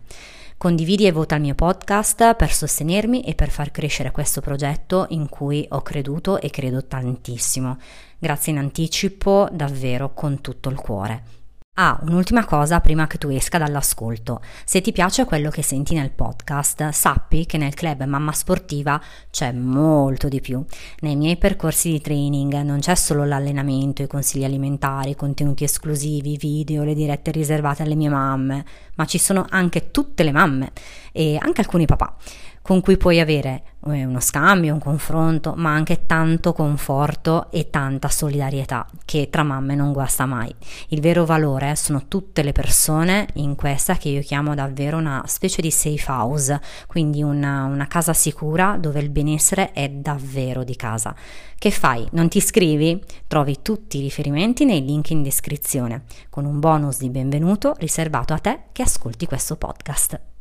Condividi 0.63 1.05
e 1.05 1.11
vota 1.11 1.35
il 1.35 1.41
mio 1.41 1.55
podcast 1.55 2.35
per 2.35 2.53
sostenermi 2.53 3.23
e 3.23 3.35
per 3.35 3.49
far 3.49 3.69
crescere 3.69 4.11
questo 4.11 4.39
progetto 4.39 5.07
in 5.09 5.27
cui 5.27 5.65
ho 5.67 5.81
creduto 5.81 6.39
e 6.39 6.49
credo 6.51 6.85
tantissimo. 6.85 7.77
Grazie 8.17 8.53
in 8.53 8.59
anticipo 8.59 9.49
davvero 9.51 10.13
con 10.13 10.39
tutto 10.39 10.69
il 10.69 10.77
cuore. 10.77 11.42
Ah, 11.75 11.99
un'ultima 12.03 12.45
cosa 12.45 12.79
prima 12.81 13.07
che 13.07 13.17
tu 13.17 13.29
esca 13.29 13.57
dall'ascolto. 13.57 14.41
Se 14.63 14.79
ti 14.79 14.91
piace 14.91 15.25
quello 15.25 15.49
che 15.49 15.63
senti 15.63 15.95
nel 15.95 16.11
podcast, 16.11 16.89
sappi 16.89 17.47
che 17.47 17.57
nel 17.57 17.73
club 17.73 18.03
Mamma 18.03 18.31
Sportiva 18.31 19.01
c'è 19.31 19.51
molto 19.51 20.27
di 20.27 20.39
più. 20.39 20.63
Nei 20.99 21.15
miei 21.15 21.35
percorsi 21.35 21.89
di 21.89 21.99
training 21.99 22.61
non 22.61 22.79
c'è 22.79 22.93
solo 22.93 23.25
l'allenamento, 23.25 24.03
i 24.03 24.07
consigli 24.07 24.43
alimentari, 24.43 25.09
i 25.09 25.15
contenuti 25.15 25.63
esclusivi, 25.63 26.37
video, 26.37 26.83
le 26.83 26.93
dirette 26.93 27.31
riservate 27.31 27.81
alle 27.81 27.95
mie 27.95 28.09
mamme, 28.09 28.65
ma 28.93 29.05
ci 29.05 29.17
sono 29.17 29.47
anche 29.49 29.89
tutte 29.89 30.21
le 30.21 30.31
mamme 30.31 30.73
e 31.11 31.39
anche 31.41 31.61
alcuni 31.61 31.87
papà 31.87 32.15
con 32.63 32.79
cui 32.79 32.95
puoi 32.95 33.19
avere 33.19 33.63
eh, 33.87 34.05
uno 34.05 34.21
scambio, 34.21 34.73
un 34.73 34.79
confronto, 34.79 35.53
ma 35.57 35.73
anche 35.73 36.05
tanto 36.05 36.53
conforto 36.53 37.51
e 37.51 37.69
tanta 37.69 38.07
solidarietà 38.07 38.87
che 39.03 39.27
tra 39.29 39.43
mamme 39.43 39.75
non 39.75 39.91
guasta 39.91 40.25
mai. 40.25 40.55
Il 40.87 41.01
vero 41.01 41.25
valore 41.25 41.75
sono 41.75 42.07
tutte 42.07 42.41
le 42.41 42.53
persone 42.53 43.27
in 43.33 43.55
questa 43.55 43.97
che 43.97 44.07
io 44.07 44.21
chiamo 44.21 44.55
davvero 44.55 44.97
una 44.97 45.23
specie 45.27 45.61
di 45.61 45.71
safe 45.71 46.09
house, 46.09 46.61
quindi 46.87 47.21
una, 47.21 47.65
una 47.65 47.87
casa 47.87 48.13
sicura 48.13 48.77
dove 48.79 49.01
il 49.01 49.09
benessere 49.09 49.73
è 49.73 49.89
davvero 49.89 50.63
di 50.63 50.77
casa. 50.77 51.13
Che 51.57 51.69
fai? 51.69 52.07
Non 52.11 52.29
ti 52.29 52.37
iscrivi? 52.37 53.03
Trovi 53.27 53.61
tutti 53.61 53.97
i 53.97 54.01
riferimenti 54.01 54.63
nei 54.63 54.85
link 54.85 55.09
in 55.09 55.21
descrizione, 55.21 56.03
con 56.29 56.45
un 56.45 56.61
bonus 56.61 56.97
di 56.99 57.09
benvenuto 57.09 57.75
riservato 57.77 58.33
a 58.33 58.39
te 58.39 58.59
che 58.71 58.83
ascolti 58.83 59.25
questo 59.25 59.57
podcast. 59.57 60.32